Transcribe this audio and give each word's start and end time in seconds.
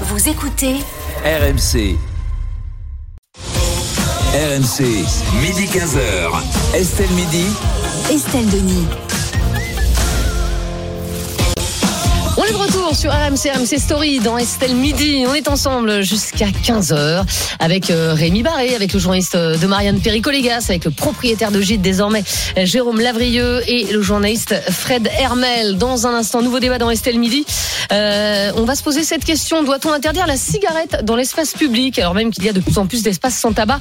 Vous 0.00 0.28
écoutez 0.28 0.74
RMC. 1.24 1.96
RMC, 4.34 4.80
midi 5.40 5.66
15h. 5.66 6.74
Estelle 6.74 7.10
Midi. 7.10 7.46
Estelle 8.10 8.50
Denis. 8.50 8.88
On 12.36 12.42
est 12.42 12.50
de 12.50 12.56
retour 12.56 12.96
sur 12.96 13.12
RMC, 13.12 13.48
RMC 13.54 13.78
Story 13.78 14.18
dans 14.18 14.36
Estelle 14.36 14.74
Midi. 14.74 15.24
On 15.28 15.34
est 15.34 15.46
ensemble 15.46 16.02
jusqu'à 16.02 16.46
15h 16.46 17.22
avec 17.60 17.90
euh, 17.90 18.12
Rémi 18.12 18.42
Barré, 18.42 18.74
avec 18.74 18.92
le 18.92 18.98
journaliste 18.98 19.36
de 19.36 19.66
Marianne 19.68 20.00
Pericolégas, 20.00 20.66
avec 20.68 20.84
le 20.84 20.90
propriétaire 20.90 21.52
de 21.52 21.60
Gîte 21.60 21.80
désormais 21.80 22.24
Jérôme 22.56 22.98
Lavrieux 22.98 23.62
et 23.68 23.84
le 23.92 24.02
journaliste 24.02 24.52
Fred 24.68 25.08
Hermel. 25.16 25.78
Dans 25.78 26.08
un 26.08 26.14
instant, 26.14 26.42
nouveau 26.42 26.58
débat 26.58 26.78
dans 26.78 26.90
Estelle 26.90 27.20
Midi. 27.20 27.46
Euh, 27.92 28.50
on 28.56 28.64
va 28.64 28.74
se 28.74 28.82
poser 28.82 29.04
cette 29.04 29.24
question. 29.24 29.62
Doit-on 29.62 29.92
interdire 29.92 30.26
la 30.26 30.36
cigarette 30.36 31.04
dans 31.04 31.14
l'espace 31.14 31.52
public? 31.52 32.00
Alors 32.00 32.14
même 32.14 32.32
qu'il 32.32 32.44
y 32.44 32.48
a 32.48 32.52
de 32.52 32.60
plus 32.60 32.78
en 32.78 32.86
plus 32.86 33.04
d'espaces 33.04 33.36
sans 33.36 33.52
tabac 33.52 33.78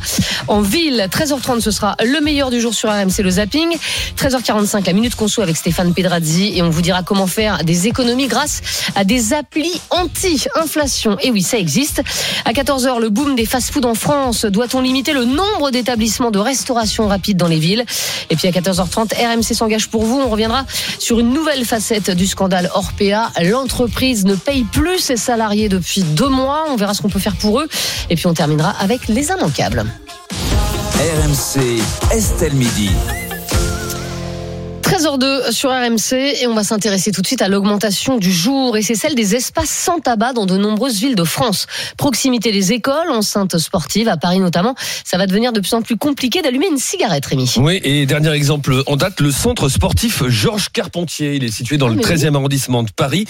en 0.47 0.61
ville 0.61 1.07
13h30, 1.09 1.61
ce 1.61 1.71
sera 1.71 1.95
le 2.03 2.21
meilleur 2.21 2.51
du 2.51 2.61
jour 2.61 2.75
sur 2.75 2.89
RMC, 2.89 3.23
le 3.23 3.31
zapping. 3.31 3.75
13h45, 4.15 4.85
la 4.85 4.93
minute 4.93 5.15
conso 5.15 5.41
avec 5.41 5.57
Stéphane 5.57 5.93
Pedrazzi 5.93 6.53
et 6.55 6.61
on 6.61 6.69
vous 6.69 6.83
dira 6.83 7.01
comment 7.01 7.27
faire 7.27 7.63
des 7.63 7.87
économies 7.87 8.27
grâce 8.27 8.42
à 8.95 9.03
des 9.03 9.33
applis 9.33 9.81
anti-inflation. 9.89 11.17
Et 11.21 11.31
oui, 11.31 11.41
ça 11.41 11.57
existe. 11.57 12.01
À 12.45 12.51
14h, 12.51 12.99
le 12.99 13.09
boom 13.09 13.35
des 13.35 13.45
fast-foods 13.45 13.85
en 13.85 13.95
France. 13.95 14.45
Doit-on 14.45 14.81
limiter 14.81 15.13
le 15.13 15.25
nombre 15.25 15.71
d'établissements 15.71 16.31
de 16.31 16.39
restauration 16.39 17.07
rapide 17.07 17.37
dans 17.37 17.47
les 17.47 17.59
villes? 17.59 17.85
Et 18.29 18.35
puis 18.35 18.47
à 18.47 18.51
14h30, 18.51 19.13
RMC 19.15 19.53
s'engage 19.53 19.89
pour 19.89 20.05
vous. 20.05 20.19
On 20.19 20.29
reviendra 20.29 20.65
sur 20.99 21.19
une 21.19 21.33
nouvelle 21.33 21.65
facette 21.65 22.11
du 22.11 22.27
scandale 22.27 22.69
Orpea. 22.73 23.31
L'entreprise 23.41 24.25
ne 24.25 24.35
paye 24.35 24.63
plus 24.63 24.99
ses 24.99 25.17
salariés 25.17 25.69
depuis 25.69 26.03
deux 26.03 26.29
mois. 26.29 26.65
On 26.69 26.75
verra 26.75 26.93
ce 26.93 27.01
qu'on 27.01 27.09
peut 27.09 27.19
faire 27.19 27.35
pour 27.35 27.59
eux. 27.59 27.67
Et 28.09 28.15
puis 28.15 28.27
on 28.27 28.33
terminera 28.33 28.71
avec 28.79 29.07
les 29.07 29.29
immanquables. 29.29 29.85
RMC, 30.95 31.81
Estelle 32.11 32.53
Midi. 32.53 32.91
13h02 34.93 35.51
sur 35.51 35.71
RMC 35.71 36.13
et 36.43 36.45
on 36.45 36.53
va 36.53 36.63
s'intéresser 36.63 37.11
tout 37.11 37.23
de 37.23 37.25
suite 37.25 37.41
à 37.41 37.47
l'augmentation 37.47 38.19
du 38.19 38.31
jour 38.31 38.77
et 38.77 38.83
c'est 38.83 38.93
celle 38.93 39.15
des 39.15 39.33
espaces 39.33 39.71
sans 39.71 39.99
tabac 39.99 40.33
dans 40.33 40.45
de 40.45 40.55
nombreuses 40.55 40.99
villes 40.99 41.15
de 41.15 41.23
France. 41.23 41.65
Proximité 41.97 42.51
des 42.51 42.73
écoles, 42.73 43.09
enceintes 43.09 43.57
sportives, 43.57 44.07
à 44.07 44.17
Paris 44.17 44.39
notamment, 44.39 44.75
ça 45.03 45.17
va 45.17 45.25
devenir 45.25 45.51
de 45.51 45.61
plus 45.61 45.73
en 45.73 45.81
plus 45.81 45.97
compliqué 45.97 46.43
d'allumer 46.43 46.67
une 46.69 46.77
cigarette, 46.77 47.25
Rémi. 47.25 47.51
Oui, 47.57 47.81
et 47.83 48.05
dernier 48.05 48.33
exemple 48.33 48.83
en 48.85 48.95
date, 48.95 49.19
le 49.19 49.31
centre 49.31 49.67
sportif 49.67 50.27
Georges 50.27 50.69
Carpentier. 50.69 51.37
Il 51.37 51.43
est 51.43 51.51
situé 51.51 51.77
dans 51.77 51.87
Ah, 51.87 51.89
le 51.89 51.95
mais 51.95 52.03
13e 52.03 52.35
arrondissement 52.35 52.83
de 52.83 52.91
Paris 52.91 53.25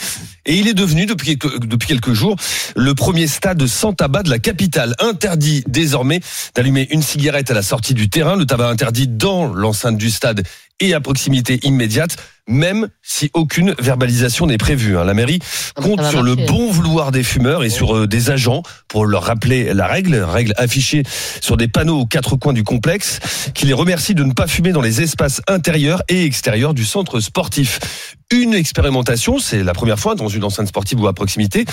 et 0.45 0.55
il 0.55 0.67
est 0.67 0.73
devenu 0.73 1.05
depuis 1.05 1.37
quelques, 1.37 1.65
depuis 1.65 1.87
quelques 1.87 2.11
jours 2.11 2.35
le 2.75 2.93
premier 2.93 3.27
stade 3.27 3.65
sans 3.67 3.93
tabac 3.93 4.23
de 4.23 4.29
la 4.29 4.39
capitale. 4.39 4.95
Interdit 4.99 5.63
désormais 5.69 6.19
d'allumer 6.55 6.89
une 6.91 7.01
cigarette 7.01 7.51
à 7.51 7.53
la 7.53 7.61
sortie 7.61 7.93
du 7.93 8.09
terrain, 8.09 8.35
le 8.35 8.45
tabac 8.45 8.67
interdit 8.67 9.07
dans 9.07 9.45
l'enceinte 9.45 9.95
du 9.95 10.11
stade 10.11 10.43
et 10.79 10.93
à 10.93 10.99
proximité 10.99 11.59
immédiate, 11.63 12.15
même 12.47 12.89
si 13.01 13.31
aucune 13.33 13.73
verbalisation 13.79 14.47
n'est 14.47 14.57
prévue. 14.57 14.97
hein. 14.97 15.05
La 15.05 15.13
mairie 15.13 15.39
Ah 15.41 15.81
bah, 15.81 15.83
compte 15.83 16.03
sur 16.05 16.23
le 16.23 16.35
bon 16.35 16.69
vouloir 16.69 17.11
des 17.11 17.23
fumeurs 17.23 17.63
et 17.63 17.69
sur 17.69 17.95
euh, 17.95 18.07
des 18.07 18.31
agents 18.31 18.63
pour 18.89 19.05
leur 19.05 19.23
rappeler 19.23 19.73
la 19.73 19.87
règle, 19.87 20.15
règle 20.15 20.53
affichée 20.57 21.03
sur 21.39 21.55
des 21.55 21.69
panneaux 21.69 22.01
aux 22.01 22.05
quatre 22.05 22.35
coins 22.35 22.51
du 22.51 22.63
complexe, 22.63 23.19
qui 23.53 23.65
les 23.65 23.73
remercie 23.73 24.13
de 24.13 24.23
ne 24.23 24.33
pas 24.33 24.47
fumer 24.47 24.73
dans 24.73 24.81
les 24.81 25.01
espaces 25.01 25.41
intérieurs 25.47 26.01
et 26.09 26.25
extérieurs 26.25 26.73
du 26.73 26.83
centre 26.83 27.21
sportif. 27.21 27.79
Une 28.31 28.53
expérimentation, 28.53 29.39
c'est 29.39 29.63
la 29.63 29.73
première 29.73 29.99
fois 29.99 30.15
dans 30.15 30.27
une 30.27 30.43
enceinte 30.43 30.67
sportive 30.67 30.99
ou 30.99 31.07
à 31.07 31.13
proximité, 31.13 31.65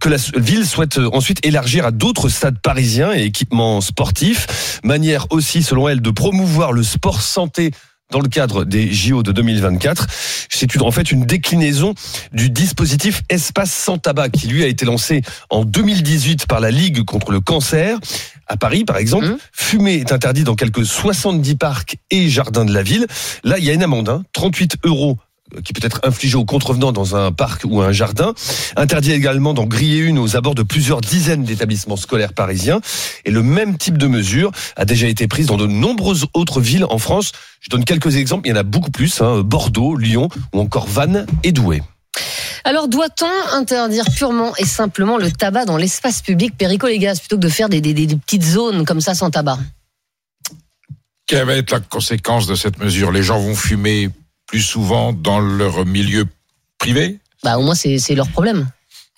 que 0.00 0.08
la 0.08 0.16
ville 0.36 0.66
souhaite 0.66 0.98
euh, 0.98 1.08
ensuite 1.12 1.44
élargir 1.46 1.86
à 1.86 1.92
d'autres 1.92 2.30
stades 2.30 2.58
parisiens 2.58 3.12
et 3.14 3.22
équipements 3.22 3.80
sportifs. 3.80 4.80
Manière 4.82 5.26
aussi, 5.30 5.62
selon 5.62 5.88
elle, 5.88 6.00
de 6.00 6.10
promouvoir 6.10 6.72
le 6.72 6.82
sport 6.82 7.20
santé 7.22 7.70
dans 8.10 8.20
le 8.20 8.28
cadre 8.28 8.64
des 8.64 8.92
JO 8.92 9.22
de 9.22 9.32
2024. 9.32 10.06
C'est 10.48 10.74
une- 10.74 10.82
en 10.82 10.90
fait 10.90 11.10
une 11.10 11.24
déclinaison 11.26 11.94
du 12.32 12.50
dispositif 12.50 13.22
Espace 13.28 13.72
sans 13.72 13.98
tabac 13.98 14.28
qui 14.30 14.46
lui 14.46 14.62
a 14.62 14.66
été 14.68 14.84
lancé 14.84 15.22
en 15.50 15.64
2018 15.64 16.46
par 16.46 16.60
la 16.60 16.70
Ligue 16.70 17.04
contre 17.04 17.32
le 17.32 17.40
cancer. 17.40 17.98
À 18.46 18.56
Paris, 18.56 18.84
par 18.84 18.96
exemple, 18.98 19.26
Mmh. 19.26 19.36
fumer 19.52 19.94
est 19.94 20.12
interdit 20.12 20.44
dans 20.44 20.54
quelques 20.54 20.86
70 20.86 21.56
parcs 21.56 21.96
et 22.10 22.28
jardins 22.28 22.64
de 22.64 22.72
la 22.72 22.82
ville. 22.84 23.06
Là, 23.42 23.58
il 23.58 23.64
y 23.64 23.70
a 23.70 23.72
une 23.72 23.82
amende, 23.82 24.08
hein, 24.08 24.22
38 24.32 24.76
euros 24.84 25.18
qui 25.64 25.72
peut 25.72 25.84
être 25.84 26.00
infligée 26.02 26.36
aux 26.36 26.44
contrevenants 26.44 26.92
dans 26.92 27.16
un 27.16 27.32
parc 27.32 27.62
ou 27.64 27.80
un 27.80 27.92
jardin. 27.92 28.34
Interdit 28.76 29.12
également 29.12 29.54
d'en 29.54 29.64
griller 29.64 29.98
une 29.98 30.18
aux 30.18 30.36
abords 30.36 30.54
de 30.54 30.62
plusieurs 30.62 31.00
dizaines 31.00 31.44
d'établissements 31.44 31.96
scolaires 31.96 32.32
parisiens. 32.32 32.80
Et 33.24 33.30
le 33.30 33.42
même 33.42 33.76
type 33.78 33.98
de 33.98 34.06
mesure 34.06 34.50
a 34.76 34.84
déjà 34.84 35.06
été 35.06 35.28
prise 35.28 35.46
dans 35.46 35.56
de 35.56 35.66
nombreuses 35.66 36.26
autres 36.34 36.60
villes 36.60 36.86
en 36.88 36.98
France. 36.98 37.32
Je 37.60 37.68
donne 37.70 37.84
quelques 37.84 38.16
exemples, 38.16 38.48
il 38.48 38.50
y 38.50 38.52
en 38.52 38.56
a 38.56 38.62
beaucoup 38.62 38.90
plus, 38.90 39.20
hein, 39.20 39.42
Bordeaux, 39.42 39.96
Lyon 39.96 40.28
ou 40.52 40.60
encore 40.60 40.86
Vannes 40.86 41.26
et 41.42 41.52
Douai. 41.52 41.82
Alors 42.64 42.88
doit-on 42.88 43.54
interdire 43.56 44.06
purement 44.16 44.52
et 44.56 44.64
simplement 44.64 45.18
le 45.18 45.30
tabac 45.30 45.66
dans 45.66 45.76
l'espace 45.76 46.22
public 46.22 46.56
péricolégas 46.58 47.20
plutôt 47.20 47.36
que 47.36 47.42
de 47.42 47.48
faire 47.48 47.68
des- 47.68 47.80
des 47.80 48.16
petites 48.16 48.42
zones 48.44 48.84
comme 48.84 49.00
ça 49.00 49.14
sans 49.14 49.30
tabac? 49.30 49.58
Quelle 51.26 51.44
va 51.46 51.54
être 51.54 51.70
la 51.70 51.80
conséquence 51.80 52.46
de 52.46 52.54
cette 52.54 52.78
mesure? 52.78 53.12
Les 53.12 53.22
gens 53.22 53.38
vont 53.38 53.54
fumer 53.54 54.10
plus 54.46 54.60
souvent 54.62 55.12
dans 55.12 55.40
leur 55.40 55.84
milieu 55.86 56.26
privé 56.78 57.18
Bah 57.42 57.58
au 57.58 57.62
moins 57.62 57.74
c'est 57.74 57.98
c'est 57.98 58.14
leur 58.14 58.28
problème. 58.28 58.68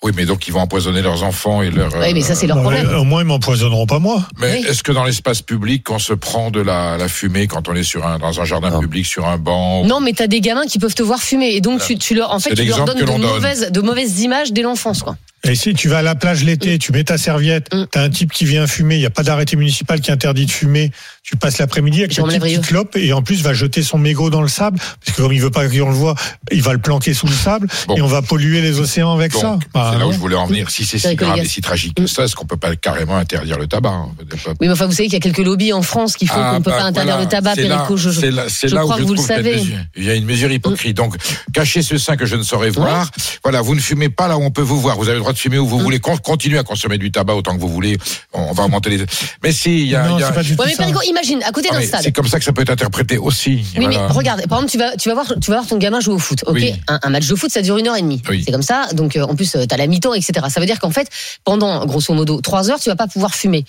Oui, 0.01 0.13
mais 0.15 0.23
donc 0.25 0.47
ils 0.47 0.51
vont 0.53 0.61
empoisonner 0.61 1.01
leurs 1.01 1.23
enfants 1.23 1.61
et 1.61 1.69
leurs... 1.69 1.93
Oui 1.97 2.13
mais 2.13 2.21
ça 2.21 2.33
c'est 2.33 2.47
leur 2.47 2.55
Bon, 2.55 2.61
problème. 2.63 2.87
mais 2.89 2.95
Au 2.95 3.03
moins, 3.03 3.21
ils 3.21 3.25
m'empoisonneront 3.27 3.85
pas 3.85 3.99
moi. 3.99 4.25
Mais 4.39 4.53
Oui. 4.61 4.65
est-ce 4.69 4.81
que 4.81 4.93
dans 4.93 5.03
l'espace 5.03 5.41
public, 5.41 5.89
on 5.91 5.99
se 5.99 6.13
prend 6.13 6.51
de 6.51 6.61
la, 6.61 6.95
la 6.97 7.09
fumée 7.09 7.47
quand 7.47 7.67
on 7.67 7.75
est 7.75 7.83
sur 7.83 8.07
un, 8.07 8.17
dans 8.17 8.39
un 8.39 8.45
jardin 8.45 8.69
Non. 8.69 8.79
public, 8.79 9.05
sur 9.05 9.27
un 9.27 9.37
banc 9.37 9.83
Non, 9.83 9.99
mais 9.99 10.13
t'as 10.13 10.27
des 10.27 10.39
gamins 10.39 10.65
qui 10.67 10.79
peuvent 10.79 10.95
te 10.95 11.03
voir 11.03 11.19
fumer 11.21 11.49
et 11.53 11.59
donc 11.59 11.81
tu, 11.85 11.97
tu 11.97 12.15
leur, 12.15 12.31
en 12.33 12.39
fait, 12.39 12.55
tu 12.55 12.63
leur 12.63 12.85
donnes 12.85 12.97
de 12.97 13.03
donne. 13.03 13.19
mauvaises, 13.21 13.71
de 13.73 13.81
mauvaises 13.81 14.21
images 14.21 14.53
dès 14.53 14.61
l'enfance, 14.61 15.03
quoi. 15.03 15.17
Et 15.45 15.55
si 15.55 15.73
tu 15.73 15.87
vas 15.87 15.99
à 15.99 16.01
la 16.01 16.15
plage 16.15 16.43
l'été, 16.43 16.77
tu 16.79 16.91
mets 16.91 17.03
ta 17.03 17.17
serviette, 17.17 17.73
Mm. 17.73 17.85
t'as 17.91 18.03
un 18.03 18.09
type 18.09 18.31
qui 18.31 18.45
vient 18.45 18.67
fumer, 18.67 18.95
il 18.95 18.99
n'y 18.99 19.05
a 19.05 19.09
pas 19.09 19.23
d'arrêté 19.23 19.55
municipal 19.55 20.01
qui 20.01 20.11
interdit 20.11 20.45
de 20.45 20.51
fumer, 20.51 20.91
tu 21.23 21.37
passes 21.37 21.57
l'après-midi 21.59 21.99
avec 21.99 22.13
ta 22.15 22.23
petite, 22.23 22.65
clope 22.67 22.95
et 22.97 23.13
en 23.13 23.21
plus 23.21 23.41
va 23.41 23.53
jeter 23.53 23.81
son 23.83 23.97
mégot 23.97 24.29
dans 24.29 24.41
le 24.41 24.47
sable, 24.49 24.79
parce 25.05 25.15
que 25.15 25.21
comme 25.21 25.31
il 25.31 25.41
veut 25.41 25.49
pas 25.51 25.67
qu'on 25.69 25.89
le 25.89 25.95
voit, 25.95 26.15
il 26.51 26.61
va 26.61 26.73
le 26.73 26.79
planquer 26.79 27.13
sous 27.13 27.27
le 27.27 27.31
sable 27.33 27.67
Bon. 27.87 27.95
et 27.95 28.01
on 28.01 28.07
va 28.07 28.21
polluer 28.21 28.61
les 28.61 28.79
océans 28.79 29.13
avec 29.13 29.31
ça. 29.33 29.57
Bah, 29.73 29.91
c'est 29.93 29.99
là 29.99 30.07
où 30.07 30.11
je 30.11 30.17
voulais 30.17 30.35
en 30.35 30.45
venir. 30.45 30.69
Si 30.69 30.83
c'est 30.85 30.97
si 30.99 31.15
grave 31.15 31.37
et 31.39 31.45
si 31.45 31.61
tragique 31.61 31.95
que 31.95 32.05
ça, 32.07 32.23
est-ce 32.23 32.35
qu'on 32.35 32.45
peut 32.45 32.57
pas 32.57 32.75
carrément 32.75 33.15
interdire 33.15 33.57
le 33.57 33.67
tabac 33.67 33.89
hein 33.89 34.09
Oui, 34.19 34.55
mais 34.67 34.69
enfin, 34.71 34.87
vous 34.87 34.91
savez 34.91 35.05
qu'il 35.07 35.13
y 35.13 35.17
a 35.17 35.19
quelques 35.21 35.45
lobbies 35.45 35.71
en 35.71 35.81
France 35.83 36.15
qui 36.17 36.27
font 36.27 36.33
Ah, 36.37 36.51
qu'on 36.51 36.59
ne 36.59 36.63
peut 36.63 36.71
bah, 36.71 36.77
pas 36.79 36.83
interdire 36.85 37.13
voilà. 37.15 37.23
le 37.25 37.29
tabac, 37.29 37.55
C'est 37.55 37.67
là- 37.67 37.75
Perico. 37.77 37.95
Je, 37.97 38.09
je- 38.09 38.25
là, 38.25 38.45
je 38.47 38.67
là 38.75 38.81
où 38.83 38.87
crois 38.87 38.97
je 38.97 39.01
que 39.03 39.07
vous 39.07 39.13
le 39.13 39.21
savez. 39.21 39.55
mesure- 39.55 39.77
Il 39.95 40.03
y 40.03 40.09
a 40.09 40.15
une 40.15 40.25
mesure 40.25 40.51
hypocrite. 40.51 40.97
Donc, 40.97 41.15
cachez 41.53 41.81
ce 41.81 41.97
sein 41.97 42.17
que 42.17 42.25
je 42.25 42.35
ne 42.35 42.43
saurais 42.43 42.69
voir. 42.71 43.09
Voilà, 43.43 43.61
vous 43.61 43.75
ne 43.75 43.79
fumez 43.79 44.09
pas 44.09 44.27
là 44.27 44.37
où 44.37 44.41
on 44.43 44.51
peut 44.51 44.61
vous 44.61 44.79
voir. 44.81 44.97
Vous 44.97 45.05
avez 45.07 45.13
le 45.15 45.19
droit 45.21 45.28
de 45.33 45.37
fumer 45.37 45.57
où 45.59 45.67
vous 45.67 45.79
Mm. 45.79 45.83
voulez. 45.83 45.99
Con- 45.99 46.17
Continuez 46.17 46.57
à 46.59 46.63
consommer 46.63 46.97
du 46.97 47.11
tabac 47.11 47.33
autant 47.35 47.55
que 47.55 47.61
vous 47.61 47.69
voulez. 47.69 47.97
On 48.33 48.51
va 48.53 48.63
augmenter 48.63 48.89
les. 48.91 49.05
Mais 49.43 49.51
si, 49.51 49.81
il 49.83 49.87
y 49.89 49.95
a. 49.95 50.07
Non, 50.07 50.19
y 50.19 50.23
a- 50.23 50.27
c'est 50.27 50.33
pas 50.33 50.43
du 50.43 50.55
tout 50.55 50.61
Ouais, 50.61 50.67
mais. 50.69 50.75
Perico, 50.75 51.01
imagine, 51.03 51.41
à 51.43 51.51
côté 51.51 51.69
Ah, 51.71 51.75
d'un 51.75 51.81
stade. 51.85 52.01
C'est 52.03 52.11
comme 52.11 52.27
ça 52.27 52.39
que 52.39 52.45
ça 52.45 52.51
peut 52.53 52.61
être 52.61 52.69
interprété 52.69 53.17
aussi. 53.17 53.63
Oui, 53.77 53.85
Voilà. 53.85 54.07
mais 54.07 54.13
regarde, 54.13 54.47
par 54.47 54.59
exemple, 54.59 54.71
tu 54.71 54.77
vas, 54.77 54.95
tu 54.97 55.09
vas 55.09 55.15
voir, 55.15 55.27
tu 55.41 55.51
vas 55.51 55.57
voir 55.57 55.67
ton 55.67 55.77
gamin 55.77 55.99
jouer 55.99 56.13
au 56.15 56.19
foot. 56.19 56.43
Ok, 56.47 56.53
Oui. 56.55 56.73
un, 56.87 56.99
un 57.03 57.09
match 57.09 57.27
de 57.27 57.35
foot, 57.35 57.51
ça 57.51 57.61
dure 57.61 57.77
une 57.77 57.87
heure 57.87 57.95
et 57.97 58.01
demie. 58.01 58.21
Oui. 58.29 58.43
C'est 58.45 58.51
comme 58.51 58.61
ça. 58.61 58.87
Donc, 58.93 59.15
euh, 59.15 59.23
en 59.23 59.35
plus, 59.35 59.51
tu 59.51 59.67
t'as 59.67 59.77
la 59.77 59.87
mi-temps, 59.87 60.13
etc. 60.13 60.31
Ça 60.49 60.59
veut 60.59 60.65
dire 60.65 60.79
qu'en 60.79 60.91
fait, 60.91 61.07
pendant 61.43 61.85
grosso 61.85 62.13
modo 62.13 62.41
trois 62.41 62.69
heures, 62.69 62.79
tu 62.79 62.89
vas 62.89 62.95
pas 62.95 63.07
pouvoir 63.07 63.33
fumer. 63.35 63.65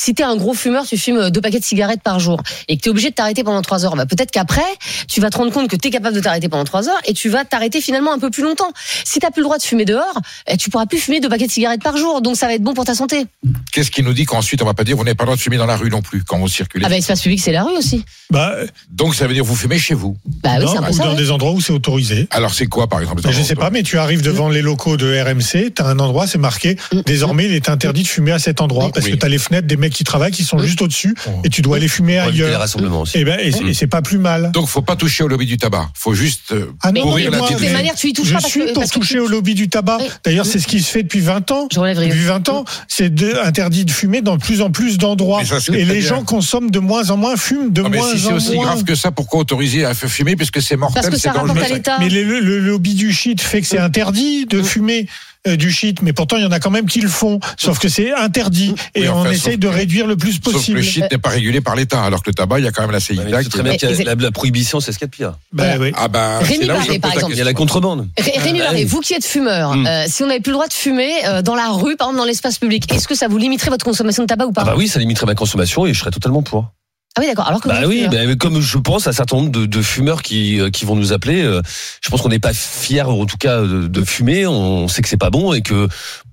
Si 0.00 0.14
t'es 0.14 0.22
un 0.22 0.36
gros 0.36 0.54
fumeur, 0.54 0.86
tu 0.86 0.96
fumes 0.96 1.28
deux 1.30 1.40
paquets 1.40 1.58
de 1.58 1.64
cigarettes 1.64 2.02
par 2.04 2.20
jour 2.20 2.40
et 2.68 2.76
que 2.76 2.82
t'es 2.82 2.88
obligé 2.88 3.10
de 3.10 3.14
t'arrêter 3.16 3.42
pendant 3.42 3.62
trois 3.62 3.84
heures, 3.84 3.96
bah 3.96 4.06
peut-être 4.06 4.30
qu'après, 4.30 4.62
tu 5.08 5.20
vas 5.20 5.28
te 5.28 5.36
rendre 5.38 5.50
compte 5.50 5.68
que 5.68 5.74
t'es 5.74 5.90
capable 5.90 6.14
de 6.14 6.20
t'arrêter 6.20 6.48
pendant 6.48 6.62
trois 6.62 6.88
heures 6.88 7.00
et 7.04 7.14
tu 7.14 7.28
vas 7.28 7.44
t'arrêter 7.44 7.80
finalement 7.80 8.12
un 8.12 8.20
peu 8.20 8.30
plus 8.30 8.44
longtemps. 8.44 8.70
Si 9.04 9.18
t'as 9.18 9.32
plus 9.32 9.40
le 9.40 9.46
droit 9.46 9.58
de 9.58 9.62
fumer 9.64 9.84
dehors, 9.84 10.14
eh, 10.46 10.56
tu 10.56 10.70
pourras 10.70 10.86
plus 10.86 10.98
fumer 10.98 11.18
deux 11.18 11.28
paquets 11.28 11.48
de 11.48 11.50
cigarettes 11.50 11.82
par 11.82 11.96
jour, 11.96 12.22
donc 12.22 12.36
ça 12.36 12.46
va 12.46 12.54
être 12.54 12.62
bon 12.62 12.74
pour 12.74 12.84
ta 12.84 12.94
santé. 12.94 13.26
Qu'est-ce 13.72 13.90
qui 13.90 14.04
nous 14.04 14.12
dit 14.12 14.24
qu'ensuite 14.24 14.62
on 14.62 14.66
va 14.66 14.74
pas 14.74 14.84
dire 14.84 14.96
vous 14.96 15.02
n'avez 15.02 15.16
pas 15.16 15.24
le 15.24 15.28
droit 15.30 15.36
de 15.36 15.40
fumer 15.42 15.56
dans 15.56 15.66
la 15.66 15.76
rue 15.76 15.90
non 15.90 16.00
plus 16.00 16.22
quand 16.22 16.38
vous 16.38 16.46
circulez? 16.46 16.84
Ah 16.86 16.90
bah 16.90 16.96
espace 16.96 17.20
public, 17.20 17.40
c'est 17.40 17.50
la 17.50 17.64
rue 17.64 17.76
aussi. 17.76 18.04
Bah, 18.30 18.54
Donc 18.90 19.16
ça 19.16 19.26
veut 19.26 19.34
dire 19.34 19.44
vous 19.44 19.56
fumez 19.56 19.80
chez 19.80 19.94
vous? 19.94 20.16
Bah 20.44 20.50
oui, 20.58 20.64
non, 20.64 20.70
c'est 20.70 20.78
un 20.78 20.82
peu 20.84 20.90
ou 20.90 20.92
ça. 20.92 21.02
dans 21.06 21.10
ouais. 21.10 21.16
des 21.16 21.32
endroits 21.32 21.50
où 21.50 21.60
c'est 21.60 21.72
autorisé. 21.72 22.28
Alors 22.30 22.54
c'est 22.54 22.66
quoi 22.66 22.86
par 22.86 23.00
exemple 23.00 23.22
Mais 23.24 23.32
je 23.32 23.42
sais 23.42 23.56
pas, 23.56 23.70
mais 23.70 23.82
tu 23.82 23.98
arrives 23.98 24.22
devant 24.22 24.48
les 24.48 24.62
locaux 24.62 24.96
de 24.96 25.20
RMC, 25.20 25.72
tu 25.74 25.82
as 25.82 25.86
un 25.86 25.98
endroit, 25.98 26.28
c'est 26.28 26.38
marqué, 26.38 26.76
Mm. 26.92 27.00
désormais 27.04 27.46
il 27.46 27.52
est 27.52 27.68
interdit 27.68 28.04
de 28.04 28.08
fumer 28.08 28.30
à 28.30 28.38
cet 28.38 28.60
endroit, 28.60 28.90
parce 28.94 29.06
Oui. 29.06 29.12
que 29.12 29.16
tu 29.16 29.26
as 29.26 29.28
les 29.28 29.38
fenêtres 29.38 29.66
des 29.66 29.76
mecs 29.76 29.87
qui 29.90 30.04
travaillent 30.04 30.32
qui 30.32 30.44
sont 30.44 30.58
Mm. 30.58 30.64
juste 30.64 30.82
au-dessus, 30.82 31.14
Oh. 31.26 31.30
et 31.44 31.48
tu 31.48 31.62
dois 31.62 31.76
aller 31.76 31.88
fumer 31.88 32.18
ailleurs. 32.18 32.58
rassemblements 32.58 33.02
aussi. 33.02 33.18
Et, 33.18 33.24
ben, 33.24 33.38
et 33.40 33.52
c'est- 33.52 33.64
et 33.64 33.74
c'est 33.74 33.86
pas 33.86 34.02
plus 34.02 34.18
mal. 34.18 34.50
Donc 34.52 34.68
faut 34.68 34.82
pas 34.82 34.96
toucher 34.96 35.22
au 35.24 35.28
lobby 35.28 35.46
du 35.46 35.56
tabac. 35.56 35.88
Faut 35.94 36.14
juste 36.14 36.52
euh, 36.52 36.66
Ah 36.82 36.92
non, 36.92 37.14
mais 37.14 37.24
la 37.24 37.38
les 37.58 37.70
manières, 37.70 37.94
tu 37.94 38.08
y 38.08 38.12
touches 38.12 38.26
je 38.28 38.32
pas 38.34 38.40
suis 38.40 38.72
pour 38.72 38.88
toucher 38.90 39.18
au 39.20 39.28
lobby 39.28 39.54
du 39.54 39.68
tabac. 39.68 39.98
Oui. 40.00 40.06
D'ailleurs, 40.24 40.46
c'est 40.46 40.58
ce 40.58 40.66
qui 40.66 40.80
se 40.80 40.90
fait 40.90 41.02
depuis 41.02 41.20
20 41.20 41.50
ans. 41.50 41.68
Je 41.72 41.78
relève 41.80 41.98
rien. 41.98 42.08
Depuis 42.08 42.24
20 42.24 42.48
ans, 42.48 42.64
c'est 42.88 43.14
de- 43.14 43.34
interdit 43.44 43.84
de 43.84 43.90
fumer 43.90 44.20
dans 44.22 44.36
de 44.36 44.42
plus 44.42 44.60
en 44.60 44.70
plus 44.70 44.98
d'endroits. 44.98 45.42
Et 45.72 45.84
les 45.84 45.98
bien. 45.98 46.00
gens 46.00 46.24
consomment 46.24 46.70
de 46.70 46.78
moins 46.78 47.10
en 47.10 47.16
moins, 47.16 47.36
fument 47.36 47.70
de 47.72 47.82
Ah, 47.84 47.88
mais 47.88 47.98
moins 47.98 48.12
si 48.12 48.18
c'est 48.20 48.32
en 48.32 48.36
aussi 48.36 48.54
moins. 48.54 48.64
grave 48.66 48.84
que 48.84 48.94
ça, 48.94 49.10
pourquoi 49.10 49.40
autoriser 49.40 49.84
à 49.84 49.94
fumer 49.94 50.36
puisque 50.36 50.60
c'est 50.62 50.76
mortel, 50.76 51.02
Parce 51.02 51.08
que 51.14 51.16
c'est 51.20 51.28
ça 51.28 51.32
rapporte 51.32 51.48
dangereux. 51.56 51.72
à 51.72 51.74
l'État. 51.74 51.96
Mais 52.00 52.08
le, 52.08 52.58
lobby 52.60 52.94
du 52.94 53.12
shit 53.12 53.40
fait 53.40 53.60
que 53.60 53.66
c'est 53.66 53.78
interdit 53.78 54.46
de 54.46 54.62
fumer. 54.62 55.06
Euh, 55.48 55.56
du 55.56 55.70
shit, 55.72 56.02
mais 56.02 56.12
pourtant 56.12 56.36
il 56.36 56.42
y 56.42 56.46
en 56.46 56.52
a 56.52 56.60
quand 56.60 56.70
même 56.70 56.86
qui 56.86 57.00
le 57.00 57.08
font. 57.08 57.40
Sauf 57.56 57.78
que 57.78 57.88
c'est 57.88 58.12
interdit 58.14 58.74
et 58.94 59.02
Oui, 59.02 59.08
on 59.08 59.20
enfin, 59.20 59.30
essaye 59.30 59.52
sauf 59.54 59.60
de 59.60 59.68
réduire 59.68 60.06
le 60.06 60.16
plus 60.16 60.32
Sauf 60.34 60.44
que 60.44 60.50
possible. 60.52 60.76
le 60.78 60.82
shit 60.84 61.04
n'est 61.10 61.18
pas 61.18 61.30
régulé 61.30 61.60
par 61.60 61.74
l'État, 61.76 62.02
alors 62.02 62.22
que 62.22 62.30
le 62.30 62.34
tabac, 62.34 62.58
il 62.60 62.64
y 62.64 62.68
a 62.68 62.72
quand 62.72 62.82
même 62.82 62.90
la 62.90 63.00
CIDAC. 63.00 63.42
c'est 63.44 63.48
très 63.50 63.62
bien 63.62 63.76
qu'il 63.76 63.90
y 63.90 64.00
a 64.02 64.04
la, 64.04 64.14
la 64.14 64.30
prohibition, 64.30 64.80
c'est 64.80 64.92
ce 64.92 64.98
qu'il 64.98 65.06
y 65.06 65.08
a 65.08 65.10
de 65.10 65.16
pire. 65.16 65.38
Bah, 65.52 65.64
oui. 65.80 65.92
Ah 65.96 66.08
ben, 66.08 66.38
Rémi 66.40 66.66
Barré, 66.66 66.98
par 66.98 67.12
exemple. 67.12 67.32
Il 67.32 67.38
y 67.38 67.42
a 67.42 67.44
la 67.44 67.54
contrebande. 67.54 68.08
Ré- 68.18 68.32
Rémi 68.38 68.60
Ah, 68.60 68.66
Barré, 68.66 68.84
vous 68.84 69.00
qui 69.00 69.14
êtes 69.14 69.24
fumeur, 69.24 69.74
Mm. 69.76 69.86
euh, 69.86 70.04
si 70.08 70.22
on 70.22 70.26
n'avait 70.26 70.40
plus 70.40 70.50
le 70.50 70.54
droit 70.56 70.68
de 70.68 70.72
fumer 70.72 71.10
euh, 71.26 71.42
dans 71.42 71.54
la 71.54 71.68
rue, 71.70 71.96
par 71.96 72.08
exemple 72.08 72.18
dans 72.18 72.24
l'espace 72.26 72.58
public, 72.58 72.92
est-ce 72.92 73.08
que 73.08 73.14
ça 73.14 73.28
vous 73.28 73.38
limiterait 73.38 73.70
votre 73.70 73.84
consommation 73.84 74.22
de 74.22 74.26
tabac 74.28 74.46
ou 74.46 74.52
pas? 74.52 74.62
Ah 74.62 74.66
bah 74.70 74.74
oui, 74.76 74.88
ça 74.88 74.98
limiterait 74.98 75.26
ma 75.26 75.34
consommation 75.34 75.86
et 75.86 75.94
je 75.94 75.98
serais 76.00 76.10
totalement 76.10 76.42
pour. 76.42 76.66
Ah 77.16 77.20
oui, 77.20 77.26
d'accord. 77.26 77.48
Alors 77.48 77.60
que 77.60 77.68
vous 77.68 77.74
Bah 77.74 77.82
oui, 77.86 78.04
fumeur. 78.04 78.26
bah, 78.28 78.34
comme 78.38 78.60
je 78.60 78.78
pense 78.78 79.06
à 79.06 79.10
un 79.10 79.12
certain 79.12 79.36
nombre 79.36 79.50
de, 79.50 79.66
de 79.66 79.82
fumeurs 79.82 80.22
qui, 80.22 80.60
euh, 80.60 80.70
qui 80.70 80.84
vont 80.84 80.94
nous 80.94 81.12
appeler, 81.12 81.42
euh, 81.42 81.62
je 82.00 82.10
pense 82.10 82.22
qu'on 82.22 82.28
n'est 82.28 82.38
pas 82.38 82.52
fiers, 82.52 83.02
en 83.02 83.26
tout 83.26 83.36
cas, 83.38 83.60
de, 83.62 83.88
de 83.88 84.04
fumer. 84.04 84.46
On 84.46 84.86
sait 84.86 85.02
que 85.02 85.08
c'est 85.08 85.16
pas 85.16 85.30
bon 85.30 85.52
et 85.52 85.62
que 85.62 85.88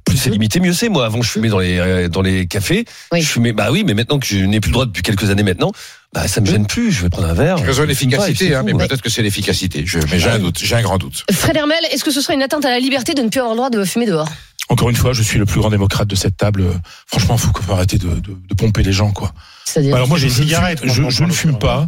plus 0.06 0.18
c'est 0.18 0.30
limité, 0.30 0.60
mieux 0.60 0.74
c'est. 0.74 0.89
Moi, 0.89 1.04
avant, 1.06 1.24
je 1.24 1.30
fumais 1.31 1.50
dans 1.50 1.57
les 1.57 1.80
euh, 1.80 2.07
dans 2.07 2.22
les 2.22 2.45
cafés. 2.45 2.86
Oui. 3.12 3.22
Je 3.22 3.27
fumais, 3.27 3.51
bah 3.54 3.69
oui, 3.72 3.83
mais 3.83 3.95
maintenant 3.95 4.19
que 4.19 4.27
je 4.27 4.38
n'ai 4.38 4.60
plus 4.60 4.69
le 4.69 4.74
droit 4.74 4.86
depuis 4.86 5.01
quelques 5.01 5.31
années 5.31 5.42
maintenant, 5.42 5.72
bah 6.13 6.27
ça 6.27 6.39
me 6.42 6.45
gêne 6.45 6.68
plus. 6.68 6.92
Je 6.92 7.01
vais 7.01 7.10
prendre 7.10 7.30
un 7.30 7.33
verre. 7.33 7.57
Et 7.57 7.86
l'efficacité, 7.88 8.50
c'est 8.50 8.54
hein, 8.54 8.62
mais 8.63 8.74
Ouais. 8.74 8.88
peut-être 8.88 9.01
que 9.01 9.10
c'est 9.10 9.24
l'efficacité. 9.24 9.83
Je, 9.88 9.98
mais 10.12 10.19
j'ai 10.19 10.30
un 10.30 10.38
doute, 10.38 10.60
j'ai 10.62 10.75
un 10.75 10.83
grand 10.83 11.00
doute. 11.00 11.24
Fred 11.31 11.56
Hermel, 11.57 11.80
est-ce 11.92 12.04
que 12.04 12.12
ce 12.12 12.22
serait 12.22 12.36
une 12.36 12.44
atteinte 12.44 12.66
à 12.66 12.69
la 12.69 12.80
liberté 12.80 13.16
de 13.16 13.24
ne 13.24 13.30
plus 13.30 13.39
avoir 13.39 13.54
le 13.54 13.57
droit 13.57 13.69
de 13.72 13.83
fumer 13.83 14.06
dehors? 14.06 14.30
Encore 14.70 14.90
une 14.90 14.96
fois, 14.96 15.14
je 15.14 15.22
suis 15.22 15.38
le 15.38 15.46
plus 15.46 15.60
grand 15.60 15.70
démocrate 15.70 16.08
de 16.08 16.16
cette 16.16 16.38
table. 16.38 16.64
Franchement, 17.08 17.38
faut 17.38 17.52
qu'on 17.52 17.62
faut 17.62 17.74
arrêter 17.74 17.98
de, 17.98 18.08
de, 18.08 18.38
de 18.48 18.54
pomper 18.56 18.82
les 18.84 18.94
gens, 18.94 19.12
quoi. 19.12 19.32
C'est-à-dire 19.66 19.96
Alors 19.96 20.08
moi, 20.08 20.18
je, 20.18 20.24
Les 20.26 20.30
je, 20.32 20.40
ne 20.40 20.44
cigarettes, 20.46 20.82
fume- 20.82 20.92
je, 20.92 21.10
je 21.10 21.24
ne 21.24 21.32
fume 21.32 21.60
pas. 21.60 21.88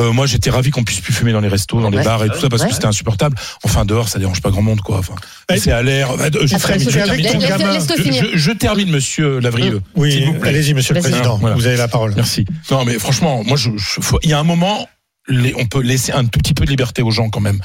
Euh, 0.00 0.10
moi, 0.12 0.26
j'étais 0.26 0.50
ravi 0.50 0.70
qu'on 0.70 0.82
puisse 0.82 1.00
plus 1.00 1.12
fumer 1.12 1.30
dans 1.32 1.38
les 1.40 1.46
restos, 1.48 1.80
dans 1.80 1.88
les 1.90 1.98
Ouais. 1.98 2.04
bars 2.04 2.24
et 2.24 2.28
tout 2.28 2.40
ça, 2.40 2.48
parce 2.48 2.62
Ouais. 2.62 2.68
que 2.68 2.74
c'était 2.74 2.86
insupportable. 2.86 3.36
Enfin, 3.62 3.84
dehors, 3.84 4.08
ça 4.08 4.18
dérange 4.18 4.40
pas 4.42 4.50
grand 4.50 4.62
monde, 4.62 4.80
quoi. 4.80 4.98
Enfin, 4.98 5.14
Ouais. 5.50 5.58
c'est 5.58 5.70
à 5.70 5.82
l'air. 5.84 6.10
Euh, 6.12 6.30
Je, 6.40 6.46
je 6.46 8.36
Je- 8.36 8.50
termine, 8.52 8.90
monsieur 8.90 9.38
Lavrieux. 9.38 9.80
Oui, 9.94 10.24
vous 10.24 10.32
plaît. 10.40 10.48
allez-y, 10.48 10.74
monsieur 10.74 10.94
le 10.94 11.00
président. 11.00 11.36
Voilà. 11.38 11.54
Vous 11.54 11.66
avez 11.66 11.76
la 11.76 11.86
parole. 11.88 12.12
Merci. 12.16 12.44
Non, 12.70 12.84
mais 12.84 12.98
franchement, 12.98 13.42
moi, 13.46 13.56
il 14.22 14.30
y 14.30 14.32
a 14.32 14.38
un 14.40 14.44
moment, 14.44 14.88
les- 15.28 15.54
on 15.56 15.66
peut 15.66 15.80
laisser 15.80 16.10
un 16.12 16.24
tout 16.24 16.38
petit 16.40 16.54
peu 16.54 16.64
de 16.64 16.70
liberté 16.70 17.02
aux 17.02 17.10
gens 17.12 17.30
quand 17.30 17.40
même. 17.40 17.60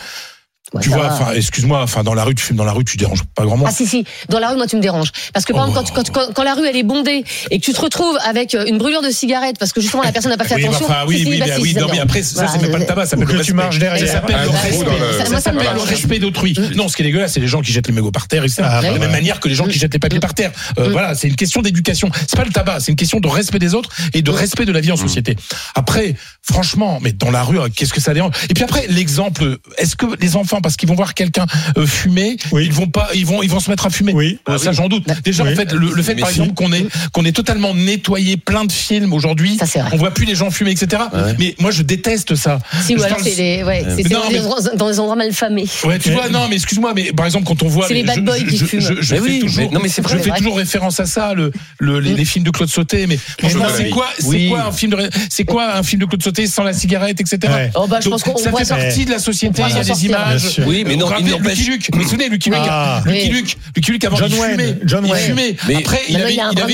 Ouais, 0.73 0.81
tu 0.81 0.89
vois, 0.89 1.07
enfin, 1.11 1.31
excuse-moi, 1.33 1.81
enfin, 1.81 2.03
dans 2.03 2.13
la 2.13 2.23
rue, 2.23 2.35
tu 2.35 2.43
fumes 2.43 2.57
dans 2.57 2.63
la 2.63 2.73
rue, 2.73 2.85
tu 2.85 2.95
déranges 2.97 3.23
pas 3.35 3.43
grand 3.43 3.57
monde. 3.57 3.67
Ah 3.69 3.73
si 3.73 3.87
si, 3.87 4.05
dans 4.29 4.37
la 4.39 4.49
rue 4.49 4.55
moi 4.57 4.67
tu 4.67 4.75
me 4.75 4.81
déranges 4.81 5.11
parce 5.33 5.45
que 5.45 5.53
par 5.53 5.65
Oh. 5.65 5.69
exemple 5.69 5.89
quand, 5.95 6.09
quand, 6.11 6.33
quand 6.33 6.43
la 6.43 6.53
rue 6.53 6.67
elle 6.67 6.75
est 6.75 6.83
bondée 6.83 7.23
et 7.49 7.59
que 7.59 7.65
tu 7.65 7.73
te 7.73 7.81
retrouves 7.81 8.17
avec 8.23 8.53
euh, 8.53 8.65
une 8.67 8.77
brûlure 8.77 9.01
de 9.01 9.09
cigarette 9.09 9.55
parce 9.59 9.73
que 9.73 9.81
justement 9.81 10.03
la 10.03 10.11
personne 10.11 10.29
n'a 10.31 10.37
pas 10.37 10.43
fait 10.45 10.55
oui, 10.55 10.65
attention. 10.65 10.85
enfin, 10.85 11.03
oui, 11.07 11.17
si, 11.17 11.23
si, 11.23 11.29
oui, 11.31 11.39
bah, 11.39 11.45
bah 11.47 11.55
si, 11.55 11.61
oui, 11.61 11.73
non, 11.73 11.87
mais 11.91 11.99
après, 11.99 12.21
ça, 12.21 12.33
Voilà, 12.35 12.49
c'est 12.51 12.61
même 12.61 12.71
pas 12.71 12.77
le 12.77 12.85
tabac, 12.85 13.05
ça 13.05 13.09
s'appelle 13.11 13.25
que 13.25 13.31
le 13.31 13.37
tu 13.37 13.41
respect. 13.51 13.53
marches 13.55 13.79
derrière. 13.79 14.07
Ça- 14.07 14.21
Ça 14.21 15.29
moi, 15.29 15.41
ça 15.41 15.51
me 15.51 15.59
s'appelle 15.59 15.73
le 15.75 15.81
respect 15.81 16.19
d'autrui. 16.19 16.53
Non, 16.75 16.87
ce 16.87 16.95
qui 16.95 17.01
est 17.01 17.05
dégueulasse, 17.05 17.33
c'est 17.33 17.39
les 17.39 17.47
gens 17.47 17.61
qui 17.61 17.71
jettent 17.71 17.87
les 17.87 17.93
mégots 17.93 18.11
par 18.11 18.27
terre, 18.27 18.43
etc. 18.43 18.61
Ah, 18.63 18.79
de 18.81 18.85
la 18.87 18.91
bah, 18.93 18.99
même 18.99 19.11
manière 19.11 19.39
que 19.39 19.47
les 19.49 19.55
gens 19.55 19.65
qui 19.65 19.79
jettent 19.79 19.93
les 19.93 19.99
papiers 19.99 20.19
par 20.19 20.33
terre. 20.33 20.51
Euh, 20.77 20.89
Mm. 20.89 20.91
Voilà, 20.91 21.15
c'est 21.15 21.27
une 21.27 21.35
question 21.35 21.61
d'éducation. 21.61 22.09
C'est 22.27 22.35
pas 22.37 22.43
le 22.45 22.51
tabac, 22.51 22.79
c'est 22.79 22.91
une 22.91 22.95
question 22.97 23.19
de 23.19 23.27
respect 23.27 23.59
des 23.59 23.73
autres 23.75 23.89
et 24.13 24.21
de 24.21 24.31
respect 24.31 24.65
de 24.65 24.71
la 24.71 24.81
vie 24.81 24.91
en 24.91 24.97
société. 24.97 25.35
Après, 25.75 26.15
franchement, 26.41 26.99
mais 27.01 27.11
dans 27.11 27.31
la 27.31 27.43
rue, 27.43 27.59
euh, 27.59 27.67
qu'est-ce 27.75 27.93
que 27.93 28.01
ça 28.01 28.13
dérange? 28.13 28.33
Et 28.49 28.53
puis 28.53 28.63
après, 28.63 28.85
l'exemple, 28.87 29.57
est-ce 29.77 29.95
que 29.95 30.05
les 30.19 30.35
enfants, 30.35 30.58
parce 30.61 30.75
qu'ils 30.75 30.87
vont 30.89 30.95
voir 30.95 31.13
quelqu'un 31.13 31.45
euh, 31.77 31.85
fumer, 31.85 32.37
Oui. 32.51 32.65
ils 32.65 32.73
vont 32.73 32.87
pas, 32.87 33.09
ils 33.13 33.25
vont, 33.25 33.41
ils 33.43 33.49
vont 33.49 33.59
se 33.59 33.69
mettre 33.69 33.85
à 33.85 33.89
fumer 33.89 34.13
Oui. 34.13 34.39
Euh, 34.49 34.57
Ça, 34.57 34.71
j'en 34.71 34.87
doute. 34.87 35.05
Déjà, 35.23 35.43
Oui. 35.43 35.53
en 35.53 35.55
fait, 35.55 35.71
le, 35.73 35.91
le 35.93 36.03
fait, 36.03 36.15
Mais 36.15 36.21
par 36.21 36.29
si. 36.31 36.39
exemple, 36.39 36.53
qu'on 36.55 36.71
ait, 36.73 36.85
qu'on 37.11 37.25
ait 37.25 37.31
totalement 37.31 37.73
nettoyé 37.73 38.37
plein 38.37 38.65
de 38.65 38.71
films 38.71 39.13
aujourd'hui, 39.13 39.57
Ça, 39.57 39.65
c'est 39.65 39.79
vrai. 39.79 39.89
on 39.93 39.97
voit 39.97 40.11
plus 40.11 40.25
les 40.25 40.35
gens 40.35 40.51
fumer, 40.51 40.71
etc. 40.71 41.01
Ouais. 41.13 41.35
Mais 41.39 41.55
moi, 41.59 41.71
je 41.71 41.81
déteste 41.83 42.35
ça. 42.35 42.59
Si 42.85 42.95
ou 42.95 42.99
Je 42.99 43.03
alors 43.03 43.17
parle- 43.17 43.29
c'est 43.29 43.35
les 43.35 43.63
ouais, 43.63 43.83
c'est 43.95 44.03
c'est 44.03 44.09
Non, 44.09 44.19
dans, 44.21 44.27
mais- 44.29 44.33
des 44.33 44.39
endroits, 44.45 44.61
dans 44.75 44.89
des 44.89 44.99
endroits 44.99 45.15
mal 45.15 45.33
famés. 45.33 45.65
Ouais, 45.85 45.99
tu 45.99 46.11
vois, 46.11 46.29
non, 46.29 46.47
mais 46.49 46.55
excuse-moi, 46.55 46.93
mais 46.95 47.11
par 47.13 47.25
exemple, 47.25 47.45
quand 47.45 47.61
on 47.63 47.67
voit. 47.67 47.87
C'est 47.87 47.93
les 47.93 48.03
bad 48.03 48.15
je- 48.17 48.21
boys 48.21 48.39
qui 48.39 48.57
fument. 48.57 48.81
Je, 48.81 49.15
fais 49.15 49.39
toujours, 49.39 49.63
mais- 49.65 49.69
non, 49.75 49.79
mais 49.81 49.89
c'est 49.89 50.01
je 50.01 50.07
vrai. 50.07 50.19
fais 50.19 50.31
toujours 50.31 50.57
référence 50.57 50.99
à 50.99 51.05
ça, 51.05 51.33
le, 51.33 51.51
le, 51.79 51.99
les, 51.99 52.13
les 52.13 52.25
films 52.25 52.45
de 52.45 52.51
Claude 52.51 52.69
Sauté, 52.69 53.07
mais 53.07 53.17
franchement, 53.39 53.65
c'est 53.75 53.89
quoi, 53.89 54.07
c'est 54.19 54.25
Oui. 54.27 54.49
quoi 54.49 54.63
un 54.65 54.71
film 54.71 54.91
de, 54.93 55.09
c'est 55.29 55.45
quoi 55.45 55.75
un 55.75 55.83
film 55.83 56.01
de 56.01 56.05
Claude 56.05 56.23
Sauté 56.23 56.47
sans 56.47 56.63
la 56.63 56.73
cigarette, 56.73 57.19
etc. 57.21 57.37
Ouais. 57.53 57.71
Oh 57.75 57.87
bah 57.87 57.99
je 58.01 58.09
pense 58.09 58.23
Donc, 58.23 58.33
qu'on 58.35 58.41
ça 58.43 58.49
voit 58.49 58.59
fait 58.59 58.65
ça. 58.65 58.75
partie 58.77 59.05
de 59.05 59.11
la 59.11 59.19
société, 59.19 59.61
il 59.67 59.75
y 59.75 59.77
a 59.77 59.81
des 59.83 59.87
sortir. 59.89 60.09
images. 60.09 60.48
Oui, 60.65 60.83
mais 60.85 60.95
non, 60.95 61.07
vous 61.07 61.13
il 61.19 61.25
n'empêche. 61.27 61.57
Lucky 61.59 61.69
Luke, 61.71 61.89
vous 61.93 61.99
vous 62.01 62.09
souvenez, 62.09 62.29
Lucky 62.29 62.49
Luke, 62.49 62.59
Ah. 62.63 63.01
Lucky. 63.05 63.29
Luke, 63.29 63.57
Lucky 63.75 63.91
Luke 63.91 64.05
avant 64.05 64.17
John 64.17 64.29
il 64.31 64.39
Wayne, 64.39 64.51
fumait, 64.51 64.77
John 64.85 65.05
il 65.05 65.11
Wayne. 65.11 65.25
fumait. 65.25 65.55
Mais- 65.67 65.75
Après, 65.77 65.99
il 66.09 66.15
avait, 66.17 66.33
il 66.33 66.37
y 66.37 66.39
a 66.39 66.47
un 66.47 66.51
il 66.51 66.55
brin 66.55 66.63
avait, 66.65 66.73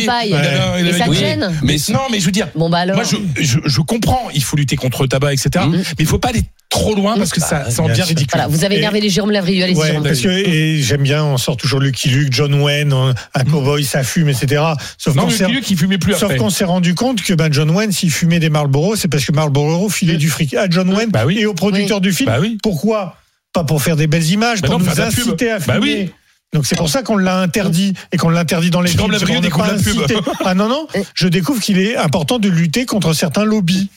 il 0.80 0.88
il 0.88 0.94
ça 0.94 1.12
gêne 1.13 1.51
Mais 1.63 1.75
non, 1.89 2.00
mais 2.12 2.19
je 2.19 2.25
veux 2.25 2.31
dire, 2.31 2.48
Bon 2.56 2.69
bah 2.69 2.80
alors. 2.80 2.95
moi, 2.95 3.06
je, 3.38 3.81
comprends, 3.81 4.30
il 4.33 4.44
faut 4.44 4.56
lutter 4.57 4.75
contre 4.75 5.04
le 5.04 5.07
tabac, 5.10 5.33
etc. 5.33 5.66
Mais 5.69 5.80
il 6.00 6.06
faut 6.06 6.19
pas 6.19 6.30
aller 6.30 6.44
trop 6.69 6.95
loin 6.95 7.16
parce 7.18 7.31
que 7.31 7.39
ça, 7.39 7.69
ça 7.69 7.83
en 7.83 7.88
devient 7.88 8.01
ridicule. 8.01 8.27
Voilà, 8.33 8.48
vous 8.48 8.66
avez 8.66 8.75
Et- 8.75 8.80
énervé 8.80 9.00
les 9.00 9.10
Jérôme 9.10 9.31
Lavrieux, 9.31 9.63
allez-y 9.63 9.78
Ouais, 9.78 10.00
parce 10.04 10.19
que 10.19 10.28
et 10.30 10.81
j'aime 10.81 11.04
bien, 11.04 11.24
on 11.24 11.38
sort 11.38 11.56
toujours 11.57 11.80
Lucky 11.80 12.10
Luke, 12.10 12.33
John 12.33 12.54
Wayne, 12.56 12.92
on- 12.92 13.13
un 13.33 13.44
cowboy, 13.45 13.83
ça 13.86 14.04
fume, 14.04 14.30
etc. 14.30 14.62
Sauf 14.98 15.16
Non, 15.16 15.24
qu'on 15.24 15.28
Lucky 15.30 15.38
s'est- 15.44 15.48
Luke, 15.50 15.69
il 15.71 15.78
fumait 15.78 15.98
plus 15.98 16.13
sauf 16.13 16.24
après. 16.24 16.38
qu'on 16.38 16.50
s'est 16.50 16.66
rendu 16.66 16.95
compte 16.95 17.21
que 17.21 17.33
ben 17.33 17.51
John 17.54 17.69
Wayne, 17.69 17.92
s'il 17.92 18.12
fumait 18.12 18.39
des 18.39 18.50
Marlboro, 18.50 18.95
c'est 18.95 19.07
parce 19.07 19.24
que 19.25 19.31
Marlboro 19.31 19.89
filait 19.89 20.18
du 20.18 20.30
fric 20.30 20.54
à 20.56 20.68
John 20.69 20.89
Wayne 20.94 21.10
Bah 21.12 21.24
oui. 21.25 21.38
et 21.39 21.45
au 21.45 21.54
producteur 21.54 22.01
du 22.01 22.12
film. 22.12 22.30
Bah 22.30 22.38
oui. 22.42 22.57
Pourquoi? 22.62 23.16
Pas 23.56 23.63
pour 23.63 23.81
faire 23.81 23.96
des 23.96 24.06
belles 24.07 24.30
images, 24.31 24.62
Bah 24.62 24.68
pour 24.68 24.80
non, 24.80 24.86
nous 24.86 25.02
inciter 25.02 25.50
à 25.50 25.60
Bah 25.60 25.75
fumer. 25.75 25.80
oui. 26.04 26.12
Donc 26.54 26.66
c'est 26.66 26.75
pour 26.78 26.90
ça 26.90 27.04
qu'on 27.04 27.18
l'a 27.18 27.40
interdit 27.40 27.94
et 28.13 28.18
qu'on 28.18 28.30
l'interdit 28.30 28.69
dans 28.69 28.80
les 28.81 28.90
films, 28.90 29.07
pas 29.12 29.68
la 29.68 29.74
pub. 29.78 30.22
Ah 30.46 30.54
non 30.54 30.68
non, 30.69 30.88
je 31.13 31.28
découvre 31.28 31.62
qu'il 31.62 31.80
est 31.80 31.98
important 31.98 32.38
de 32.38 32.48
lutter 32.50 32.86
contre 32.86 33.13
certains 33.13 33.44
lobbies. 33.44 33.90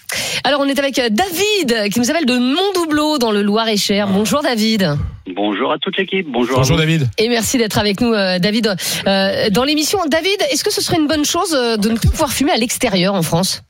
Alors 0.45 0.61
on 0.61 0.65
est 0.69 0.79
avec 0.79 0.99
euh, 0.99 1.09
David 1.11 1.93
qui 1.93 2.01
nous 2.01 2.11
appelle 2.11 2.25
de 2.27 2.37
Montdoubleau 2.39 3.19
dans 3.19 3.31
le 3.33 3.43
Loir-et-Cher. 3.43 4.09
Bonjour 4.09 4.43
David. 4.43 4.97
Bonjour 5.37 5.73
à 5.73 5.79
toute 5.79 5.97
l'équipe. 5.99 6.27
Bonjour. 6.29 6.57
Bonjour. 6.57 6.77
David. 6.77 7.09
Et 7.19 7.29
merci 7.29 7.59
d'être 7.59 7.79
avec 7.79 8.01
nous 8.01 8.13
euh, 8.13 8.39
David 8.39 8.75
Euh, 9.07 9.51
dans 9.51 9.65
l'émission. 9.65 9.99
David, 10.09 10.37
est-ce 10.53 10.65
que 10.65 10.73
ce 10.73 10.81
serait 10.81 10.99
une 10.99 11.07
bonne 11.09 11.25
chose 11.25 11.51
de 11.51 11.89
ne 11.91 11.97
plus 11.97 12.09
pouvoir 12.11 12.33
fumer 12.33 12.53
à 12.53 12.57
l'extérieur 12.57 13.15
en 13.15 13.23
France? 13.23 13.63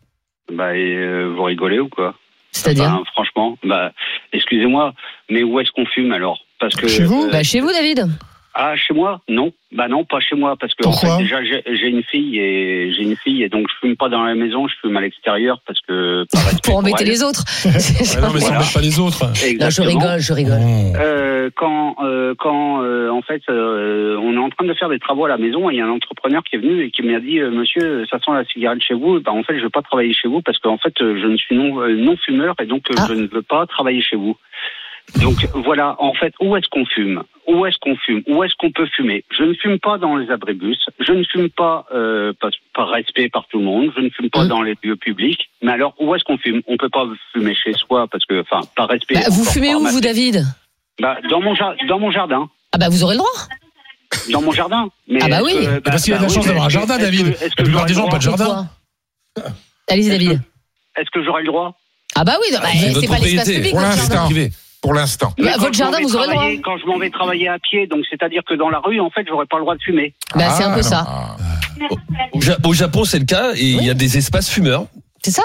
Bah, 0.50 0.75
et, 0.75 0.79
euh, 0.96 1.32
vous 1.37 1.43
rigolez 1.44 1.79
ou 1.81 1.88
quoi? 1.88 2.14
C'est-à-dire 2.58 2.90
Bah, 2.90 3.02
Franchement, 3.12 3.56
bah, 3.64 3.93
excusez-moi, 4.32 4.93
mais 5.31 5.43
où 5.43 5.58
est-ce 5.60 5.70
qu'on 5.72 5.87
fume 5.87 6.12
alors? 6.12 6.38
Parce 6.60 6.75
que 6.75 6.88
Chez 6.88 7.05
vous 7.05 7.25
euh, 7.25 7.31
Bah, 7.31 7.43
Chez 7.43 7.60
vous 7.60 7.70
David 7.72 8.08
Ah, 8.60 8.75
chez 8.76 8.93
moi 8.93 9.20
Non. 9.28 9.52
Bah 9.70 9.87
non, 9.87 10.05
pas 10.05 10.19
chez 10.19 10.34
moi 10.34 10.56
parce 10.58 10.75
que 10.75 10.82
Pourquoi 10.82 11.10
en 11.10 11.19
fait, 11.19 11.22
déjà 11.25 11.44
j'ai 11.44 11.62
j'ai 11.76 11.88
une 11.88 12.02
fille 12.02 12.38
et 12.40 12.90
j'ai 12.93 13.02
une 13.02 13.16
fille 13.16 13.43
et 13.43 13.49
donc 13.50 13.66
je 13.69 13.75
fume 13.87 13.96
pas 13.96 14.08
dans 14.08 14.25
la 14.25 14.34
maison, 14.34 14.66
je 14.66 14.75
fume 14.81 14.96
à 14.96 15.00
l'extérieur 15.02 15.60
parce 15.66 15.78
que 15.87 16.25
Pour 16.64 16.78
embêter 16.78 17.05
les 17.05 17.22
autres. 17.22 17.44
Non, 17.66 17.70
mais 17.72 17.78
ça 17.78 18.19
Voilà. 18.20 18.56
embête 18.58 18.72
pas 18.75 18.81
les 18.81 18.99
autres. 18.99 19.25
Non, 19.60 19.70
je 19.70 19.82
rigole, 19.82 20.19
je 20.20 20.32
rigole. 20.32 20.58
Oh. 20.60 20.93
Euh, 20.99 21.50
quand 21.55 21.96
euh, 22.02 22.34
quand 22.38 22.82
euh, 22.82 23.10
en 23.10 23.20
fait 23.22 23.43
euh, 23.50 24.16
on 24.22 24.34
est 24.34 24.38
en 24.38 24.49
train 24.50 24.66
de 24.66 24.75
faire 24.75 24.88
des 24.88 24.99
travaux 24.99 25.26
à 25.26 25.28
la 25.28 25.38
maison 25.38 25.70
et 25.70 25.75
il 25.75 25.78
y 25.78 25.82
a 25.82 25.87
un 25.87 25.90
entrepreneur 25.90 26.43
qui 26.43 26.56
est 26.56 26.58
venu 26.58 26.82
et 26.84 26.90
qui 26.90 27.02
m'a 27.02 27.20
dit 27.20 27.38
euh, 27.40 27.50
monsieur 27.50 28.06
ça 28.11 28.18
sent 28.18 28.33
la 28.33 28.44
cigarette 28.47 28.83
chez 28.83 28.94
vous 28.94 29.21
bah 29.21 29.33
en 29.33 29.42
fait 29.42 29.59
je 29.59 29.62
veux 29.64 29.71
pas 29.71 29.83
travailler 29.83 30.12
chez 30.14 30.28
vous 30.28 30.40
parce 30.42 30.59
qu'en 30.59 30.78
fait 30.78 30.94
je 30.99 31.26
ne 31.26 31.37
suis 31.37 31.54
non 31.56 31.80
euh, 31.83 31.94
non 31.94 32.16
fumeur 32.16 32.54
et 32.61 32.66
donc 32.66 32.85
Ah. 32.97 33.04
je 33.09 33.14
ne 33.14 33.26
veux 33.28 33.42
pas 33.42 33.66
travailler 33.66 34.00
chez 34.02 34.16
vous 34.16 34.37
donc 35.17 35.49
voilà 35.55 35.97
en 35.99 36.12
fait 36.15 36.33
où 36.41 36.57
est-ce 36.57 36.69
qu'on 36.69 36.85
fume? 36.87 37.23
Où 37.47 37.65
est-ce 37.65 37.77
qu'on 37.81 37.97
fume? 37.97 38.23
Où 38.29 38.45
est-ce 38.45 38.55
qu'on 38.59 38.71
peut 38.71 38.87
fumer? 38.95 39.25
Je 39.37 39.43
ne 39.43 39.55
fume 39.55 39.79
pas 39.79 39.97
dans 39.99 40.17
les 40.17 40.31
abribus 40.31 40.79
je 41.00 41.12
ne 41.12 41.25
fume 41.25 41.49
pas 41.49 41.87
euh, 41.95 42.33
par, 42.41 42.50
par 42.75 42.88
respect 42.91 43.29
par 43.31 43.47
tout 43.49 43.59
le 43.59 43.65
monde 43.65 43.91
je 43.97 44.03
ne 44.03 44.11
fume 44.11 44.29
pas 44.31 44.45
Mm. 44.45 44.49
dans 44.49 44.62
les 44.62 44.75
lieux 44.83 44.97
publics 44.97 45.49
mais 45.62 45.73
alors 45.73 45.95
où 45.99 46.15
est-ce 46.15 46.25
qu'on 46.25 46.38
fume? 46.38 46.61
On 46.67 46.77
peut 46.77 46.91
pas 46.91 47.07
fumer 47.33 47.55
chez 47.55 47.73
soi 47.73 48.07
parce 48.09 48.25
que 48.27 48.43
enfin 48.43 48.61
par 48.77 48.88
respect 48.88 49.15
Bah, 49.15 49.21
vous 49.31 49.45
fumez 49.45 49.75
où 49.75 49.81
vous 49.87 50.00
David? 50.00 50.45
Bah, 51.00 51.17
dans 51.31 51.41
mon 51.41 51.55
dans 51.88 51.99
mon 51.99 52.11
jardin 52.11 52.49
Ah 52.73 52.79
bah 52.79 52.88
vous 52.91 53.03
aurez 53.03 53.15
le 53.15 53.19
droit. 53.19 53.31
dans 54.31 54.43
mon 54.43 54.53
jardin. 54.53 54.88
Mais 55.07 55.21
Ah 55.23 55.29
bah 55.29 55.37
est-ce 55.41 55.45
oui. 55.59 55.67
que- 55.67 55.79
Parce 55.81 56.03
qu'il 56.05 56.12
a 56.12 56.17
de 56.19 56.23
la 56.23 56.29
oui, 56.29 56.35
chance 56.35 56.47
d'avoir 56.47 56.65
un 56.67 56.69
jardin, 56.71 56.99
David. 56.99 57.25
que- 57.27 57.45
est-ce 57.45 57.45
La 57.45 57.49
que 57.50 57.62
plupart 57.62 57.73
j'aurais 57.73 57.87
des 57.88 57.95
gens 57.95 58.09
pas 58.09 58.19
de 58.19 58.25
droit? 58.25 58.37
jardin. 58.37 58.69
Allez-y 59.88 60.09
David. 60.11 60.41
Est-ce 60.97 61.11
que 61.11 61.23
j'aurai 61.25 61.43
le 61.43 61.49
droit? 61.49 61.75
Ah 62.15 62.25
bah 62.25 62.37
oui, 62.41 62.49
bah, 62.53 62.67
C'est 62.73 63.00
c'est 63.00 63.07
pas 63.07 63.19
l'espace 63.19 63.50
public 63.50 63.73
l'instant. 63.75 64.07
jardin. 64.15 64.25
Privé. 64.27 64.50
Pour 64.82 64.94
l'instant. 64.94 65.28
Bah, 65.38 65.44
Mais 65.44 65.52
quand 65.52 65.58
votre 65.61 65.75
je 65.75 65.78
m'en 65.82 65.85
jardin, 65.90 65.99
vais 65.99 66.04
vous 66.04 66.16
aurez 66.16 66.26
le 66.26 66.30
droit. 66.32 66.42
travailler- 66.42 66.61
Quand 66.62 66.78
je 66.78 66.87
m'en 66.87 66.99
vais 66.99 67.11
travailler 67.11 67.49
à 67.49 67.58
pied, 67.58 67.87
donc 67.87 68.04
c'est-à-dire 68.08 68.42
que 68.49 68.54
dans 68.54 68.68
la 68.70 68.78
rue, 68.78 69.00
en 69.00 69.11
fait, 69.11 69.25
j'aurais 69.28 69.47
pas 69.47 69.56
le 69.56 69.62
droit 69.64 69.75
de 69.75 69.82
fumer. 69.82 70.14
Bah 70.35 70.50
c'est 70.50 70.62
un 70.64 70.73
peu 70.73 70.80
Ah, 70.80 70.82
ça. 70.82 71.06
ah. 71.08 71.37
Au, 72.32 72.40
Ja- 72.40 72.56
au 72.64 72.73
Japon, 72.73 73.04
c'est 73.04 73.18
le 73.18 73.25
cas 73.25 73.52
et 73.54 73.64
il 73.64 73.82
y 73.85 73.90
a 73.90 73.94
des 73.94 74.16
espaces 74.18 74.49
fumeurs. 74.50 74.87
C'est 75.23 75.30
ça? 75.32 75.42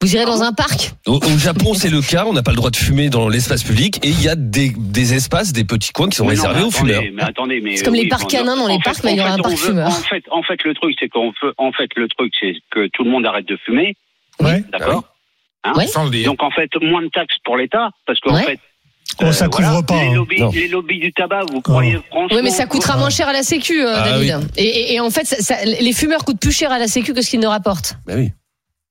Vous 0.00 0.14
irez 0.14 0.26
dans 0.26 0.42
un 0.42 0.52
parc? 0.52 0.92
Au, 1.06 1.16
au 1.16 1.38
Japon, 1.38 1.74
c'est 1.74 1.90
le 1.90 2.00
cas. 2.00 2.24
On 2.26 2.32
n'a 2.32 2.42
pas 2.44 2.52
le 2.52 2.56
droit 2.56 2.70
de 2.70 2.76
fumer 2.76 3.08
dans 3.10 3.28
l'espace 3.28 3.64
public 3.64 3.98
et 4.04 4.10
il 4.10 4.22
y 4.22 4.28
a 4.28 4.36
des, 4.36 4.72
des 4.76 5.14
espaces, 5.14 5.52
des 5.52 5.64
petits 5.64 5.90
coins 5.92 6.08
qui 6.08 6.16
sont 6.16 6.24
Mais 6.24 6.34
non, 6.36 6.42
réservés 6.42 6.60
mais 6.60 6.66
aux 6.66 6.70
fumeurs. 6.70 7.02
Mais 7.14 7.22
attendez, 7.22 7.60
mais 7.60 7.76
C'est 7.78 7.84
comme 7.84 7.94
les 7.94 8.06
parcs 8.06 8.28
canins 8.30 8.56
dans 8.56 8.68
les 8.68 8.78
parcs, 8.78 9.02
bah, 9.02 9.10
il 9.10 9.16
y 9.16 9.20
aura 9.20 9.32
un 9.32 9.38
parc 9.38 9.56
veut- 9.56 9.66
fumeur. 9.66 9.88
En 9.88 9.90
fait, 9.90 10.22
en 10.30 10.42
fait, 10.44 10.62
le 10.62 10.74
truc, 10.74 10.94
c'est 11.00 11.08
qu'on 11.08 11.32
veut, 11.42 11.52
en 11.58 11.72
fait, 11.72 11.88
le 11.96 12.06
truc, 12.08 12.32
c'est 12.38 12.54
que 12.70 12.86
tout 12.92 13.02
le 13.02 13.10
monde 13.10 13.26
arrête 13.26 13.48
de 13.48 13.56
fumer. 13.66 13.96
Ouais. 14.40 14.62
D'accord? 14.70 15.02
Hein 15.64 15.72
Ouais. 15.76 15.86
Sans 15.86 16.04
le 16.04 16.10
dire. 16.10 16.26
Donc 16.26 16.42
en 16.42 16.50
fait, 16.50 16.70
moins 16.80 17.02
de 17.02 17.08
taxes 17.08 17.36
pour 17.44 17.56
l'État, 17.56 17.90
parce 18.06 18.20
qu'en 18.20 18.34
Ouais. 18.34 18.42
fait. 18.44 18.58
Oh, 19.22 19.32
ça 19.32 19.48
voilà, 19.50 19.68
couvre 19.70 19.86
pas, 19.86 19.94
Les 20.02 20.08
hein. 20.10 20.14
lobbies, 20.14 20.44
les 20.52 20.68
lobbies 20.68 21.00
du 21.00 21.12
tabac, 21.12 21.40
vous 21.50 21.60
croyez 21.62 21.98
franchement 22.10 22.36
Oui, 22.36 22.42
mais 22.44 22.50
ça 22.50 22.66
coûtera 22.66 22.96
moins 22.98 23.10
cher 23.10 23.26
à 23.26 23.32
la 23.32 23.42
Sécu, 23.42 23.82
euh, 23.82 23.92
Ah 23.96 24.04
David. 24.10 24.48
Et, 24.56 24.64
et- 24.64 24.94
et 24.94 25.00
en 25.00 25.10
fait, 25.10 25.24
ça- 25.26 25.36
ça- 25.42 25.64
les 25.64 25.92
fumeurs 25.92 26.24
coûtent 26.24 26.38
plus 26.40 26.52
cher 26.52 26.70
à 26.70 26.78
la 26.78 26.86
Sécu 26.86 27.14
que 27.14 27.22
ce 27.22 27.30
qu'ils 27.30 27.40
ne 27.40 27.46
rapportent. 27.46 27.94
Bah 28.06 28.12
oui. 28.16 28.30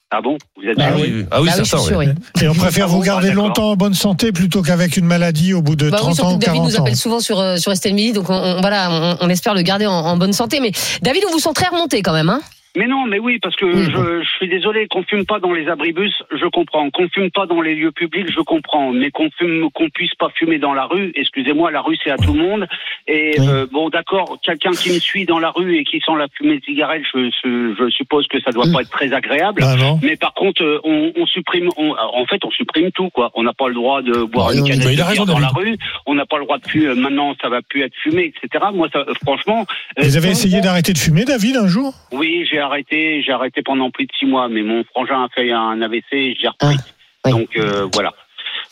Ah 0.09 0.21
bon? 0.21 0.38
Vous 0.57 0.63
êtes 0.67 0.77
Bah 0.77 0.88
sûr? 0.95 1.00
oui. 1.01 1.25
Ah 1.31 1.41
oui, 1.41 1.47
Bah 1.50 1.53
certain, 1.63 1.77
sûr, 1.86 1.97
oui. 1.97 2.07
Et 2.41 2.47
on 2.47 2.53
préfère 2.55 2.88
vous 2.88 3.01
garder 3.01 3.27
ah, 3.27 3.29
d'accord. 3.31 3.47
longtemps 3.47 3.71
en 3.71 3.75
bonne 3.75 3.93
santé 3.93 4.31
plutôt 4.31 4.62
qu'avec 4.63 4.97
une 4.97 5.05
maladie 5.05 5.53
au 5.53 5.62
bout 5.62 5.75
de 5.75 5.89
Bah 5.89 5.97
oui, 5.97 6.03
30 6.03 6.15
surtout 6.15 6.29
ans 6.31 6.33
ou 6.36 6.39
que 6.39 6.45
David 6.45 6.59
40 6.62 6.71
nous 6.71 6.77
ans. 6.77 6.81
appelle 6.83 6.95
souvent 6.95 7.19
sur, 7.19 7.39
euh, 7.39 7.57
sur 7.57 7.71
Estelle 7.71 7.93
Midi, 7.93 8.13
donc 8.13 8.29
on, 8.29 8.33
on- 8.33 8.59
voilà, 8.62 8.89
on, 8.89 9.17
on 9.21 9.29
espère 9.29 9.53
le 9.53 9.62
garder 9.62 9.86
en, 9.86 9.93
en 9.93 10.17
bonne 10.17 10.33
santé. 10.33 10.59
Mais 10.62 10.71
David, 11.01 11.24
on 11.27 11.31
vous 11.31 11.39
sent 11.39 11.53
très 11.53 11.67
remonté 11.67 12.01
quand 12.01 12.13
même, 12.13 12.29
hein? 12.29 12.41
Mais 12.77 12.86
non, 12.88 13.05
mais 13.07 13.17
oui, 13.19 13.39
parce 13.41 13.55
que 13.55 13.65
je, 13.72 14.22
je 14.24 14.29
suis 14.38 14.48
désolé, 14.48 14.88
qu'on 14.88 15.03
fume 15.03 15.25
pas 15.25 15.39
dans 15.39 15.51
les 15.51 15.67
abribus, 15.67 16.13
je 16.31 16.46
comprends. 16.46 16.89
Qu'on 16.91 17.10
fume 17.10 17.31
pas 17.31 17.46
dans 17.48 17.60
les 17.62 17.74
lieux 17.75 17.91
publics, 17.91 18.31
je 18.31 18.41
comprends. 18.41 18.91
Mais 18.91 19.10
qu'on 19.10 19.29
fume, 19.31 19.69
qu'on 19.74 19.89
puisse 19.89 20.13
pas 20.15 20.29
fumer 20.36 20.60
dans 20.60 20.74
la 20.74 20.86
rue, 20.86 21.12
excusez-moi, 21.15 21.72
la 21.72 21.81
rue 21.81 21.98
c'est 22.03 22.12
à 22.12 22.17
tout 22.17 22.34
le 22.34 22.39
monde. 22.39 22.67
Et 23.07 23.36
Oui. 23.39 23.46
euh, 23.50 23.65
bon, 23.72 23.89
d'accord, 23.89 24.38
quelqu'un 24.43 24.72
qui 24.72 24.93
me 24.93 25.00
suit 25.00 25.25
dans 25.25 25.39
la 25.39 25.50
rue 25.50 25.77
et 25.77 25.84
qui 25.84 26.00
sent 26.00 26.12
la 26.17 26.27
fumée 26.38 26.60
de 26.60 26.63
cigarette, 26.65 27.01
je, 27.13 27.29
je, 27.43 27.74
je 27.79 27.89
suppose 27.89 28.27
que 28.27 28.39
ça 28.41 28.51
doit 28.51 28.65
pas 28.72 28.81
être 28.81 28.91
très 28.91 29.12
agréable. 29.12 29.63
Ah 29.65 29.75
Mais 30.03 30.15
par 30.15 30.34
contre, 30.36 30.62
euh, 30.63 30.79
on, 30.84 31.12
on 31.15 31.25
supprime, 31.25 31.69
on- 31.77 31.96
en 31.98 32.25
fait, 32.27 32.43
on 32.46 32.51
supprime 32.51 32.91
tout, 32.91 33.10
quoi. 33.10 33.31
On 33.34 33.43
n'a 33.43 33.53
pas 33.53 33.67
le 33.69 33.74
droit 33.74 34.01
de 34.03 34.24
boire 34.24 34.50
Bah, 34.50 34.53
une 34.55 34.63
canette 34.67 34.96
de 34.96 35.01
raison, 35.01 35.25
dans 35.25 35.39
la 35.39 35.48
rue. 35.50 35.77
On 36.05 36.13
n'a 36.13 36.25
pas 36.27 36.38
le 36.38 36.43
droit 36.43 36.57
de 36.60 36.67
fumer. 36.67 36.93
Maintenant, 36.96 37.34
ça 37.41 37.50
va 37.50 37.62
plus 37.62 37.81
être 37.81 37.96
fumé, 38.03 38.31
etc. 38.36 38.65
Moi, 38.74 38.88
ça, 38.93 39.00
euh, 39.00 39.13
franchement. 39.24 39.65
euh, 40.00 40.03
Vous 40.03 40.17
avez 40.17 40.29
essayé 40.29 40.62
d'arrêter 40.62 40.93
de 40.93 40.98
fumer, 41.00 41.25
David, 41.25 41.55
un 41.57 41.67
jour? 41.67 41.93
Oui, 42.12 42.46
j'ai 42.51 42.60
arrêté, 42.67 43.21
j'ai 43.24 43.31
arrêté 43.31 43.62
pendant 43.63 43.89
plus 43.89 44.05
de 44.05 44.12
six 44.17 44.25
mois, 44.25 44.47
mais 44.47 44.62
mon 44.62 44.83
frangin 44.83 45.24
a 45.24 45.29
fait 45.29 45.51
un 45.51 45.81
AVC 45.81 46.03
et 46.13 46.38
j'ai 46.39 46.47
repris. 46.47 46.77
Ah, 46.77 47.25
oui. 47.25 47.31
Donc 47.31 47.57
euh, 47.57 47.88
voilà. 47.93 48.13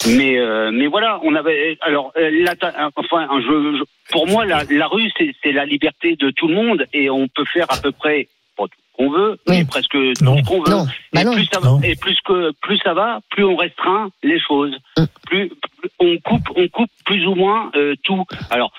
Mais 0.08 0.38
euh, 0.38 0.72
mais 0.72 0.88
voilà, 0.88 1.20
on 1.24 1.34
avait 1.36 1.78
alors 1.82 2.12
euh, 2.18 2.30
la 2.44 2.56
ta- 2.56 2.90
enfin 2.96 3.28
un 3.30 3.42
jeu, 3.42 3.78
je- 3.78 4.12
pour 4.12 4.28
moi 4.28 4.46
la, 4.46 4.64
la 4.70 4.88
rue 4.88 5.10
c'est 5.18 5.34
c'est 5.42 5.52
la 5.54 5.66
liberté 5.66 6.16
de 6.16 6.30
tout 6.32 6.48
le 6.48 6.54
monde 6.56 6.86
et 6.94 7.10
on 7.10 7.28
peut 7.28 7.46
faire 7.46 7.66
à 7.70 7.78
peu 7.78 7.92
près 7.92 8.28
pas 8.58 8.66
tout 8.66 8.74
ce 8.92 8.98
qu'on 8.98 9.10
veut, 9.10 9.38
Oui. 9.48 9.60
mais 9.60 9.66
presque 9.66 9.92
tout 9.92 10.14
Non. 10.24 10.38
ce 10.38 10.44
qu'on 10.48 10.62
veut. 10.62 10.70
Non, 10.72 10.86
bah 11.14 11.22
et 11.22 11.24
non. 11.24 11.34
plus 11.34 11.46
ça 11.46 11.60
va, 11.60 11.70
et 11.84 11.96
plus 11.96 12.18
que 12.26 12.52
plus 12.62 12.78
ça 12.80 12.94
va, 12.94 13.20
plus 13.32 13.46
on 13.46 13.56
restreint 13.56 14.10
les 14.22 14.40
choses. 14.40 14.78
Mm. 14.98 15.04
Plus, 15.28 15.50
plus 15.50 15.90
on 16.00 16.18
coupe 16.18 16.48
on 16.56 16.68
coupe 16.68 16.92
plus 17.06 17.26
ou 17.26 17.36
moins 17.36 17.72
euh, 17.76 17.96
tout. 18.04 18.24
Alors 18.52 18.72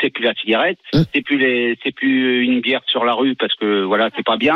c'est 0.00 0.10
plus 0.10 0.24
la 0.24 0.34
cigarette, 0.34 0.78
Mm. 0.94 1.02
c'est 1.14 1.22
plus 1.22 1.38
les 1.38 1.78
c'est 1.84 1.92
plus 1.94 2.44
une 2.44 2.60
bière 2.60 2.80
sur 2.86 3.04
la 3.04 3.14
rue 3.14 3.34
parce 3.36 3.54
que 3.54 3.84
voilà 3.84 4.08
c'est 4.16 4.24
pas 4.24 4.36
bien. 4.36 4.54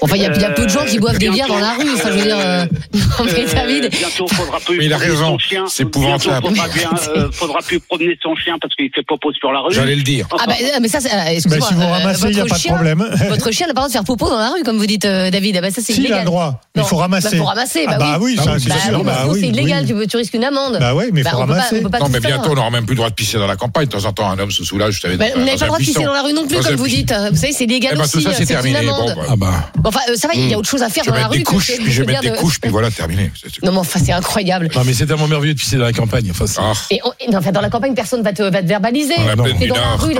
Enfin, 0.00 0.16
il 0.16 0.22
y, 0.22 0.26
a- 0.26 0.32
il 0.34 0.40
y 0.40 0.44
a 0.44 0.50
peu 0.50 0.64
de 0.64 0.68
gens 0.70 0.84
qui 0.84 0.96
Euh, 0.96 1.00
boivent 1.00 1.18
des 1.18 1.28
bientôt, 1.28 1.34
bières 1.34 1.48
dans 1.48 1.58
la 1.58 1.72
rue. 1.74 1.90
Enfin, 1.94 2.08
je 2.12 2.16
veux 2.18 2.22
dire, 2.24 2.38
euh, 2.38 2.64
non, 2.94 3.24
mais 3.24 3.32
Euh, 3.46 3.54
David, 3.54 3.90
bientôt, 3.90 4.26
faudra 4.28 4.58
plus 4.60 4.78
Mais 4.78 4.86
il 4.86 4.92
a 4.92 4.98
raison, 4.98 5.26
son 5.32 5.38
chien. 5.38 5.64
c'est 5.68 5.82
épouvantable. 5.84 6.48
Bientôt, 6.48 6.48
faudra, 6.48 6.68
bien, 6.68 6.90
euh, 7.16 7.30
faudra 7.32 7.58
plus 7.60 7.80
promener 7.80 8.18
son 8.22 8.34
chien 8.36 8.56
parce 8.60 8.74
qu'il 8.74 8.90
fait 8.94 9.02
popo 9.02 9.32
sur 9.32 9.52
la 9.52 9.60
rue. 9.60 9.72
J'allais 9.74 9.96
le 9.96 10.02
dire. 10.02 10.26
ah 10.32 10.44
bah, 10.46 10.54
euh, 10.60 10.78
mais 10.80 10.88
ça, 10.88 11.00
c'est- 11.00 11.08
euh, 11.12 11.16
Bah, 11.16 11.32
excuse-moi. 11.32 11.68
Si 11.68 11.74
vous 11.74 11.82
euh, 11.82 11.86
ramassez, 11.92 12.28
il 12.30 12.34
n'y 12.34 12.40
a 12.40 12.44
pas 12.46 12.56
de 12.58 12.62
problème. 12.62 13.04
Votre 13.28 13.50
chien 13.52 13.66
n'a 13.66 13.74
pas 13.74 13.80
le 13.82 13.82
droit 13.82 13.88
de 13.88 13.92
faire 13.92 14.04
popo 14.04 14.28
dans 14.28 14.38
la 14.38 14.50
rue, 14.50 14.62
comme 14.62 14.76
vous 14.78 14.86
dites, 14.86 15.04
euh, 15.04 15.30
David. 15.30 15.56
Ah 15.56 15.60
bah, 15.60 15.70
ça, 15.70 15.80
c'est 15.82 15.92
S'il 15.92 16.04
a 16.04 16.08
illégal. 16.08 16.20
le 16.20 16.26
droit, 16.26 16.60
il 16.74 16.82
faut 16.82 16.96
ramasser. 16.96 17.30
Bah, 17.32 17.36
faut 17.38 17.44
ramasser, 17.44 17.84
Ah 17.86 17.92
bah 17.92 17.98
bah 17.98 18.18
oui, 18.20 18.34
c'est 18.36 18.42
sûr. 18.42 18.52
oui, 18.54 18.60
sinon, 18.60 19.04
oui, 19.28 19.40
c'est 19.40 19.48
illégal, 19.48 19.86
tu, 20.08 20.16
risques 20.16 20.34
une 20.34 20.44
amende. 20.44 20.78
Bah 20.80 20.94
oui, 20.94 21.04
mais 21.12 21.20
il 21.20 21.24
faut 21.24 21.30
pas- 21.30 21.36
ramasser. 21.36 21.82
pas 21.82 21.98
Non, 22.00 22.08
mais 22.08 22.20
bientôt, 22.20 22.50
on 22.50 22.54
n'aura 22.54 22.70
même 22.70 22.84
plus 22.86 22.94
le 22.94 22.98
droit 22.98 23.10
de 23.10 23.14
pisser 23.14 23.38
dans 23.38 23.46
la 23.46 23.56
campagne. 23.56 23.86
De 23.86 23.92
temps 23.92 24.04
en 24.04 24.12
temps, 24.12 24.30
un 24.30 24.38
homme 24.38 24.50
se 24.50 24.64
soulage, 24.66 25.00
Bah, 25.02 25.08
vous 25.10 25.16
n'avez 25.44 25.56
pas 25.56 25.64
le 25.64 25.66
droit 25.66 25.78
de 25.78 25.84
pisser 25.84 26.02
dans 26.04 26.12
la 26.12 26.22
rue 26.22 26.32
non 26.32 26.46
plus, 26.46 26.58
comme 26.58 26.74
vous 26.74 26.88
dites. 26.88 27.12
Vous 27.30 27.36
savez, 27.36 27.52
c'est 27.52 27.66
légal 27.66 27.92
Eh 27.94 27.96
ben, 27.98 28.02
aussi. 28.04 28.12
tout 28.12 28.20
ça, 28.20 28.32
c'est 28.34 28.40
une 28.42 28.46
terminé. 28.48 28.78
Bon, 28.86 29.06
bah, 29.06 29.22
Ah 29.30 29.36
bah. 29.36 29.70
Enfin, 29.84 30.00
euh, 30.10 30.16
ça 30.16 30.28
va, 30.28 30.34
il 30.34 30.48
y 30.48 30.54
a 30.54 30.58
autre 30.58 30.68
chose 30.68 30.82
à 30.82 30.88
faire 30.88 31.04
Je 31.04 31.10
dans 31.10 31.14
vais 31.16 31.22
la 31.22 31.28
mettre 31.28 31.32
rue. 31.32 31.38
des 31.38 31.44
couches, 31.44 31.72
puis 31.82 31.92
je 31.92 32.02
vais 32.02 32.06
mettre 32.12 32.22
des 32.22 32.30
de- 32.30 32.36
couches, 32.36 32.60
puis 32.60 32.70
voilà, 32.76 32.90
terminé. 32.90 33.30
Non, 33.62 33.72
mais 33.72 33.78
enfin, 33.78 34.00
c'est 34.04 34.12
incroyable. 34.12 34.68
Non, 34.74 34.82
mais 34.84 34.92
c'est 34.92 35.06
tellement 35.06 35.28
merveilleux 35.28 35.54
de 35.54 35.58
pisser 35.58 35.76
dans 35.76 35.84
la 35.84 35.92
campagne. 35.92 36.28
Enfin, 36.30 36.44
Ah, 36.58 36.72
on- 37.04 37.50
dans 37.52 37.60
la 37.60 37.70
campagne, 37.70 37.94
personne 37.94 38.22
va 38.22 38.32
te, 38.32 38.42
va 38.42 38.62
te 38.62 38.66
verbaliser. 38.66 39.14
on 39.18 39.24
dans 39.36 39.44
la 39.74 39.94
rue, 39.96 40.14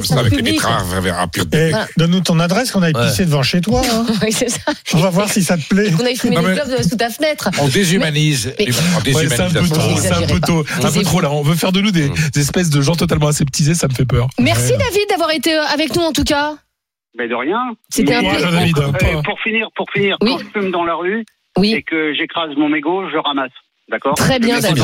Eh. 1.53 1.73
Donne-nous 1.97 2.21
ton 2.21 2.39
adresse 2.41 2.71
qu'on 2.71 2.83
aille 2.83 2.93
pisser 2.93 3.25
devant 3.25 3.43
chez 3.43 3.61
toi. 3.61 3.83
hein. 3.85 4.07
Oui, 4.23 4.33
c'est 4.33 4.49
ça. 4.51 4.59
On 4.95 4.99
va 4.99 5.11
voir 5.11 5.29
si 5.29 5.43
ça 5.43 5.57
te 5.57 5.63
plaît. 5.69 5.91
Qu'on 5.93 6.05
aille 6.05 6.17
fumer 6.17 6.37
des 6.37 6.43
clopes 6.43 6.83
sous 6.89 6.97
ta 6.97 7.11
fenêtre. 7.11 7.51
On 7.61 7.69
déshumanise. 7.69 8.53
On 8.59 9.19
c'est 9.29 9.41
un 9.41 9.51
peu 9.51 9.69
trop, 9.69 9.97
c'est 10.01 10.85
un 10.85 10.91
peu 10.93 11.03
trop 11.03 11.21
là. 11.21 11.31
On 11.31 11.43
veut 11.43 11.55
faire 11.55 11.73
de 11.73 11.81
nous 11.81 11.91
des, 11.91 12.11
des 12.33 12.41
espèces 12.41 12.71
de 12.71 12.81
gens 12.81 12.95
totalement 12.97 13.29
aseptisés, 13.29 13.75
ça 13.75 13.89
me 13.89 13.95
fait 13.95 14.05
peur. 14.05 14.29
Merci 14.41 14.73
David 14.73 15.07
d'avoir 15.11 15.31
été 15.33 15.55
euh, 15.55 15.63
avec 15.73 15.95
nous 15.97 16.03
en 16.03 16.13
tout 16.13 16.25
cas. 16.25 16.57
Mais 17.19 17.29
de 17.29 17.35
rien. 17.35 17.59
C'était 17.91 18.15
un 18.15 18.21
plaisir. 18.23 18.51
David, 18.53 18.79
euh, 18.79 19.23
pour 19.23 19.41
finir, 19.41 19.69
pour 19.75 19.87
finir, 19.91 20.17
Oui. 20.21 20.33
quand 20.33 20.39
je 20.55 20.61
fume 20.61 20.71
dans 20.71 20.85
la 20.85 20.95
rue 20.95 21.25
et 21.63 21.83
que 21.83 22.13
j'écrase 22.15 22.51
mon 22.57 22.69
mégot, 22.69 23.09
je 23.11 23.17
ramasse. 23.17 23.51
D'accord 23.89 24.15
Très 24.17 24.41
bien, 24.41 24.59
David. 24.59 24.83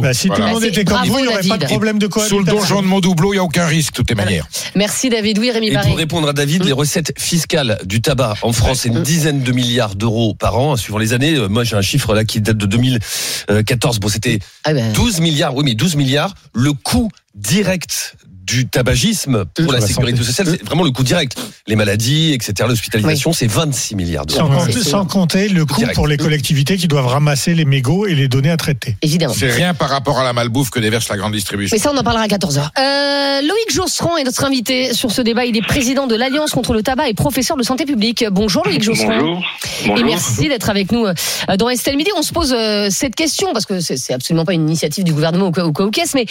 Bah, 0.00 0.14
si 0.14 0.28
tout 0.30 0.40
le 0.40 0.46
monde 0.48 0.64
était 0.64 0.76
c'est- 0.76 0.84
comme 0.84 0.96
vous, 1.04 1.12
bravo, 1.12 1.18
il 1.18 1.22
n'y 1.22 1.28
aurait 1.28 1.46
pas 1.48 1.58
de 1.58 1.64
problème 1.66 1.98
de 1.98 2.06
Sous 2.10 2.18
le 2.38 2.44
cohabitation. 2.44 2.56
donjon 2.76 2.82
de 2.82 2.86
Mondoubleau, 2.86 3.34
il 3.34 3.36
n'y 3.36 3.40
a 3.40 3.44
aucun 3.44 3.66
risque, 3.66 3.92
de 3.92 3.96
toutes 3.98 4.08
les 4.08 4.14
manières. 4.16 4.46
merci 4.74 5.10
David. 5.10 5.38
Oui, 5.38 5.50
Rémi 5.50 5.68
Et 5.68 5.74
Barré. 5.74 5.88
pour 5.90 5.98
répondre 5.98 6.28
à 6.28 6.32
David, 6.32 6.64
les 6.64 6.72
recettes 6.72 7.12
fiscales 7.20 7.78
du 7.84 8.00
tabac 8.00 8.36
en 8.40 8.52
France, 8.54 8.80
c'est 8.80 8.88
une 8.88 9.02
dizaine 9.02 9.42
de 9.42 9.52
milliards 9.52 9.94
d'euros 9.96 10.32
par 10.34 10.58
an, 10.58 10.72
hein, 10.72 10.76
suivant 10.78 10.96
les 10.98 11.12
années. 11.12 11.34
Euh, 11.36 11.48
Moi, 11.48 11.62
j'ai 11.64 11.76
un 11.76 11.82
chiffre 11.82 12.14
là 12.14 12.24
qui 12.24 12.40
date 12.40 12.56
de 12.56 12.64
2014. 12.66 14.00
Bon, 14.00 14.08
c'était 14.08 14.38
Ah 14.64 14.72
ben, 14.72 14.92
12 14.94 15.20
milliards. 15.20 15.54
Oui, 15.54 15.62
mais 15.64 15.74
12 15.74 15.96
milliards. 15.96 16.32
Le 16.54 16.72
coût 16.72 17.10
direct 17.34 18.16
du 18.48 18.66
tabagisme 18.66 19.44
pour 19.54 19.72
la 19.72 19.78
la 19.80 19.86
sécurité 19.86 20.16
santé. 20.18 20.26
sociale, 20.26 20.48
c'est 20.58 20.64
vraiment 20.64 20.82
le 20.84 20.90
coût 20.90 21.02
direct. 21.04 21.36
Les 21.66 21.76
maladies, 21.76 22.32
etc., 22.32 22.66
l'hospitalisation, 22.68 23.32
c'est 23.32 23.46
26 23.46 23.94
milliards 23.94 24.24
Sans, 24.28 24.48
d'euros. 24.48 24.64
compter, 24.64 24.80
sans 24.82 25.04
compter 25.04 25.48
le 25.48 25.66
coût 25.66 25.76
Direct. 25.76 25.94
pour 25.94 26.06
les 26.08 26.16
collectivités 26.16 26.76
qui 26.78 26.88
doivent 26.88 27.06
ramasser 27.06 27.54
les 27.54 27.66
mégots 27.66 28.06
et 28.06 28.14
les 28.14 28.26
donner 28.28 28.50
à 28.50 28.56
traiter. 28.56 28.96
évidemment. 29.02 29.34
C'est 29.36 29.50
rien 29.50 29.74
par 29.74 29.90
rapport 29.90 30.18
à 30.18 30.24
la 30.24 30.32
malbouffe 30.32 30.70
que 30.70 30.80
déverse 30.80 31.08
la 31.10 31.16
grande 31.18 31.32
distribution. 31.34 31.74
Mais 31.76 31.78
ça, 31.80 31.92
on 31.92 31.96
en 31.98 32.02
parlera 32.02 32.24
à 32.24 32.26
14h. 32.28 32.70
Euh, 32.78 33.40
Loïc 33.42 33.70
Josserand 33.72 34.16
est 34.16 34.24
notre 34.24 34.44
invité 34.44 34.94
sur 34.94 35.12
ce 35.12 35.20
débat. 35.20 35.44
Il 35.44 35.56
est 35.56 35.62
président 35.66 36.06
de 36.06 36.16
l'Alliance 36.16 36.50
contre 36.52 36.72
le 36.72 36.82
tabac 36.82 37.08
et 37.08 37.14
professeur 37.14 37.56
de 37.56 37.62
santé 37.62 37.84
publique. 37.84 38.24
Bonjour 38.30 38.64
Loïc 38.64 38.82
Josserand. 38.82 39.18
Bonjour. 39.18 39.98
Et 39.98 40.02
merci 40.02 40.48
d'être 40.48 40.70
avec 40.70 40.90
nous 40.90 41.04
euh, 41.06 41.12
dans 41.58 41.68
Estelle 41.68 41.96
Midi. 41.96 42.10
On 42.16 42.22
se 42.22 42.32
pose 42.32 42.54
euh, 42.56 42.88
cette 42.90 43.14
question 43.14 43.52
parce 43.52 43.66
que 43.66 43.80
c'est 43.80 44.12
absolument 44.14 44.44
pas 44.46 44.54
une 44.54 44.66
initiative 44.66 45.04
du 45.04 45.12
gouvernement 45.12 45.48
ou 45.48 45.52
quoi 45.52 45.66
ou 45.66 45.72
quoi 45.72 45.84
ou 45.86 45.90
qu'est-ce, 45.90 46.16
mais 46.16 46.24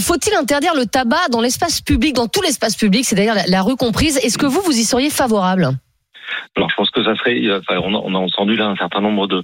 faut-il 0.00 0.34
interdire 0.34 0.74
le 0.74 0.84
tabac 0.86 1.28
dans 1.30 1.40
l'espace 1.40 1.61
public, 1.80 2.14
dans 2.14 2.28
tout 2.28 2.42
l'espace 2.42 2.74
public, 2.74 3.04
c'est-à-dire 3.04 3.34
la, 3.34 3.46
la 3.46 3.62
rue 3.62 3.76
comprise. 3.76 4.18
Est-ce 4.18 4.38
que 4.38 4.46
vous, 4.46 4.60
vous 4.62 4.76
y 4.76 4.84
seriez 4.84 5.10
favorable? 5.10 5.78
Alors 6.56 6.70
je 6.70 6.76
pense 6.76 6.90
que 6.90 7.02
ça 7.04 7.14
serait, 7.16 7.40
euh, 7.46 7.60
enfin, 7.60 7.80
on, 7.82 7.94
a, 7.94 7.98
on 7.98 8.14
a 8.14 8.18
entendu 8.18 8.56
là 8.56 8.66
un 8.66 8.76
certain 8.76 9.00
nombre 9.00 9.26
de 9.26 9.42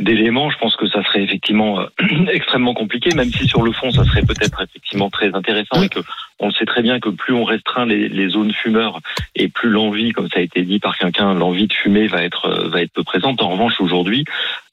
d'éléments. 0.00 0.50
Je 0.50 0.58
pense 0.58 0.76
que 0.76 0.86
ça 0.88 1.02
serait 1.04 1.22
effectivement 1.22 1.80
euh, 1.80 1.86
extrêmement 2.32 2.74
compliqué, 2.74 3.14
même 3.14 3.30
si 3.30 3.46
sur 3.46 3.62
le 3.62 3.72
fond 3.72 3.90
ça 3.90 4.04
serait 4.04 4.22
peut-être 4.22 4.62
effectivement 4.62 5.10
très 5.10 5.34
intéressant 5.34 5.82
et 5.82 5.88
que 5.88 6.00
on 6.40 6.52
sait 6.52 6.66
très 6.66 6.82
bien 6.82 7.00
que 7.00 7.08
plus 7.08 7.34
on 7.34 7.44
restreint 7.44 7.84
les, 7.84 8.08
les 8.08 8.28
zones 8.28 8.52
fumeurs 8.52 9.00
et 9.34 9.48
plus 9.48 9.70
l'envie, 9.70 10.12
comme 10.12 10.28
ça 10.28 10.38
a 10.38 10.42
été 10.42 10.62
dit 10.62 10.78
par 10.78 10.96
quelqu'un, 10.96 11.34
l'envie 11.34 11.66
de 11.66 11.72
fumer 11.72 12.06
va 12.06 12.22
être 12.22 12.46
euh, 12.46 12.68
va 12.68 12.82
être 12.82 12.92
peu 12.92 13.02
présente. 13.02 13.42
En 13.42 13.48
revanche, 13.48 13.80
aujourd'hui, 13.80 14.24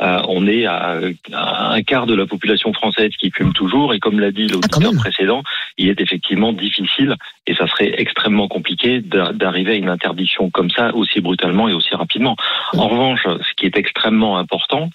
euh, 0.02 0.22
on 0.28 0.48
est 0.48 0.66
à, 0.66 1.00
à 1.34 1.74
un 1.74 1.82
quart 1.82 2.06
de 2.06 2.14
la 2.14 2.26
population 2.26 2.72
française 2.74 3.12
qui 3.20 3.32
fume 3.32 3.54
toujours 3.54 3.94
et 3.94 4.00
comme 4.00 4.20
l'a 4.20 4.32
dit 4.32 4.48
quand 4.48 4.80
l'auditeur 4.80 4.94
précédent, 5.02 5.44
il 5.78 5.90
est 5.90 6.00
effectivement 6.00 6.54
difficile 6.54 7.16
et 7.48 7.54
ça 7.56 7.68
serait 7.68 7.94
extrêmement 7.98 8.48
compliqué 8.48 9.02
d'a- 9.02 9.34
d'arriver 9.34 9.74
à 9.74 9.76
une 9.76 9.90
interdiction 9.90 10.50
comme 10.50 10.70
ça 10.72 10.94
aussi 10.96 11.22
brutalement 11.22 11.70
et 11.70 11.74
aussi 11.74 11.94
rapidement. 11.96 12.36
En 12.74 12.88
revanche, 12.88 13.22
ce 13.26 13.54
qui 13.56 13.66
est 13.66 13.78
extrêmement 13.78 14.38
important, 14.38 14.90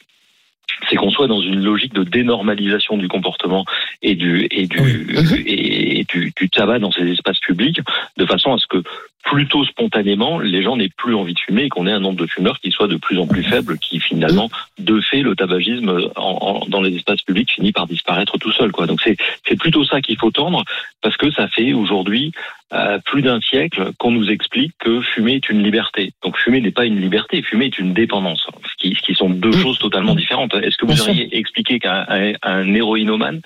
c'est 0.88 0.97
qu'on 0.97 1.11
soit 1.11 1.26
dans 1.26 1.40
une 1.42 1.62
logique 1.62 1.92
de 1.95 2.04
dénormalisation 2.04 2.97
du 2.97 3.09
comportement 3.09 3.64
et 4.02 4.14
du 4.14 4.47
et 4.50 4.66
du 4.66 4.80
Oui. 4.80 5.42
et 5.47 6.04
du, 6.09 6.33
du 6.35 6.49
tabac 6.49 6.78
dans 6.78 6.90
ces 6.92 7.07
espaces 7.11 7.40
publics, 7.40 7.80
de 8.16 8.26
façon 8.26 8.52
à 8.54 8.59
ce 8.59 8.66
que 8.66 8.83
plutôt 9.22 9.64
spontanément, 9.64 10.38
les 10.38 10.62
gens 10.62 10.76
n'aient 10.76 10.88
plus 10.88 11.14
envie 11.14 11.34
de 11.34 11.38
fumer 11.38 11.64
et 11.64 11.68
qu'on 11.68 11.86
ait 11.86 11.92
un 11.92 12.00
nombre 12.00 12.18
de 12.18 12.26
fumeurs 12.26 12.58
qui 12.58 12.70
soit 12.70 12.88
de 12.88 12.96
plus 12.96 13.18
en 13.18 13.26
plus 13.26 13.42
faible, 13.42 13.78
qui 13.78 14.00
finalement, 14.00 14.48
de 14.78 15.00
fait, 15.00 15.22
le 15.22 15.36
tabagisme 15.36 16.10
en- 16.16 16.22
en- 16.62 16.66
dans 16.66 16.80
les 16.80 16.94
espaces 16.96 17.22
publics 17.22 17.50
finit 17.52 17.72
par 17.72 17.86
disparaître 17.86 18.38
tout 18.38 18.50
seul. 18.52 18.72
Quoi. 18.72 18.86
Donc 18.86 19.00
c'est 19.02 19.16
plutôt 19.58 19.84
ça 19.84 20.00
qu'il 20.00 20.16
faut 20.16 20.30
tendre, 20.30 20.64
parce 21.02 21.16
que 21.16 21.30
ça 21.30 21.48
fait 21.48 21.72
aujourd'hui 21.72 22.32
euh, 22.72 22.98
plus 23.04 23.20
d'un 23.20 23.40
siècle 23.40 23.90
qu'on 23.98 24.12
nous 24.12 24.30
explique 24.30 24.72
que 24.78 25.00
fumer 25.00 25.34
est 25.34 25.50
une 25.50 25.60
liberté. 25.62 26.12
Donc 26.22 26.38
fumer 26.38 26.60
n'est 26.60 26.70
pas 26.70 26.86
une 26.86 27.00
liberté, 27.00 27.42
fumer 27.42 27.66
est 27.66 27.78
une 27.78 27.92
dépendance, 27.94 28.46
ce 28.64 28.76
qui, 28.78 28.94
ce 28.94 29.02
qui 29.02 29.14
sont 29.14 29.28
deux 29.28 29.50
choses 29.52 29.78
totalement 29.80 30.14
différentes. 30.14 30.54
Est-ce 30.54 30.76
que 30.76 30.86
vous 30.86 30.92
auriez 31.10 31.36
expliqué 31.36 31.80
qu'un 31.80 32.06
un, 32.08 32.32
un 32.42 32.72
héroïnomane 32.72 33.40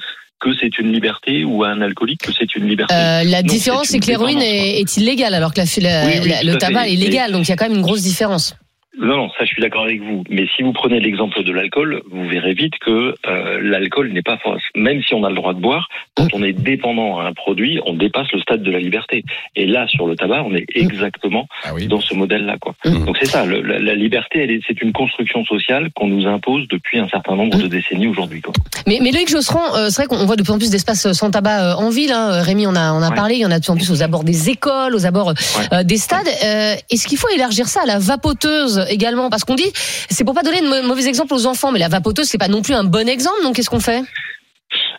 que 0.44 0.50
c'est 0.60 0.78
une 0.78 0.92
liberté 0.92 1.42
ou 1.44 1.64
à 1.64 1.70
un 1.70 1.80
alcoolique 1.80 2.20
que 2.22 2.32
c'est 2.38 2.54
une 2.54 2.66
liberté 2.68 2.94
Euh, 2.94 3.22
La 3.24 3.42
Non, 3.42 3.48
différence, 3.48 3.86
c'est 3.88 3.98
que 3.98 4.06
l'héroïne 4.06 4.42
est, 4.42 4.80
est 4.80 4.96
illégale, 4.98 5.32
alors 5.34 5.52
que 5.54 5.60
la, 5.60 5.64
la- 5.80 6.06
Oui, 6.06 6.12
oui, 6.22 6.28
la- 6.28 6.42
le 6.42 6.58
tabac 6.58 6.84
fait. 6.84 6.92
est 6.92 6.96
légal. 6.96 7.32
Donc 7.32 7.46
il 7.46 7.48
y 7.48 7.52
a 7.52 7.56
quand 7.56 7.66
même 7.68 7.76
une 7.78 7.82
grosse 7.82 8.02
différence. 8.02 8.54
Non, 9.00 9.16
non, 9.16 9.28
ça 9.30 9.44
je 9.44 9.46
suis 9.46 9.60
d'accord 9.62 9.82
avec 9.84 10.00
vous. 10.02 10.22
Mais 10.30 10.46
si 10.56 10.62
vous 10.62 10.72
prenez 10.72 11.00
l'exemple 11.00 11.42
de 11.42 11.52
l'alcool, 11.52 12.02
vous 12.10 12.28
verrez 12.28 12.54
vite 12.54 12.74
que 12.80 13.14
euh, 13.26 13.58
l'alcool 13.62 14.12
n'est 14.12 14.22
pas 14.22 14.38
fausse. 14.38 14.62
Même 14.76 15.02
si 15.02 15.14
on 15.14 15.24
a 15.24 15.28
le 15.30 15.34
droit 15.34 15.52
de 15.54 15.60
boire, 15.60 15.88
quand 16.14 16.28
on 16.32 16.42
est 16.42 16.52
dépendant 16.52 17.18
à 17.18 17.24
un 17.24 17.32
produit, 17.32 17.80
on 17.86 17.94
dépasse 17.94 18.30
le 18.32 18.40
stade 18.40 18.62
de 18.62 18.70
la 18.70 18.78
liberté. 18.78 19.24
Et 19.56 19.66
là, 19.66 19.86
sur 19.88 20.06
le 20.06 20.14
tabac, 20.16 20.44
on 20.44 20.54
est 20.54 20.66
exactement 20.74 21.48
Ah 21.64 21.74
oui. 21.74 21.86
dans 21.88 22.00
ce 22.00 22.14
modèle-là, 22.14 22.56
quoi. 22.60 22.74
Mm. 22.84 23.04
Donc 23.04 23.16
c'est 23.18 23.26
ça. 23.26 23.44
le- 23.44 23.62
la, 23.62 23.78
la 23.80 23.94
liberté, 23.94 24.60
c'est 24.66 24.80
une 24.80 24.92
construction 24.92 25.44
sociale 25.44 25.90
qu'on 25.94 26.06
nous 26.06 26.26
impose 26.26 26.68
depuis 26.68 26.98
un 27.00 27.08
certain 27.08 27.34
nombre 27.34 27.58
de 27.58 27.66
décennies 27.66 28.06
aujourd'hui, 28.06 28.40
quoi. 28.42 28.52
Mais, 28.86 28.98
mais 29.02 29.10
Loïc 29.10 29.28
Josserand, 29.28 29.74
euh, 29.76 29.88
c'est 29.88 30.02
vrai 30.04 30.06
qu'on 30.06 30.24
voit 30.24 30.36
de 30.36 30.42
plus 30.42 30.52
en 30.52 30.58
plus 30.58 30.70
d'espaces 30.70 31.10
sans 31.12 31.30
tabac 31.30 31.72
euh, 31.72 31.74
en 31.74 31.90
ville. 31.90 32.12
Hein. 32.12 32.42
Rémi, 32.42 32.66
on 32.66 32.76
a, 32.76 32.92
on 32.92 33.02
a 33.02 33.10
Ouais. 33.10 33.14
parlé. 33.16 33.34
Il 33.34 33.40
y 33.40 33.46
en 33.46 33.50
a 33.50 33.58
de 33.58 33.64
plus 33.64 33.70
en 33.72 33.76
plus 33.76 33.90
aux 33.90 34.02
abords 34.02 34.24
des 34.24 34.50
écoles, 34.50 34.94
aux 34.94 35.04
abords 35.06 35.34
euh, 35.72 35.82
des 35.82 35.96
stades. 35.96 36.26
Euh, 36.44 36.74
Est-ce 36.90 37.06
qu'il 37.06 37.18
faut 37.18 37.28
élargir 37.34 37.66
ça 37.66 37.80
à 37.82 37.86
la 37.86 37.98
vapoteuse 37.98 38.83
également. 38.88 39.30
Parce 39.30 39.44
qu'on 39.44 39.54
dit, 39.54 39.72
c'est 40.10 40.24
pour 40.24 40.34
pas 40.34 40.42
donner 40.42 40.60
de 40.60 40.66
mau- 40.66 40.82
mauvais 40.82 41.06
exemples 41.06 41.34
aux 41.34 41.46
enfants, 41.46 41.72
mais 41.72 41.78
la 41.78 41.88
vapoteuse, 41.88 42.26
c'est 42.28 42.38
pas 42.38 42.48
non 42.48 42.62
plus 42.62 42.74
un 42.74 42.84
bon 42.84 43.08
exemple, 43.08 43.42
donc 43.42 43.56
qu'est-ce 43.56 43.70
qu'on 43.70 43.80
fait? 43.80 44.02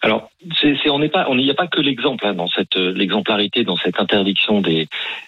Alors, 0.01 0.29
c'est, 0.61 0.75
c'est- 0.83 0.89
on 0.89 0.99
n'est 0.99 1.09
pas, 1.09 1.25
on 1.29 1.35
n'y 1.35 1.49
a 1.49 1.53
pas 1.53 1.67
que 1.67 1.81
l'exemple 1.81 2.25
hein, 2.25 2.33
dans 2.33 2.47
cette 2.47 2.75
euh, 2.77 2.93
l'exemplarité, 2.95 3.63
dans 3.63 3.77
cette 3.77 3.99
interdiction 3.99 4.61
des 4.61 4.87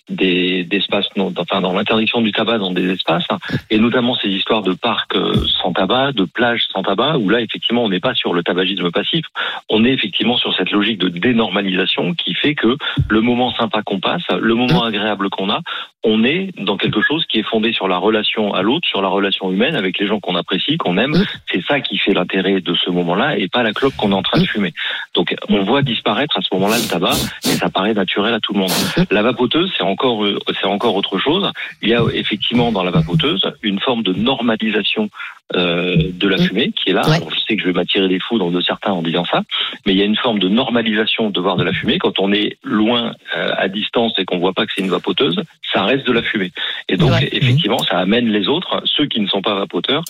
des 0.09 0.63
d'espaces, 0.63 1.07
non, 1.17 1.33
enfin 1.37 1.61
dans 1.61 1.73
l'interdiction 1.73 2.21
du 2.21 2.31
tabac 2.31 2.59
dans 2.59 2.71
des 2.71 2.89
espaces, 2.91 3.25
hein, 3.29 3.39
et 3.69 3.77
notamment 3.79 4.15
ces 4.15 4.29
histoires 4.29 4.61
de 4.61 4.73
parcs 4.73 5.15
euh, 5.15 5.33
sans 5.61 5.73
tabac, 5.73 6.11
de 6.13 6.23
plages 6.25 6.63
sans 6.71 6.83
tabac, 6.83 7.17
où 7.17 7.29
là 7.29 7.41
effectivement 7.41 7.83
on 7.83 7.89
n'est 7.89 7.99
pas 7.99 8.13
sur 8.15 8.33
le 8.33 8.43
tabagisme 8.43 8.91
passif, 8.91 9.25
on 9.69 9.83
est 9.83 9.91
effectivement 9.91 10.37
sur 10.37 10.53
cette 10.55 10.71
logique 10.71 10.99
de 10.99 11.09
dénormalisation 11.09 12.13
qui 12.13 12.33
fait 12.33 12.55
que 12.55 12.77
le 13.09 13.21
moment 13.21 13.51
sympa 13.53 13.81
qu'on 13.83 13.99
passe, 13.99 14.23
le 14.39 14.53
moment 14.55 14.83
agréable 14.83 15.29
qu'on 15.29 15.49
a, 15.49 15.61
on 16.03 16.23
est 16.23 16.51
dans 16.57 16.77
quelque 16.77 17.01
chose 17.01 17.25
qui 17.25 17.39
est 17.39 17.43
fondé 17.43 17.73
sur 17.73 17.87
la 17.87 17.97
relation 17.97 18.53
à 18.53 18.61
l'autre, 18.61 18.87
sur 18.87 19.01
la 19.01 19.09
relation 19.09 19.51
humaine 19.51 19.75
avec 19.75 19.97
les 19.99 20.07
gens 20.07 20.19
qu'on 20.19 20.35
apprécie, 20.35 20.77
qu'on 20.77 20.97
aime. 20.97 21.15
C'est 21.51 21.63
ça 21.65 21.81
qui 21.81 21.97
fait 21.97 22.13
l'intérêt 22.13 22.61
de 22.61 22.75
ce 22.75 22.89
moment-là 22.91 23.37
et 23.37 23.47
pas 23.49 23.63
la 23.63 23.73
clope 23.73 23.93
qu'on 23.97 24.11
est 24.11 24.15
en 24.15 24.21
train 24.23 24.36
de 24.39 24.45
fumer. 24.45 24.73
Donc 25.13 25.35
on 25.49 25.63
voit 25.63 25.81
disparaître 25.81 26.37
à 26.37 26.41
ce 26.41 26.47
moment-là 26.53 26.77
le 26.77 26.87
tabac 26.87 27.13
et 27.45 27.55
ça 27.55 27.69
paraît 27.69 27.93
naturel 27.93 28.33
à 28.33 28.39
tout 28.39 28.53
le 28.53 28.59
monde. 28.59 28.71
La 29.11 29.21
vapoteuse, 29.21 29.71
c'est 29.77 29.83
encore 29.83 30.23
euh, 30.23 30.39
c'est 30.59 30.67
encore 30.67 30.95
autre 30.95 31.17
chose. 31.19 31.51
Il 31.81 31.89
y 31.89 31.93
a 31.93 32.03
effectivement 32.13 32.71
dans 32.71 32.83
la 32.83 32.91
vapoteuse 32.91 33.49
une 33.63 33.79
forme 33.79 34.03
de 34.03 34.13
normalisation 34.13 35.09
euh, 35.55 36.11
de 36.11 36.27
la 36.27 36.37
fumée 36.37 36.73
qui 36.73 36.89
est 36.89 36.93
là. 36.93 37.07
Ouais. 37.09 37.19
Je 37.33 37.39
sais 37.47 37.55
que 37.55 37.61
je 37.61 37.67
vais 37.67 37.73
m'attirer 37.73 38.09
des 38.09 38.19
foudres 38.19 38.51
de 38.51 38.59
certains 38.59 38.91
en 38.91 39.01
disant 39.01 39.23
ça, 39.23 39.43
mais 39.85 39.93
il 39.93 39.97
y 39.97 40.01
a 40.01 40.05
une 40.05 40.17
forme 40.17 40.39
de 40.39 40.49
normalisation 40.49 41.29
de 41.29 41.39
voir 41.39 41.55
de 41.55 41.63
la 41.63 41.71
fumée 41.71 41.99
quand 41.99 42.19
on 42.19 42.33
est 42.33 42.57
loin 42.63 43.13
euh, 43.37 43.53
à 43.57 43.69
distance 43.69 44.11
et 44.17 44.25
qu'on 44.25 44.39
voit 44.39 44.51
pas 44.51 44.65
que 44.65 44.73
c'est 44.75 44.81
une 44.83 44.89
vapoteuse, 44.89 45.41
ça 45.71 45.83
reste 45.83 46.05
de 46.05 46.11
la 46.11 46.21
fumée. 46.21 46.51
Et 46.89 46.97
donc 46.97 47.11
Ouais. 47.11 47.29
effectivement, 47.31 47.79
ça 47.79 47.97
amène 47.97 48.27
les 48.27 48.49
autres, 48.49 48.81
ceux 48.83 49.05
qui 49.05 49.21
ne 49.21 49.27
sont 49.27 49.41
pas 49.41 49.55
vapoteurs, 49.55 50.03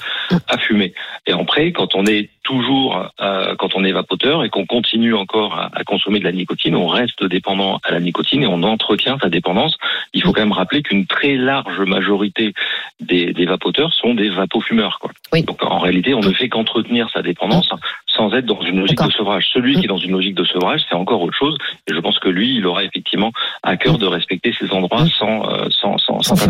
à 0.48 0.58
fumer. 0.58 0.94
Et 1.28 1.34
après, 1.34 1.72
quand 1.72 1.94
on 1.94 2.06
est 2.08 2.32
toujours, 2.44 3.08
euh, 3.22 3.54
quand 3.60 3.76
on 3.76 3.84
est 3.84 3.92
vapoteur 3.92 4.17
et 4.26 4.50
qu'on 4.50 4.66
continue 4.66 5.14
encore 5.14 5.54
à, 5.54 5.70
à 5.74 5.84
consommer 5.84 6.20
de 6.20 6.24
la 6.24 6.32
nicotine, 6.32 6.76
on 6.76 6.88
reste 6.88 7.24
dépendant 7.26 7.80
à 7.84 7.92
la 7.92 8.00
nicotine 8.00 8.44
et 8.44 8.48
on 8.48 8.64
entretient 8.64 9.18
sa 9.22 9.30
dépendance. 9.30 9.78
Il 10.14 10.24
faut 10.24 10.34
quand 10.34 10.42
même 10.42 10.52
rappeler 10.52 10.82
qu'une 10.82 11.06
très 11.06 11.36
large 11.36 11.80
majorité 11.82 12.54
des, 13.00 13.34
des 13.34 13.46
vapoteurs 13.46 13.94
sont 13.94 14.14
des 14.14 14.30
vapofumeurs. 14.30 15.00
Quoi. 15.00 15.12
Oui. 15.34 15.44
Donc 15.44 15.64
en 15.64 15.80
réalité, 15.80 16.14
on 16.14 16.22
ne 16.22 16.34
fait 16.34 16.50
qu'entretenir 16.50 17.10
sa 17.14 17.22
dépendance 17.22 17.70
sans 18.08 18.34
être 18.34 18.46
dans 18.46 18.62
une 18.62 18.80
logique 18.80 19.02
de 19.02 19.12
sevrage. 19.12 19.46
Celui 19.54 19.76
qui 19.76 19.86
est 19.86 19.88
dans 19.88 19.98
une 19.98 20.12
logique 20.12 20.36
de 20.36 20.46
sevrage, 20.46 20.82
c'est 20.90 20.96
encore 20.96 21.22
autre 21.22 21.38
chose. 21.38 21.58
Et 21.88 21.94
je 21.94 22.00
pense 22.00 22.20
que 22.20 22.30
lui, 22.30 22.56
il 22.56 22.66
aura 22.66 22.84
effectivement 22.84 23.32
à 23.64 23.76
cœur 23.76 23.98
de 23.98 24.06
respecter 24.06 24.54
ces 24.58 24.72
endroits 24.72 25.06
sans, 25.20 25.46
euh, 25.50 25.68
sans, 25.70 25.98
sans, 25.98 26.22
sans 26.22 26.36
Sans. 26.36 26.48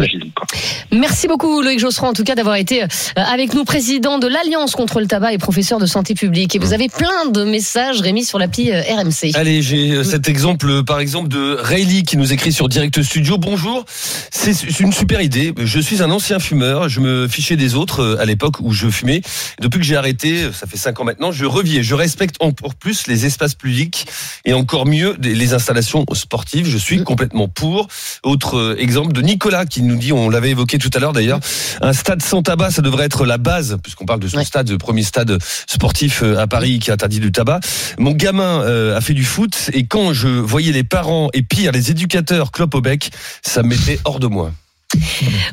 Merci 0.92 1.28
beaucoup 1.28 1.62
Loïc 1.62 1.80
Josserand 1.80 2.10
en 2.10 2.14
tout 2.14 2.24
cas 2.24 2.36
d'avoir 2.36 2.56
été 2.56 2.84
euh, 2.84 2.88
avec 3.16 3.54
nous 3.54 3.64
président 3.64 4.20
de 4.20 4.28
l'Alliance 4.28 4.76
contre 4.76 5.00
le 5.00 5.08
tabac 5.08 5.34
et 5.34 5.38
professeur 5.38 5.80
de 5.80 5.88
santé 5.88 6.14
publique. 6.14 6.56
Et 6.56 6.60
vous 6.60 6.74
avez 6.74 6.90
plein 6.90 7.26
de 7.32 7.44
messages 7.44 8.02
Rémi 8.02 8.24
sur 8.24 8.38
l'appli 8.38 8.72
euh, 8.72 8.82
RMC. 8.82 9.36
Allez, 9.36 9.62
j'ai 9.62 10.04
cet 10.04 10.30
exemple, 10.30 10.84
par 10.84 11.00
exemple, 11.00 11.28
de 11.28 11.58
Rayleigh 11.60 12.04
qui 12.04 12.18
nous 12.18 12.34
écrit 12.34 12.52
sur 12.52 12.70
Direct 12.70 13.02
Studio. 13.02 13.38
Bonjour, 13.38 13.84
c'est 13.88 14.80
une 14.80 14.94
super 14.94 15.22
idée. 15.22 15.54
Je 15.58 15.80
suis 15.80 16.04
un 16.04 16.12
ancien 16.12 16.38
fumeur. 16.38 16.88
Je 16.88 17.00
me 17.00 17.28
fichais 17.28 17.56
des 17.56 17.76
autres 17.76 18.18
à 18.20 18.26
l'époque 18.26 18.60
où 18.62 18.72
je 18.72 18.88
fumais. 18.90 19.22
Depuis 19.60 19.80
que 19.80 19.86
j'ai 19.86 19.96
arrêté, 19.96 20.52
ça 20.54 20.68
fait 20.68 20.78
cinq 20.78 21.00
ans 21.00 21.04
maintenant, 21.04 21.32
je 21.32 21.47
Je 21.50 21.96
respecte 21.96 22.36
encore 22.40 22.76
plus 22.76 23.08
les 23.08 23.26
espaces 23.26 23.56
publics 23.56 24.06
et 24.46 24.54
encore 24.54 24.86
mieux 24.86 25.16
les 25.22 25.54
installations 25.54 26.06
sportives. 26.14 26.68
Je 26.68 26.78
suis 26.78 27.04
complètement 27.04 27.48
pour. 27.48 27.88
Autre 28.24 28.58
euh, 28.58 28.76
exemple 28.80 29.14
de 29.14 29.22
Nicolas 29.22 29.66
qui 29.66 29.82
nous 29.82 29.96
dit, 29.96 30.12
on 30.12 30.30
l'avait 30.30 30.52
évoqué 30.52 30.78
tout 30.78 30.90
à 30.94 31.00
l'heure 31.00 31.14
d'ailleurs, 31.14 31.40
un 31.82 31.94
stade 31.94 32.22
sans 32.22 32.44
tabac, 32.44 32.72
ça 32.72 32.82
devrait 32.82 33.06
être 33.06 33.26
la 33.26 33.38
base, 33.38 33.78
puisqu'on 33.82 34.06
parle 34.06 34.20
de 34.20 34.28
son 34.28 34.38
Ouais. 34.38 34.46
stade, 34.46 34.70
le 34.70 34.78
premier 34.78 35.04
stade 35.04 35.38
sportif 35.68 36.22
euh, 36.22 36.38
à 36.38 36.48
Paris 36.48 36.80
qui 36.80 36.92
interdit 36.92 37.20
du 37.20 37.32
tabac. 37.32 37.60
Mon 37.98 38.12
gamin 38.12 38.62
euh, 38.62 38.98
a 38.98 39.02
fait 39.02 39.14
du 39.14 39.24
foot 39.24 39.70
et 39.74 39.86
quand 39.86 40.14
je 40.14 40.28
voyais 40.28 40.72
les 40.72 40.84
parents 40.84 41.30
et 41.34 41.42
pire 41.44 41.72
les 41.72 41.92
éducateurs 41.92 42.52
clope 42.52 42.76
au 42.76 42.82
bec, 42.82 43.10
ça 43.42 43.64
me 43.64 43.70
mettait 43.70 44.00
hors 44.06 44.20
de 44.20 44.28
moi. 44.28 44.52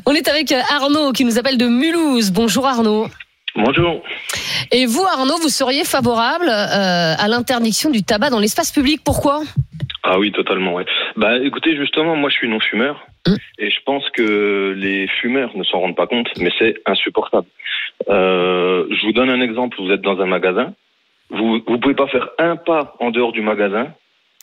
On 0.05 0.13
est 0.13 0.27
avec 0.27 0.51
Arnaud 0.51 1.11
qui 1.13 1.25
nous 1.25 1.37
appelle 1.37 1.57
de 1.57 1.67
Mulhouse. 1.67 2.31
Bonjour 2.31 2.65
Arnaud. 2.65 3.07
Bonjour. 3.55 4.01
Et 4.71 4.85
vous 4.85 5.03
Arnaud, 5.03 5.37
vous 5.41 5.49
seriez 5.49 5.83
favorable 5.85 6.47
euh, 6.49 7.15
à 7.17 7.27
l'interdiction 7.27 7.89
du 7.89 8.03
tabac 8.03 8.29
dans 8.29 8.39
l'espace 8.39 8.71
public. 8.71 9.01
Pourquoi? 9.03 9.41
Ah 10.03 10.19
oui, 10.19 10.31
totalement, 10.31 10.73
ouais. 10.73 10.85
Bah 11.15 11.37
écoutez, 11.39 11.75
justement, 11.75 12.15
moi 12.15 12.29
je 12.29 12.35
suis 12.35 12.49
non-fumeur 12.49 13.05
Hum. 13.27 13.37
et 13.57 13.71
je 13.71 13.77
pense 13.87 14.03
que 14.11 14.75
les 14.77 15.07
fumeurs 15.19 15.49
ne 15.57 15.63
s'en 15.63 15.79
rendent 15.79 15.95
pas 15.95 16.05
compte, 16.05 16.27
mais 16.37 16.51
c'est 16.59 16.75
insupportable. 16.85 17.47
Euh, 18.07 18.85
je 18.91 19.03
vous 19.07 19.13
donne 19.13 19.31
un 19.31 19.41
exemple, 19.41 19.77
vous 19.81 19.89
êtes 19.89 20.01
dans 20.01 20.19
un 20.21 20.27
magasin, 20.27 20.75
vous 21.31 21.59
vous 21.65 21.79
pouvez 21.79 21.95
pas 21.95 22.05
faire 22.05 22.27
un 22.37 22.55
pas 22.55 22.93
en 22.99 23.09
dehors 23.09 23.31
du 23.31 23.41
magasin, 23.41 23.87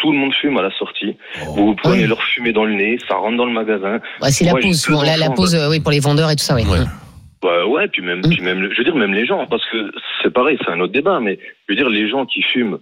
tout 0.01 0.11
le 0.11 0.19
monde 0.19 0.35
fume 0.35 0.57
à 0.59 0.63
la 0.63 0.73
sortie, 0.73 1.17
vous 1.55 1.67
vous 1.67 1.75
prenez 1.77 2.03
Oui. 2.03 2.09
leur 2.09 2.21
fumée 2.25 2.53
dans 2.53 2.65
le 2.65 2.75
nez, 2.75 2.99
ça 3.07 3.15
rentre 3.15 3.37
dans 3.37 3.47
le 3.47 3.53
magasin. 3.53 4.01
Ouais, 4.21 4.33
C'est 4.33 4.45
la 4.47 4.55
pause, 4.55 4.81
souvent. 4.81 5.03
La, 5.03 5.31
pause, 5.31 5.55
euh, 5.55 5.69
oui, 5.71 5.79
pour 5.79 5.93
les 5.93 6.01
vendeurs 6.01 6.31
et 6.33 6.35
tout 6.35 6.43
ça, 6.43 6.57
oui. 6.57 6.65
Ouais. 6.65 6.79
Bah 7.43 7.67
ouais, 7.67 7.89
puis 7.89 8.03
même, 8.03 8.21
puis 8.23 8.41
même, 8.41 8.71
je 8.73 8.79
veux 8.79 8.85
dire 8.85 8.95
même 8.95 9.13
les 9.15 9.27
gens, 9.27 9.47
parce 9.47 9.65
que 9.71 9.91
c'est 10.23 10.33
pareil, 10.33 10.57
c'est 10.65 10.71
un 10.71 10.79
autre 10.81 10.93
débat, 10.93 11.19
mais 11.21 11.39
je 11.69 11.73
veux 11.73 11.77
dire 11.77 11.89
les 11.91 12.09
gens 12.09 12.25
qui 12.25 12.43
fument 12.43 12.79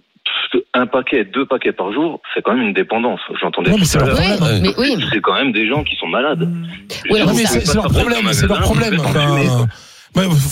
un 0.73 0.85
paquet, 0.85 1.23
deux 1.25 1.45
paquets 1.45 1.71
par 1.71 1.91
jour, 1.91 2.21
c'est 2.33 2.41
quand 2.43 2.53
même 2.53 2.67
une 2.67 2.73
dépendance. 2.73 3.21
J'entendais 3.41 3.71
tout 3.71 3.83
c'est 3.83 3.97
à 4.01 4.05
leur 4.05 4.15
l'heure. 4.15 4.37
problème. 4.37 4.61
Oui, 4.63 4.73
mais 4.77 4.95
oui. 4.97 5.05
C'est 5.11 5.19
quand 5.21 5.33
même 5.33 5.51
des 5.51 5.67
gens 5.67 5.83
qui 5.83 5.95
sont 5.95 6.07
malades. 6.07 6.47
Oui, 7.09 7.15
alors 7.19 7.29
Non, 7.29 7.33
mais 7.35 7.45
c'est 7.45 7.73
leur 7.73 7.87
problème, 7.89 8.33
c'est 8.33 8.47
leur 8.47 8.59
problème. 8.61 8.97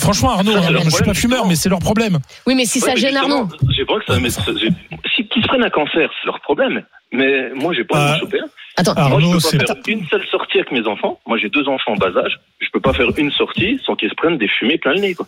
Franchement, 0.00 0.30
Arnaud, 0.30 0.52
Ça, 0.52 0.58
hein, 0.70 0.80
je 0.84 0.90
suis 0.90 1.04
pas 1.04 1.14
fumeur, 1.14 1.46
mais 1.46 1.54
c'est 1.54 1.68
leur 1.68 1.78
problème. 1.80 2.18
Oui, 2.46 2.54
mais 2.54 2.64
si 2.64 2.80
ça 2.80 2.92
Ouais, 2.92 2.96
gêne 2.96 3.16
Arnaud. 3.16 3.46
J'ai 3.76 3.84
pas 3.84 3.98
que 4.00 4.06
ça. 4.06 4.18
Mais 4.18 4.30
si 4.30 5.28
qu'ils 5.28 5.42
se 5.42 5.48
prennent 5.48 5.62
un 5.64 5.70
cancer, 5.70 6.10
c'est 6.20 6.26
leur 6.26 6.40
problème. 6.40 6.82
Mais 7.12 7.50
moi, 7.54 7.72
j'ai 7.74 7.84
pas 7.84 7.96
Ah, 7.96 8.04
envie 8.04 8.14
de 8.14 8.20
choper 8.20 8.40
un. 8.40 8.46
Attends, 8.76 8.94
Moi, 8.94 9.04
je 9.20 9.26
Arnaud, 9.26 9.32
peux 9.40 9.58
pas 9.58 9.66
faire 9.66 9.76
une 9.88 10.06
seule 10.06 10.26
sortie 10.30 10.58
avec 10.58 10.72
mes 10.72 10.86
enfants. 10.86 11.18
Moi, 11.26 11.38
j'ai 11.38 11.48
deux 11.50 11.66
enfants 11.68 11.92
en 11.92 11.96
bas 11.96 12.08
âge. 12.24 12.40
Je 12.60 12.68
peux 12.72 12.80
pas 12.80 12.92
faire 12.92 13.06
une 13.16 13.30
sortie 13.32 13.78
sans 13.84 13.94
qu'ils 13.96 14.10
se 14.10 14.14
prennent 14.14 14.38
des 14.38 14.48
fumées 14.48 14.78
plein 14.78 14.94
le 14.94 15.00
nez, 15.00 15.14
quoi. 15.14 15.26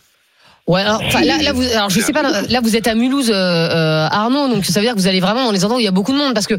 Ouais, 0.65 0.79
alors, 0.79 1.01
enfin, 1.05 1.19
là, 1.25 1.37
là, 1.39 1.51
vous, 1.51 1.61
alors, 1.61 1.89
je 1.89 1.99
sais 1.99 2.13
pas, 2.13 2.21
là, 2.21 2.59
vous 2.63 2.77
êtes 2.77 2.87
à 2.87 2.95
Mulhouse, 2.95 3.29
euh, 3.29 3.33
euh, 3.35 4.07
Arnaud, 4.09 4.47
donc 4.47 4.63
ça 4.63 4.79
veut 4.79 4.85
dire 4.85 4.93
que 4.95 4.99
vous 4.99 5.07
allez 5.09 5.19
vraiment 5.19 5.43
dans 5.43 5.51
les 5.51 5.65
endroits 5.65 5.75
où 5.75 5.81
il 5.81 5.83
y 5.83 5.89
a 5.89 5.91
beaucoup 5.91 6.13
de 6.13 6.17
monde, 6.17 6.33
parce 6.33 6.47
que, 6.47 6.53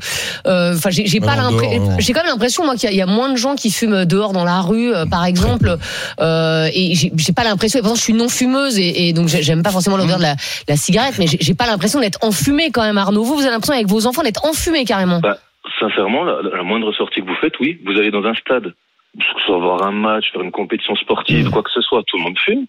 euh, 0.47 0.75
enfin, 0.77 0.91
j'ai 0.91 1.07
j'ai 1.07 1.21
pas 1.21 1.37
l'impression, 1.37 1.97
j'ai 1.99 2.13
quand 2.13 2.21
même 2.21 2.31
l'impression, 2.31 2.67
moi, 2.67 2.75
qu'il 2.77 2.85
y, 2.85 2.89
a- 2.89 2.93
il 2.93 2.99
y 2.99 3.01
a 3.01 3.07
moins 3.07 3.31
de 3.31 3.37
gens 3.37 3.55
qui 3.55 3.71
fument 3.71 4.05
dehors 4.05 4.35
dans 4.35 4.45
la 4.45 4.61
rue, 4.61 4.95
euh, 4.95 5.07
par 5.07 5.25
exemple, 5.25 5.79
euh, 6.21 6.69
et 6.75 6.95
j'ai 6.95 7.13
j'ai 7.17 7.33
pas 7.33 7.45
l'impression, 7.45 7.79
et 7.79 7.83
pourtant, 7.83 7.97
je 7.97 8.03
suis 8.03 8.13
non 8.13 8.29
fumeuse, 8.29 8.79
et, 8.79 9.09
et 9.09 9.13
donc 9.15 9.29
j'ai- 9.29 9.43
j'aime 9.43 9.63
pas 9.63 9.71
forcément 9.71 9.97
l'odeur 9.97 10.19
de 10.19 10.23
la, 10.23 10.35
la 10.69 10.77
cigarette, 10.77 11.15
mais 11.19 11.27
j'ai 11.27 11.39
j'ai 11.41 11.55
pas 11.55 11.67
l'impression 11.67 11.99
d'être 11.99 12.19
enfumée 12.21 12.71
quand 12.73 12.83
même, 12.83 12.99
Arnaud. 12.99 13.25
Vous, 13.25 13.37
vous 13.37 13.41
avez 13.41 13.53
l'impression 13.53 13.73
avec 13.73 13.87
vos 13.89 14.07
enfants 14.07 14.23
d'être 14.23 14.45
enfumée 14.45 14.85
carrément. 14.85 15.21
Bah, 15.21 15.39
sincèrement, 15.79 16.25
la, 16.25 16.43
la 16.43 16.63
moindre 16.63 16.93
sortie 16.93 17.21
que 17.21 17.27
vous 17.27 17.35
faites, 17.37 17.59
oui, 17.61 17.79
vous 17.85 17.93
allez 17.99 18.11
dans 18.11 18.25
un 18.25 18.35
stade, 18.35 18.73
que 19.19 19.25
ce 19.25 19.45
soit 19.47 19.59
voir 19.59 19.83
un 19.83 19.93
match, 19.93 20.33
faire 20.33 20.43
une 20.43 20.51
compétition 20.53 20.95
sportive, 20.97 21.51
quoi 21.51 21.63
que 21.63 21.71
ce 21.71 21.81
soit, 21.81 22.03
tout 22.07 22.17
le 22.19 22.23
monde 22.25 22.39
fume. 22.39 22.67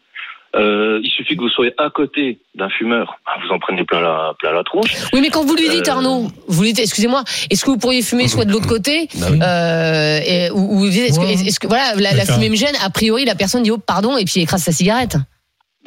Euh, 0.55 1.01
il 1.03 1.09
suffit 1.09 1.35
que 1.35 1.41
vous 1.41 1.49
soyez 1.49 1.73
à 1.77 1.89
côté 1.89 2.39
d'un 2.53 2.69
fumeur, 2.69 3.17
bah, 3.25 3.33
vous 3.43 3.49
en 3.53 3.59
prenez 3.59 3.83
plein 3.83 3.99
la, 3.99 4.33
plein 4.39 4.53
la 4.53 4.63
tronche. 4.63 4.89
Oui, 5.11 5.19
mais 5.21 5.29
quand 5.29 5.43
vous 5.43 5.55
lui 5.55 5.67
dites, 5.67 5.89
Euh, 5.89 5.91
Arnaud, 5.91 6.27
vous 6.47 6.61
lui 6.63 6.71
dites, 6.71 6.79
excusez-moi, 6.85 7.23
est-ce 7.51 7.65
que 7.65 7.71
vous 7.71 7.77
pourriez 7.77 8.01
fumer 8.01 8.29
soit 8.29 8.45
de 8.45 8.51
l'autre 8.53 8.67
côté, 8.69 9.09
Bah 9.19 9.27
oui. 9.31 9.39
euh, 9.43 10.19
et, 10.25 10.49
ou, 10.51 10.59
ou 10.59 10.77
vous 10.79 10.87
dites, 10.89 11.09
est-ce 11.09 11.59
que, 11.59 11.67
voilà, 11.67 11.95
la, 11.95 12.13
la 12.13 12.25
fumée 12.25 12.47
me 12.49 12.55
gêne, 12.55 12.75
a 12.81 12.89
priori, 12.89 13.25
la 13.25 13.35
personne 13.35 13.63
dit, 13.63 13.71
oh, 13.71 13.77
pardon, 13.77 14.15
et 14.15 14.23
puis 14.23 14.39
écrase 14.39 14.63
sa 14.63 14.71
cigarette. 14.71 15.17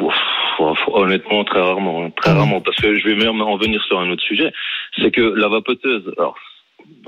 Ouf, 0.03 0.79
honnêtement, 0.89 1.45
très 1.45 1.61
rarement, 1.61 2.05
hein, 2.05 2.11
très 2.21 2.33
oui. 2.33 2.37
rarement, 2.37 2.61
parce 2.61 2.77
que 2.77 2.95
je 2.99 3.09
vais 3.09 3.15
même 3.15 3.41
en 3.41 3.57
venir 3.57 3.83
sur 3.85 3.99
un 4.01 4.11
autre 4.11 4.23
sujet, 4.23 4.53
c'est 5.01 5.11
que 5.11 5.23
la 5.23 5.49
vapoteuse, 5.49 6.13
alors, 6.19 6.37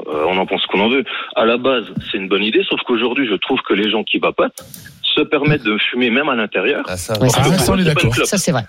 euh, 0.06 0.24
on 0.28 0.36
en 0.38 0.46
pense 0.46 0.64
qu'on 0.66 0.80
en 0.80 0.88
veut. 0.88 1.04
À 1.36 1.44
la 1.44 1.56
base, 1.56 1.84
c'est 2.10 2.18
une 2.18 2.28
bonne 2.28 2.42
idée, 2.44 2.62
sauf 2.68 2.80
qu'aujourd'hui, 2.86 3.26
je 3.28 3.34
trouve 3.34 3.60
que 3.62 3.74
les 3.74 3.90
gens 3.90 4.02
qui 4.04 4.18
vapotent 4.18 4.62
se 5.02 5.20
permettent 5.22 5.64
de 5.64 5.76
fumer 5.78 6.10
même 6.10 6.28
à 6.28 6.34
l'intérieur. 6.36 6.84
Ah, 6.88 6.96
ça, 6.96 7.14
Ouais, 7.20 7.28
c'est. 7.28 7.42
Ça, 7.42 7.42
vrai. 8.52 8.62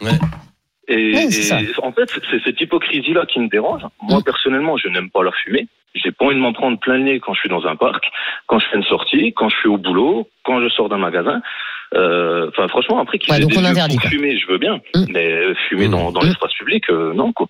Et, 0.87 1.13
Ouais, 1.13 1.25
et 1.27 1.71
en 1.83 1.91
fait, 1.93 2.09
c'est 2.29 2.41
cette 2.43 2.59
hypocrisie-là 2.59 3.25
qui 3.25 3.39
me 3.39 3.47
dérange. 3.47 3.83
Moi, 4.01 4.19
Mm. 4.19 4.23
personnellement, 4.23 4.77
je 4.77 4.89
n'aime 4.89 5.09
pas 5.09 5.23
la 5.23 5.31
fumée. 5.31 5.67
J'ai 5.93 6.11
pas 6.11 6.25
envie 6.25 6.35
de 6.35 6.39
m'en 6.39 6.53
prendre 6.53 6.79
plein 6.79 6.97
le 6.97 7.03
nez 7.03 7.19
quand 7.19 7.33
je 7.33 7.39
suis 7.41 7.49
dans 7.49 7.65
un 7.67 7.75
parc, 7.75 8.03
quand 8.47 8.59
je 8.59 8.65
fais 8.71 8.77
une 8.77 8.83
sortie, 8.83 9.33
quand 9.33 9.49
je 9.49 9.55
suis 9.57 9.67
au 9.69 9.77
boulot, 9.77 10.27
quand 10.43 10.61
je 10.61 10.69
sors 10.69 10.89
d'un 10.89 10.97
magasin. 10.97 11.41
Euh, 11.93 12.47
Enfin, 12.49 12.67
franchement, 12.69 12.99
après 12.99 13.19
qu'ils 13.19 13.33
Ouais, 13.33 13.39
des 13.45 13.57
on 13.57 13.63
interdit, 13.65 13.97
fumer, 13.99 14.37
je 14.37 14.47
veux 14.47 14.57
bien. 14.57 14.79
Mm. 14.95 15.05
Mais 15.13 15.53
fumer 15.69 15.87
dans, 15.89 16.11
dans 16.11 16.21
Mm. 16.21 16.25
l'espace 16.27 16.53
public, 16.53 16.89
euh, 16.89 17.13
non, 17.13 17.31
quoi. 17.33 17.47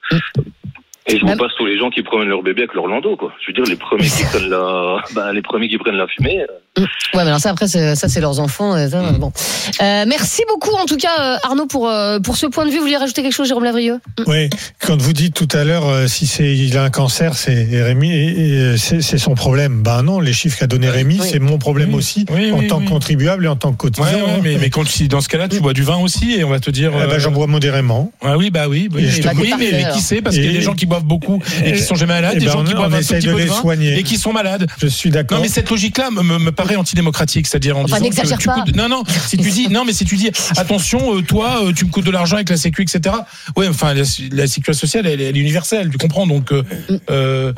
Et 1.08 1.18
je 1.18 1.26
vous 1.26 1.36
passe 1.36 1.54
tous 1.58 1.66
les 1.66 1.78
gens 1.78 1.90
qui 1.90 2.04
prennent 2.04 2.28
leur 2.28 2.44
bébé 2.44 2.62
avec 2.62 2.74
leur 2.74 2.88
landau, 2.88 3.16
quoi. 3.16 3.34
Je 3.42 3.48
veux 3.48 3.54
dire, 3.54 3.64
les 3.64 3.76
premiers 3.76 4.08
qui 4.08 4.24
prennent 4.24 4.50
la, 4.50 5.04
bah, 5.16 5.34
les 5.34 5.42
premiers 5.42 5.68
qui 5.68 5.78
prennent 5.78 5.98
la 5.98 6.08
fumée, 6.08 6.42
euh, 6.42 6.48
Ouais, 6.78 6.86
mais 7.16 7.22
alors 7.24 7.42
ça 7.42 7.50
après 7.50 7.68
ça 7.68 7.96
c'est 7.96 8.22
leurs 8.22 8.40
enfants. 8.40 8.74
euh, 8.76 8.88
ça, 8.90 9.02
bon. 9.12 9.34
Euh, 9.82 10.06
merci 10.08 10.42
beaucoup 10.48 10.74
en 10.78 10.86
tout 10.86 10.96
cas 10.96 11.10
euh, 11.20 11.38
Arnaud 11.44 11.66
pour 11.66 11.92
pour 12.24 12.38
ce 12.38 12.46
point 12.46 12.66
de 12.66 12.70
vue. 12.72 12.78
Vous 12.78 12.84
voulez 12.84 12.96
rajouter 12.96 13.24
quelque 13.24 13.34
chose, 13.34 13.50
Jérôme 13.50 13.66
Lavrieux? 13.66 14.00
Oui, 14.26 14.50
quand 14.80 15.00
vous 15.02 15.12
dites 15.12 15.34
tout 15.34 15.50
à 15.52 15.66
l'heure 15.66 16.08
si 16.08 16.26
c'est 16.26 16.56
il 16.56 16.78
a 16.78 16.84
un 16.84 16.90
cancer, 16.90 17.36
c'est 17.36 17.68
Rémi, 17.84 18.10
et- 18.14 18.72
et, 18.74 18.78
c'est 18.78 19.02
c'est 19.02 19.18
son 19.18 19.36
problème. 19.36 19.82
Ben 19.84 20.02
non, 20.02 20.22
les 20.22 20.32
chiffres 20.32 20.58
qu'a 20.58 20.68
donné 20.68 20.90
Rémi, 20.90 21.18
Oui. 21.20 21.28
c'est 21.30 21.40
mon 21.40 21.58
problème 21.58 21.90
Oui. 21.90 21.96
aussi 21.96 22.26
Oui, 22.32 22.54
en 22.54 22.60
oui, 22.60 22.68
tant 22.68 22.78
oui. 22.80 22.86
que 22.86 22.90
contribuable 22.90 23.44
et 23.46 23.50
en 23.50 23.58
tant 23.58 23.74
que 23.74 23.88
Ouais, 23.88 23.92
cotisant. 23.92 24.08
ouais, 24.26 24.40
mais, 24.42 24.58
mais 24.58 24.70
quand 24.70 24.86
tu, 24.86 25.10
dans 25.10 25.20
ce 25.20 25.28
cas-là, 25.28 25.50
tu 25.50 25.60
bois 25.60 25.74
du 25.74 25.84
vin 25.84 25.98
aussi 25.98 26.36
et 26.36 26.46
on 26.46 26.50
va 26.50 26.62
te 26.62 26.72
dire. 26.72 26.94
Eh 27.04 27.08
ben, 27.08 27.20
j'en 27.20 27.32
bois 27.32 27.48
modérément. 27.48 28.14
Ah 28.24 28.38
oui, 28.38 28.50
bah 28.50 28.70
oui, 28.70 28.88
Et 28.98 29.08
je 29.10 29.22
te 29.22 29.28
oui, 29.36 29.54
mais, 29.60 29.88
qui 29.94 30.00
sait 30.00 30.22
Parce 30.22 30.36
qu'il 30.38 30.46
y 30.46 30.48
a 30.48 30.52
Et- 30.52 30.54
des 30.54 30.62
gens 30.62 30.74
qui 30.74 30.86
boivent 30.86 31.04
beaucoup 31.04 31.42
et 31.66 31.74
qui 31.74 31.82
sont 31.84 31.96
jamais 31.96 32.14
malades, 32.14 32.38
des 32.38 32.46
ben, 32.46 32.52
gens 32.54 32.64
qui 32.64 32.74
boivent 32.74 32.94
un 32.96 33.00
petit 33.00 33.16
de 33.16 33.26
peu 33.26 33.34
de 33.34 33.38
les 33.40 33.46
vin 33.48 33.56
soigner. 33.56 34.00
et 34.00 34.04
qui 34.04 34.18
sont 34.18 34.32
malades. 34.32 34.68
Je 34.82 34.88
suis 34.88 35.10
d'accord. 35.10 35.38
Non, 35.40 35.44
mais 35.44 35.50
cette 35.50 35.70
logique-là 35.70 36.10
me 36.12 36.52
paraît 36.62 36.76
antidémocratique, 36.76 37.47
c'est-à-dire 37.47 37.78
en 37.78 37.84
Enfin, 37.84 38.00
disant 38.00 38.21
que 38.24 38.38
tu 38.41 38.47
pas. 38.47 38.54
coûtes- 38.62 38.76
Non, 38.76 38.88
non. 38.89 39.04
Si 39.28 39.38
tu 39.38 39.50
dis, 39.50 39.67
non, 39.69 39.86
mais 39.86 39.93
si 39.93 40.06
tu 40.06 40.15
dis, 40.15 40.30
attention, 40.58 41.17
euh, 41.17 41.21
toi, 41.21 41.63
euh, 41.65 41.74
tu 41.74 41.86
me 41.86 41.89
coûtes 41.91 42.06
de 42.06 42.12
l'argent 42.12 42.36
avec 42.36 42.50
la 42.50 42.58
Sécu, 42.58 42.84
etc. 42.84 43.15
Ouais, 43.56 43.67
enfin, 43.67 43.93
la, 43.93 44.04
la 44.32 44.47
sécurité 44.47 44.80
sociale, 44.80 45.08
elle, 45.08 45.21
elle 45.21 45.36
est 45.38 45.39
universelle, 45.39 45.89
tu 45.91 45.97
comprends 45.97 46.28
Donc, 46.28 46.52
euh, 46.52 46.63
euh, 47.10 47.54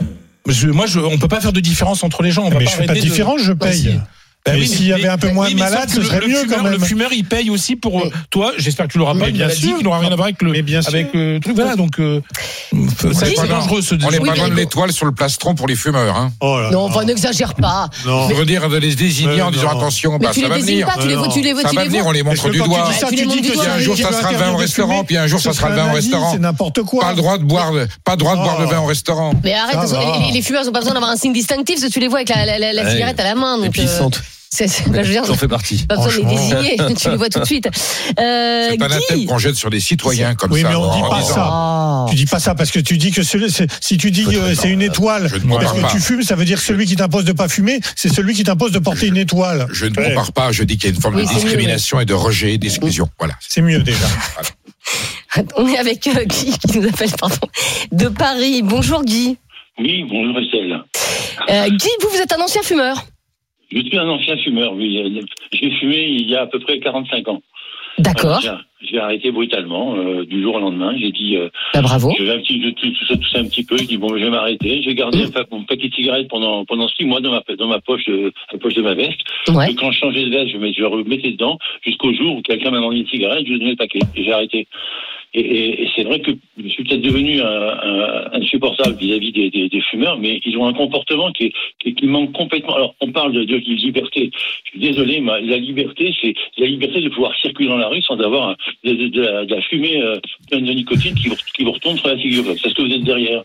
je- 0.47 0.67
moi, 0.69 0.85
je, 0.85 0.99
on 0.99 1.17
peut 1.17 1.27
pas 1.27 1.41
faire 1.41 1.53
de 1.53 1.59
différence 1.59 2.03
entre 2.03 2.23
les 2.23 2.31
gens. 2.31 2.43
On 2.43 2.49
va 2.49 2.59
mais 2.59 2.65
pas 2.65 2.71
je 2.71 2.75
fais 2.77 2.85
pas 2.85 2.93
de 2.95 2.99
différence, 2.99 3.41
je 3.41 3.53
Bah, 3.53 3.67
paye. 3.67 3.95
Bah 3.95 4.07
mais 4.45 4.59
oui, 4.59 4.67
s'il 4.67 4.87
y 4.87 4.93
avait 4.93 5.07
un 5.07 5.17
peu 5.17 5.31
moins 5.31 5.49
de 5.49 5.55
malades, 5.55 5.89
ce 5.89 5.99
le- 5.99 6.05
serait 6.05 6.19
le 6.19 6.27
mieux 6.27 6.41
fumeur, 6.41 6.57
quand 6.57 6.63
même. 6.63 6.73
Le 6.73 6.79
fumeur, 6.79 7.13
il 7.13 7.23
paye 7.23 7.49
aussi 7.49 7.75
pour 7.77 7.99
euh, 8.01 8.03
Mais- 8.05 8.11
toi. 8.29 8.51
J'espère 8.57 8.87
que 8.87 8.91
tu 8.91 8.97
l'auras 8.97 9.15
pas 9.15 9.27
une 9.29 9.35
bien 9.37 9.45
maladie 9.47 9.67
sûr. 9.67 9.77
qui 9.77 9.83
n'aura 9.85 9.99
rien 9.99 10.11
à 10.11 10.15
voir 10.15 10.25
avec 10.25 10.41
le 10.41 10.51
Mais 10.51 10.61
bien 10.61 10.81
sûr. 10.81 10.93
avec 10.93 11.13
le 11.13 11.39
truc. 11.39 11.55
Voilà, 11.55 11.75
donc 11.77 11.99
euh, 11.99 12.19
c'est 13.13 13.47
dangereux 13.47 13.81
ce 13.81 13.95
On 13.95 14.11
n'est 14.11 14.19
pas 14.19 14.35
loin 14.35 14.49
de 14.49 14.53
l'étoile 14.55 14.91
sur 14.91 15.05
le 15.05 15.13
plastron 15.13 15.55
pour 15.55 15.67
les 15.67 15.75
fumeurs. 15.75 16.15
Hein. 16.17 16.31
Oh 16.41 16.59
là 16.59 16.71
Non, 16.71 16.81
enfin 16.85 17.05
n'exagère 17.05 17.53
pas. 17.55 17.89
Non. 18.05 18.27
Je 18.29 18.33
veux 18.35 18.45
dire 18.45 18.67
de 18.69 18.77
les 18.77 18.95
désigner 18.95 19.35
Mais 19.37 19.41
en 19.41 19.51
disant 19.51 19.71
non. 19.73 19.77
attention, 19.79 20.13
Mais 20.19 20.25
bah, 20.27 20.31
tu 20.33 20.41
ça 20.41 20.47
les 20.47 20.53
va 20.53 20.57
venir. 20.59 20.87
pas, 20.87 21.01
tu 21.01 21.07
les 21.07 21.15
vois, 21.15 21.27
tu 21.29 21.41
les 21.41 21.53
vois, 21.53 21.61
Ça 21.63 21.69
tu 21.69 21.75
va 21.75 21.83
les 21.83 21.87
venir, 21.87 22.01
vois. 22.03 22.09
on 22.09 22.13
les 22.13 22.23
montre 22.23 22.49
du 22.49 22.57
doigt. 22.57 22.89
tu 23.09 23.25
dis 23.25 23.41
que 23.41 23.59
un 23.69 23.79
jour, 23.79 23.97
ça 23.97 24.11
sera 24.11 24.31
le 24.31 24.37
vin 24.37 24.51
au 24.51 24.57
restaurant, 24.57 25.03
puis 25.05 25.17
un 25.17 25.27
jour, 25.27 25.39
ça 25.39 25.53
sera 25.53 25.69
le 25.69 25.75
vin 25.75 25.89
au 25.91 25.93
restaurant. 25.95 26.33
C'est 26.33 26.39
n'importe 26.39 26.81
quoi. 26.83 27.01
Pas 27.03 27.11
le 27.11 27.17
droit 27.17 27.37
de 27.37 27.43
boire, 27.43 27.71
de- 27.71 27.87
pas 28.03 28.11
le 28.13 28.17
droit 28.17 28.35
de 28.35 28.41
boire 28.41 28.59
de 28.59 28.65
Oh. 28.65 28.69
vin 28.69 28.79
au 28.79 28.85
restaurant. 28.85 29.33
Mais 29.43 29.53
arrête, 29.53 29.77
les, 30.33 30.41
fumeurs 30.41 30.67
ont 30.67 30.71
pas 30.71 30.79
besoin 30.79 30.93
d'avoir 30.93 31.11
un 31.11 31.15
signe 31.15 31.33
distinctif, 31.33 31.75
parce 31.79 31.87
que 31.87 31.93
tu 31.93 31.99
les 31.99 32.07
vois 32.09 32.19
avec 32.19 32.29
la, 32.29 32.91
cigarette 32.91 33.19
à 33.19 33.23
la 33.23 33.35
main. 33.35 33.61
Et 33.63 33.69
puis 33.69 33.83
ils 33.83 33.87
euh, 33.87 33.97
sentent. 33.97 34.21
C'est, 34.55 34.87
bah, 34.89 35.01
je 35.01 35.07
veux 35.07 35.13
dire, 35.13 35.25
J'en 35.25 35.33
fais 35.33 35.47
partie. 35.47 35.85
pas 35.87 35.95
besoin 35.95 36.11
de 36.11 36.17
les 36.17 36.23
Franchement. 36.23 36.59
désigner, 36.61 36.95
tu 36.99 37.09
les 37.09 37.15
vois 37.17 37.29
tout 37.29 37.39
de 37.39 37.45
suite. 37.45 37.67
Euh, 37.67 38.67
C'est 38.69 38.81
un 38.81 38.85
anathème 38.85 39.17
Guy 39.17 39.25
qu'on 39.25 39.37
jette 39.39 39.55
sur 39.55 39.69
des 39.71 39.79
citoyens 39.79 40.35
comme 40.35 40.51
Oui, 40.51 40.61
ça. 40.61 40.69
mais 40.69 40.75
on 40.75 40.83
en 40.83 40.95
dit 40.95 41.01
pas 41.09 41.19
disant- 41.21 41.33
ça. 41.35 41.49
Oh. 41.51 42.05
Tu 42.09 42.15
dis 42.15 42.25
pas 42.25 42.39
ça 42.39 42.53
parce 42.53 42.69
que 42.69 42.79
tu 42.79 42.97
dis 42.97 43.11
que 43.11 43.23
celui- 43.23 43.49
c'est- 43.49 43.67
si 43.81 43.97
tu 43.97 44.11
dis 44.11 44.25
que 44.25 44.53
c'est 44.53 44.69
une 44.69 44.81
étoile 44.81 45.23
ne 45.23 45.57
parce 45.57 45.73
que 45.73 45.81
pas. 45.81 45.89
tu 45.91 45.99
fumes, 45.99 46.21
ça 46.23 46.35
veut 46.35 46.45
dire 46.45 46.57
que 46.59 46.63
celui 46.65 46.85
qui 46.85 46.95
t'impose 46.95 47.25
de 47.25 47.31
pas 47.31 47.47
fumer, 47.47 47.79
c'est 47.95 48.09
celui 48.13 48.33
qui 48.35 48.43
t'impose 48.43 48.71
de 48.71 48.79
porter 48.79 49.07
une 49.07 49.17
étoile. 49.17 49.65
Je 49.71 49.85
ne 49.87 49.95
Ouais. 49.97 50.09
compare 50.09 50.31
pas, 50.33 50.51
je 50.51 50.63
dis 50.63 50.77
qu'il 50.77 50.89
y 50.89 50.93
a 50.93 50.95
une 50.95 51.01
forme 51.01 51.15
Oui, 51.15 51.23
de 51.23 51.27
mieux, 51.29 51.33
discrimination 51.35 51.99
et 51.99 52.05
de 52.05 52.13
rejet, 52.13 52.57
d'exclusion. 52.57 53.09
Voilà. 53.17 53.33
C'est 53.47 53.61
mieux 53.61 53.79
déjà. 53.79 54.05
On 55.57 55.67
est 55.67 55.77
avec 55.77 56.05
euh, 56.07 56.25
Guy 56.25 56.53
qui 56.59 56.77
nous 56.77 56.87
appelle 56.87 57.09
pardon, 57.19 57.35
de 57.91 58.07
Paris. 58.07 58.61
Bonjour 58.63 59.03
Guy. 59.03 59.37
Oui, 59.79 60.03
bonjour 60.09 60.37
Estelle. 60.39 60.77
Euh, 61.49 61.69
Guy, 61.75 61.87
vous, 62.01 62.09
vous 62.09 62.21
êtes 62.21 62.31
un 62.33 62.41
ancien 62.41 62.61
fumeur. 62.61 63.03
Je 63.73 63.81
suis 63.81 63.97
un 63.97 64.07
ancien 64.09 64.37
fumeur, 64.37 64.73
oui. 64.73 64.97
Euh, 64.99 65.21
J'ai 65.51 65.71
fumé 65.71 66.05
il 66.09 66.29
y 66.29 66.35
a 66.35 66.41
à 66.41 66.47
peu 66.47 66.59
près 66.59 66.79
45 66.79 67.27
ans. 67.27 67.41
D'accord. 67.99 68.39
J'ai- 68.41 68.49
J'ai 68.89 68.99
arrêté 68.99 69.31
brutalement 69.31 69.95
euh, 69.95 70.25
du 70.25 70.41
jour 70.41 70.55
au 70.55 70.59
lendemain. 70.59 70.93
J'ai 70.99 71.11
dit, 71.11 71.37
euh, 71.37 71.47
Bah, 71.73 71.81
bravo. 71.81 72.11
je 72.17 72.23
vais 72.23 72.31
un 72.33 72.39
petit, 72.39 72.61
je 72.61 72.69
tousse, 72.71 72.99
tout 72.99 73.05
ça, 73.05 73.15
tout 73.15 73.27
ça 73.29 73.39
un 73.39 73.45
petit 73.45 73.63
peu. 73.63 73.77
J'ai 73.77 73.85
dit 73.85 73.97
bon, 73.97 74.09
je 74.17 74.23
vais 74.25 74.29
m'arrêter. 74.29 74.81
J'ai 74.81 74.93
gardé 74.93 75.23
un 75.23 75.29
pa- 75.31 75.45
mon 75.51 75.63
paquet 75.63 75.87
de 75.87 75.93
cigarettes 75.95 76.27
pendant 76.27 76.65
pendant 76.65 76.87
six 76.89 77.05
mois 77.05 77.21
dans 77.21 77.31
ma 77.31 77.41
dans 77.55 77.67
ma 77.67 77.79
poche 77.79 78.03
de 78.07 78.33
la 78.51 78.59
poche 78.59 78.73
de 78.73 78.81
ma 78.81 78.93
veste. 78.93 79.19
Ouais. 79.47 79.71
Et 79.71 79.75
quand 79.75 79.89
je 79.91 79.99
changeais 79.99 80.25
de 80.25 80.29
veste, 80.31 80.49
je, 80.51 80.57
mets- 80.57 80.73
je 80.73 80.83
remettais 80.83 81.31
dedans 81.31 81.57
jusqu'au 81.85 82.13
jour 82.13 82.35
où 82.37 82.41
quelqu'un 82.41 82.71
m'a 82.71 82.77
demandé 82.77 82.97
une 82.97 83.07
cigarette, 83.07 83.45
je 83.45 83.51
lui 83.53 83.59
donnais 83.59 83.71
le 83.71 83.77
paquet 83.77 83.99
et 84.15 84.23
j'ai 84.23 84.33
arrêté. 84.33 84.67
Et, 85.35 85.39
et- 85.41 85.83
et 85.83 85.89
c'est 85.95 86.03
vrai 86.03 86.19
que 86.19 86.31
je 86.57 86.67
suis 86.67 86.83
peut-être 86.83 87.01
devenu 87.01 87.41
insupportable 88.33 88.95
vis-à-vis 88.97 89.31
des, 89.31 89.49
des- 89.49 89.69
des 89.69 89.81
fumeurs, 89.81 90.17
mais 90.19 90.39
ils 90.45 90.57
ont 90.57 90.65
un 90.67 90.73
comportement 90.73 91.31
qui, 91.31 91.45
est- 91.45 91.53
qui, 91.79 91.95
qui 91.95 92.07
manque 92.07 92.31
complètement. 92.33 92.75
Alors, 92.75 92.95
on 93.01 93.11
parle 93.11 93.33
de, 93.33 93.43
de 93.43 93.55
liberté. 93.57 94.31
Je 94.65 94.69
suis 94.71 94.79
désolé, 94.79 95.21
mais 95.21 95.41
la 95.41 95.57
liberté, 95.57 96.13
c'est 96.21 96.33
la 96.57 96.67
liberté 96.67 97.01
de 97.01 97.09
pouvoir 97.09 97.35
circuler 97.37 97.67
dans 97.69 97.77
la 97.77 97.87
rue 97.87 98.01
sans 98.01 98.19
avoir 98.19 98.55
de, 98.83 98.93
de- 98.93 99.07
de 99.07 99.53
la, 99.55 99.61
fumée 99.61 100.01
euh, 100.01 100.19
pleine 100.49 100.65
de 100.65 100.71
nicotine 100.73 101.15
qui 101.15 101.29
vous, 101.29 101.35
qui 101.55 101.63
vous 101.63 101.71
retombe 101.71 101.97
sur 101.97 102.07
la 102.09 102.17
figure. 102.17 102.43
C'est 102.61 102.69
ce 102.69 102.73
que 102.75 102.81
vous 102.81 102.93
êtes 102.93 103.03
derrière? 103.03 103.43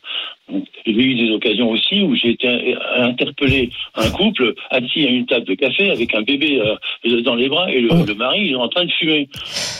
J'ai 0.86 0.92
eu 0.92 1.14
des 1.14 1.30
occasions 1.32 1.68
aussi 1.70 2.00
où 2.02 2.14
j'ai 2.14 2.30
été 2.30 2.48
euh, 2.48 2.76
interpellé 3.02 3.70
un 3.94 4.08
couple 4.10 4.54
assis 4.70 5.06
à 5.06 5.10
une 5.10 5.26
table 5.26 5.44
de 5.46 5.54
café 5.54 5.90
avec 5.90 6.14
un 6.14 6.22
bébé 6.22 6.60
euh, 7.04 7.20
dans 7.22 7.34
les 7.34 7.48
bras 7.48 7.70
et 7.70 7.80
le, 7.80 7.88
Oh. 7.92 8.04
le 8.06 8.14
mari 8.14 8.46
il 8.46 8.52
est 8.52 8.54
en 8.56 8.68
train 8.68 8.84
de 8.84 8.90
fumer. 8.92 9.28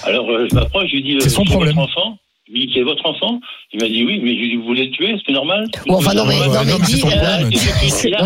Alors 0.05 0.29
euh, 0.31 0.47
je 0.51 0.55
m'approche, 0.55 0.89
je 0.91 0.97
lui 0.97 1.03
dis 1.03 1.17
C'est 1.21 1.29
son 1.31 1.43
euh, 1.43 1.45
problème. 1.47 1.75
votre 1.77 1.89
enfant 1.89 2.19
dit, 2.51 2.71
c'est 2.73 2.81
votre 2.81 3.05
enfant? 3.05 3.41
Il 3.75 3.81
m'a 3.83 3.89
dit 3.89 4.05
oui, 4.07 4.21
mais 4.23 4.33
je 4.35 4.39
lui 4.41 4.49
dis, 4.49 4.57
vous 4.57 4.65
voulez 4.65 4.87
le 4.87 4.91
tuer, 4.93 5.17
c'est 5.27 5.33
normal? 5.33 5.67
Ou 5.87 5.93
enfin, 5.97 6.15
non, 6.15 6.25
mais, 6.25 6.35
non, 6.39 6.45
mais, 6.65 6.73
non, 6.73 6.79
mais 6.81 6.87
son 6.87 7.09
euh, 7.09 7.45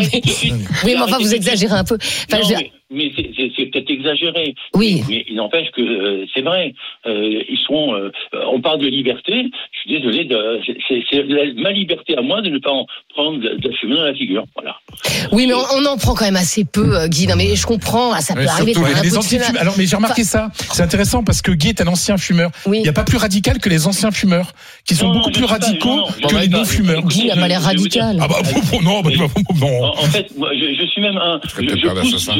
oui, 0.84 0.92
mais 0.94 0.96
enfin, 1.02 1.18
vous 1.18 1.34
exagérez 1.34 1.74
un 1.74 1.82
peu. 1.82 1.96
Enfin, 1.96 2.38
Non, 2.38 2.44
je 2.44 2.54
veux 2.54 2.60
dire- 2.60 2.70
mais, 2.92 3.10
c'est- 3.16 3.66
peut-être 3.70 3.90
exagéré. 3.90 4.54
oui. 4.74 5.02
Mais 5.08 5.24
il 5.28 5.36
n'empêche 5.36 5.70
que 5.72 5.80
euh, 5.82 6.26
c'est 6.34 6.42
vrai. 6.42 6.74
Euh, 7.06 7.42
ils 7.48 7.58
sont. 7.66 7.94
euh, 7.94 8.10
on 8.52 8.60
parle 8.60 8.80
de 8.80 8.86
liberté. 8.88 9.32
Je 9.72 9.78
suis 9.80 9.98
désolé. 10.00 10.24
de- 10.24 10.60
c'est- 10.88 11.54
ma 11.56 11.70
liberté 11.70 12.16
à 12.16 12.22
moi 12.22 12.40
de 12.42 12.50
ne 12.50 12.58
pas 12.58 12.70
en 12.70 12.86
prendre 13.14 13.38
de, 13.40 13.72
fumer 13.80 13.96
dans 13.96 14.04
la 14.04 14.14
figure. 14.14 14.44
Voilà. 14.54 14.76
Oui, 15.32 15.46
mais 15.46 15.54
on, 15.54 15.62
on 15.78 15.84
en 15.86 15.96
prend 15.96 16.14
quand 16.14 16.24
même 16.24 16.36
assez 16.36 16.64
peu, 16.64 17.06
Guy. 17.08 17.26
Non, 17.26 17.36
mais 17.36 17.54
je 17.56 17.66
comprends. 17.66 18.12
ah, 18.12 18.20
ça 18.20 18.34
peut 18.34 18.40
Mais 18.40 18.48
arriver. 18.48 18.74
surtout 18.74 18.90
les 19.02 19.22
fumeur. 19.38 19.60
Alors, 19.60 19.74
mais 19.78 19.86
j'ai 19.86 19.96
remarqué 19.96 20.24
ça. 20.24 20.48
C'est 20.72 20.82
intéressant 20.82 21.24
parce 21.24 21.42
que 21.42 21.52
Guy 21.52 21.68
est 21.68 21.80
un 21.80 21.86
ancien 21.86 22.16
fumeur. 22.16 22.50
Oui. 22.66 22.78
Il 22.78 22.82
n'y 22.82 22.88
a 22.88 22.92
pas 22.92 23.04
plus 23.04 23.16
radical 23.18 23.58
que 23.58 23.68
les 23.68 23.86
anciens 23.86 24.10
fumeurs, 24.10 24.52
qui 24.86 24.94
sont 24.94 25.06
Non, 25.08 25.14
beaucoup 25.14 25.30
non, 25.30 25.34
plus 25.34 25.44
radicaux 25.44 25.88
non, 25.88 26.06
non, 26.22 26.28
que 26.28 26.34
les 26.36 26.42
sais 26.42 26.48
pas. 26.50 26.56
non-fumeurs. 26.58 27.02
Guy 27.06 27.26
n'a 27.26 27.36
pas 27.36 27.48
l'air 27.48 27.62
radical. 27.62 28.16
Ah 28.20 28.28
bah 28.28 28.36
non, 28.82 29.00
bah, 29.02 29.10
non. 29.60 29.84
En, 29.84 29.88
en 29.90 30.06
fait, 30.06 30.26
moi, 30.36 30.50
je, 30.54 30.74
je 30.80 30.86
suis 30.86 31.00
même 31.00 31.16
un. 31.16 31.40
Je, 31.44 31.88
pousse, 32.00 32.30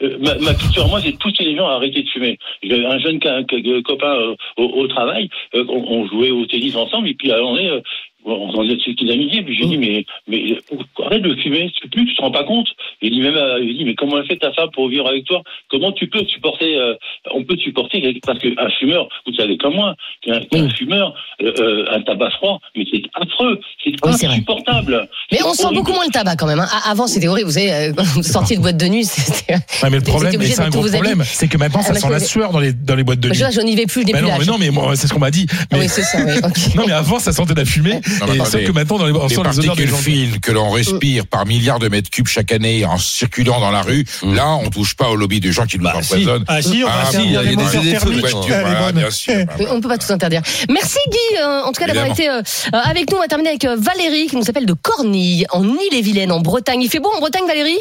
je- 0.00 0.01
euh, 0.02 0.18
ma, 0.20 0.34
ma 0.38 0.54
culture, 0.54 0.86
moi, 0.88 1.00
de 1.00 1.16
pousser 1.18 1.44
les 1.44 1.56
gens 1.56 1.68
à 1.68 1.74
arrêter 1.74 2.02
de 2.02 2.08
fumer. 2.08 2.38
J'avais 2.62 2.86
un 2.86 2.98
jeune 2.98 3.20
ca- 3.22 3.42
copain 3.82 4.14
euh, 4.14 4.34
au, 4.56 4.86
travail, 4.88 5.28
euh, 5.54 5.64
on, 5.68 5.84
on 5.88 6.06
jouait 6.06 6.30
au 6.30 6.46
tennis 6.46 6.74
ensemble, 6.76 7.08
et 7.08 7.14
puis 7.14 7.30
à 7.30 7.36
un 7.36 7.40
euh, 7.68 7.80
on 8.24 8.50
on 8.54 8.62
est 8.64 8.76
des 8.76 9.12
amitiés, 9.12 9.42
puis 9.42 9.56
j'ai 9.56 9.66
dit, 9.66 9.78
mais, 9.78 10.04
mais 10.28 10.56
arrête 11.04 11.22
de 11.22 11.34
fumer, 11.36 11.70
tu 11.80 11.88
plus, 11.88 12.06
tu 12.06 12.14
te 12.14 12.20
rends 12.22 12.30
pas 12.30 12.44
compte. 12.44 12.68
Il 13.00 13.10
dit 13.12 13.20
même, 13.20 13.34
euh, 13.36 13.58
il 13.62 13.76
dit, 13.76 13.84
mais 13.84 13.94
comment 13.94 14.18
elle 14.18 14.26
fait 14.26 14.36
ta 14.36 14.52
femme 14.52 14.68
pour 14.72 14.88
vivre 14.88 15.08
avec 15.08 15.24
toi? 15.24 15.42
Comment 15.70 15.90
tu 15.92 16.06
peux 16.08 16.24
supporter 16.26 16.76
euh, 16.76 16.94
On 17.34 17.42
peut 17.44 17.56
supporter 17.56 18.20
parce 18.24 18.38
qu'un 18.38 18.70
fumeur, 18.78 19.08
vous 19.26 19.34
savez 19.34 19.56
comme 19.58 19.74
moi, 19.74 19.94
qu'un 20.22 20.40
qu'un 20.40 20.68
fumeur, 20.70 21.14
euh, 21.42 21.52
euh, 21.58 21.86
un 21.96 22.02
tabac 22.02 22.30
froid, 22.32 22.60
mais 22.76 22.84
c'est 22.92 23.02
affreux, 23.14 23.58
c'est 23.82 23.90
Oui, 24.04 24.12
insupportable. 24.12 25.08
Mais 25.32 25.38
on 25.44 25.54
sent 25.54 25.68
beaucoup 25.74 25.92
moins 25.92 26.04
le 26.06 26.12
tabac 26.12 26.36
quand 26.36 26.46
même. 26.46 26.60
hein. 26.60 26.68
Ah, 26.70 26.90
Avant, 26.90 27.06
c'était 27.06 27.28
horrible. 27.28 27.46
Vous 27.48 27.54
savez, 27.54 27.72
euh, 27.72 27.92
vous 28.14 28.22
sortiez 28.22 28.56
de 28.56 28.62
boîte 28.62 28.76
de 28.76 28.86
nuit, 28.86 29.04
c'était. 29.06 29.54
Ouais, 29.54 29.90
mais 29.90 29.96
le 29.98 30.02
problème, 30.02 30.40
c'est 30.42 30.60
un 30.60 30.68
gros 30.70 30.82
problème, 30.88 31.22
c'est 31.24 31.48
que 31.48 31.56
maintenant, 31.58 31.80
Ah, 31.82 31.86
ça 31.88 31.92
mais 31.94 32.00
sent 32.00 32.10
la 32.10 32.20
sueur 32.20 32.52
dans 32.52 32.60
les, 32.60 32.72
dans 32.72 32.94
les 32.94 33.04
boîtes 33.04 33.20
de 33.20 33.28
Moi, 33.28 33.36
nuit. 33.36 33.44
je, 33.52 33.60
n'y 33.62 33.74
vais 33.76 33.86
plus, 33.86 34.02
je 34.02 34.06
n'ai 34.06 34.12
Bah 34.12 34.18
plus 34.20 34.28
non, 34.28 34.36
mais 34.38 34.44
non, 34.46 34.58
mais 34.58 34.70
moi, 34.70 34.94
c'est 34.96 35.06
ce 35.06 35.12
qu'on 35.14 35.20
m'a 35.20 35.30
dit. 35.30 35.46
Ah 35.50 35.64
Mais- 35.72 35.78
oui, 35.80 35.86
c'est 35.88 36.02
ça. 36.02 36.18
oui, 36.24 36.32
ok. 36.44 36.74
Non, 36.76 36.84
mais 36.86 36.92
avant, 36.92 37.18
ça 37.18 37.32
sentait 37.32 37.54
la 37.54 37.64
fumée. 37.64 38.00
Non, 38.20 38.26
mais 38.28 38.36
et 38.36 38.40
attendez. 38.40 38.50
sauf 38.50 38.64
que 38.64 38.72
maintenant, 38.72 38.98
dans 38.98 39.06
les, 39.06 39.12
on 39.12 39.22
Les 39.26 39.34
sent 39.34 39.36
les 39.36 39.42
particules 39.42 39.88
gens. 39.88 39.96
fines 39.96 40.40
que 40.40 40.52
l'on 40.52 40.70
respire 40.70 41.26
par 41.26 41.46
milliards 41.46 41.78
de 41.78 41.88
mètres 41.88 42.10
cubes 42.10 42.26
chaque 42.28 42.52
année 42.52 42.84
en 42.84 42.98
circulant 42.98 43.60
dans 43.60 43.70
la 43.70 43.82
rue, 43.82 44.04
là, 44.22 44.54
on 44.62 44.70
touche 44.70 44.94
pas 44.94 45.08
au 45.08 45.16
lobby 45.16 45.40
des 45.40 45.52
gens 45.52 45.66
qui 45.66 45.78
nous 45.78 45.84
Bah, 45.84 45.94
si. 46.02 46.12
empoisonnent. 46.14 46.44
Ah 46.48 46.62
si, 46.62 46.82
on 46.84 46.88
Ah, 46.88 47.10
si, 47.10 47.18
il 47.24 47.32
y 47.32 47.36
a 47.36 47.42
des 47.44 47.56
de 47.56 48.20
voiture, 48.20 48.42
voilà, 48.48 48.92
bien 48.92 49.10
sûr. 49.10 49.34
On 49.70 49.76
ne 49.76 49.80
peut 49.80 49.88
pas 49.88 49.98
tout 49.98 50.12
interdire. 50.12 50.42
Merci 50.70 50.98
Guy, 51.10 51.38
euh, 51.42 51.62
en 51.64 51.72
tout 51.72 51.80
cas 51.80 51.86
d'avoir 51.86 52.06
été 52.06 52.28
euh, 52.28 52.40
euh, 52.74 52.78
avec 52.84 53.10
nous. 53.10 53.16
On 53.16 53.20
va 53.20 53.28
terminer 53.28 53.50
avec 53.50 53.64
euh, 53.64 53.76
Valérie 53.78 54.26
qui 54.26 54.36
nous 54.36 54.48
appelle 54.48 54.66
de 54.66 54.74
Cornille, 54.74 55.46
en 55.50 55.64
Ille-et-Vilaine, 55.64 56.32
en 56.32 56.40
Bretagne. 56.40 56.82
Il 56.82 56.88
fait 56.90 57.00
beau 57.00 57.10
en 57.14 57.20
Bretagne, 57.20 57.46
Valérie? 57.46 57.78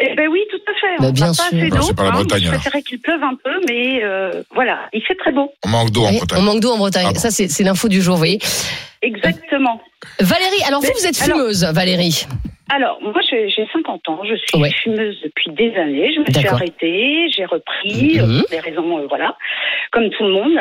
Eh 0.00 0.14
ben 0.14 0.28
oui, 0.28 0.40
tout 0.50 0.60
à 0.66 0.74
fait. 0.80 0.96
Bah, 1.02 1.08
on 1.08 1.12
bien 1.12 1.26
n'a 1.26 1.30
pas 1.32 1.34
sûr. 1.34 1.44
assez 1.46 1.68
Non, 1.68 1.76
d'eau. 1.76 1.82
c'est 1.82 1.96
pas 1.96 2.02
la 2.04 2.08
hein. 2.08 2.12
Bretagne, 2.12 2.40
Je 2.42 2.48
alors. 2.48 2.60
préférais 2.60 2.82
qu'il 2.82 3.00
pleuve 3.00 3.22
un 3.22 3.34
peu, 3.42 3.50
mais 3.68 4.02
euh, 4.02 4.42
voilà, 4.54 4.88
il 4.92 5.02
fait 5.02 5.14
très 5.16 5.32
beau. 5.32 5.52
On 5.64 5.68
manque 5.68 5.90
d'eau 5.90 6.04
en 6.04 6.12
Bretagne. 6.12 6.38
On 6.38 6.42
manque 6.42 6.60
d'eau 6.60 6.70
en 6.72 6.78
Bretagne. 6.78 7.06
Ah 7.08 7.12
bon. 7.12 7.18
Ça, 7.20 7.30
c'est 7.30 7.48
c'est 7.48 7.64
l'info 7.64 7.88
du 7.88 8.00
jour, 8.02 8.14
vous 8.14 8.18
voyez. 8.18 8.38
Exactement. 9.02 9.80
Valérie, 10.20 10.62
alors 10.66 10.80
vous, 10.80 10.86
Mais- 10.88 10.94
vous 11.00 11.06
êtes 11.06 11.22
alors- 11.22 11.38
fumeuse, 11.38 11.64
Valérie. 11.64 12.26
Alors, 12.70 13.00
moi, 13.00 13.20
j'ai 13.28 13.48
j'ai 13.48 13.66
50 13.72 14.08
ans, 14.08 14.20
je 14.24 14.34
suis 14.34 14.58
Ouais. 14.60 14.70
fumeuse 14.70 15.18
depuis 15.22 15.50
des 15.52 15.74
années. 15.76 16.12
Je 16.12 16.20
me 16.20 16.26
suis 16.26 16.46
arrêtée, 16.46 17.28
j'ai 17.34 17.44
repris, 17.46 18.18
Mhm. 18.18 18.20
euh, 18.20 18.40
pour 18.40 18.50
des 18.50 18.60
raisons, 18.60 18.98
euh, 18.98 19.06
voilà, 19.08 19.36
comme 19.90 20.10
tout 20.10 20.24
le 20.24 20.30
monde. 20.32 20.60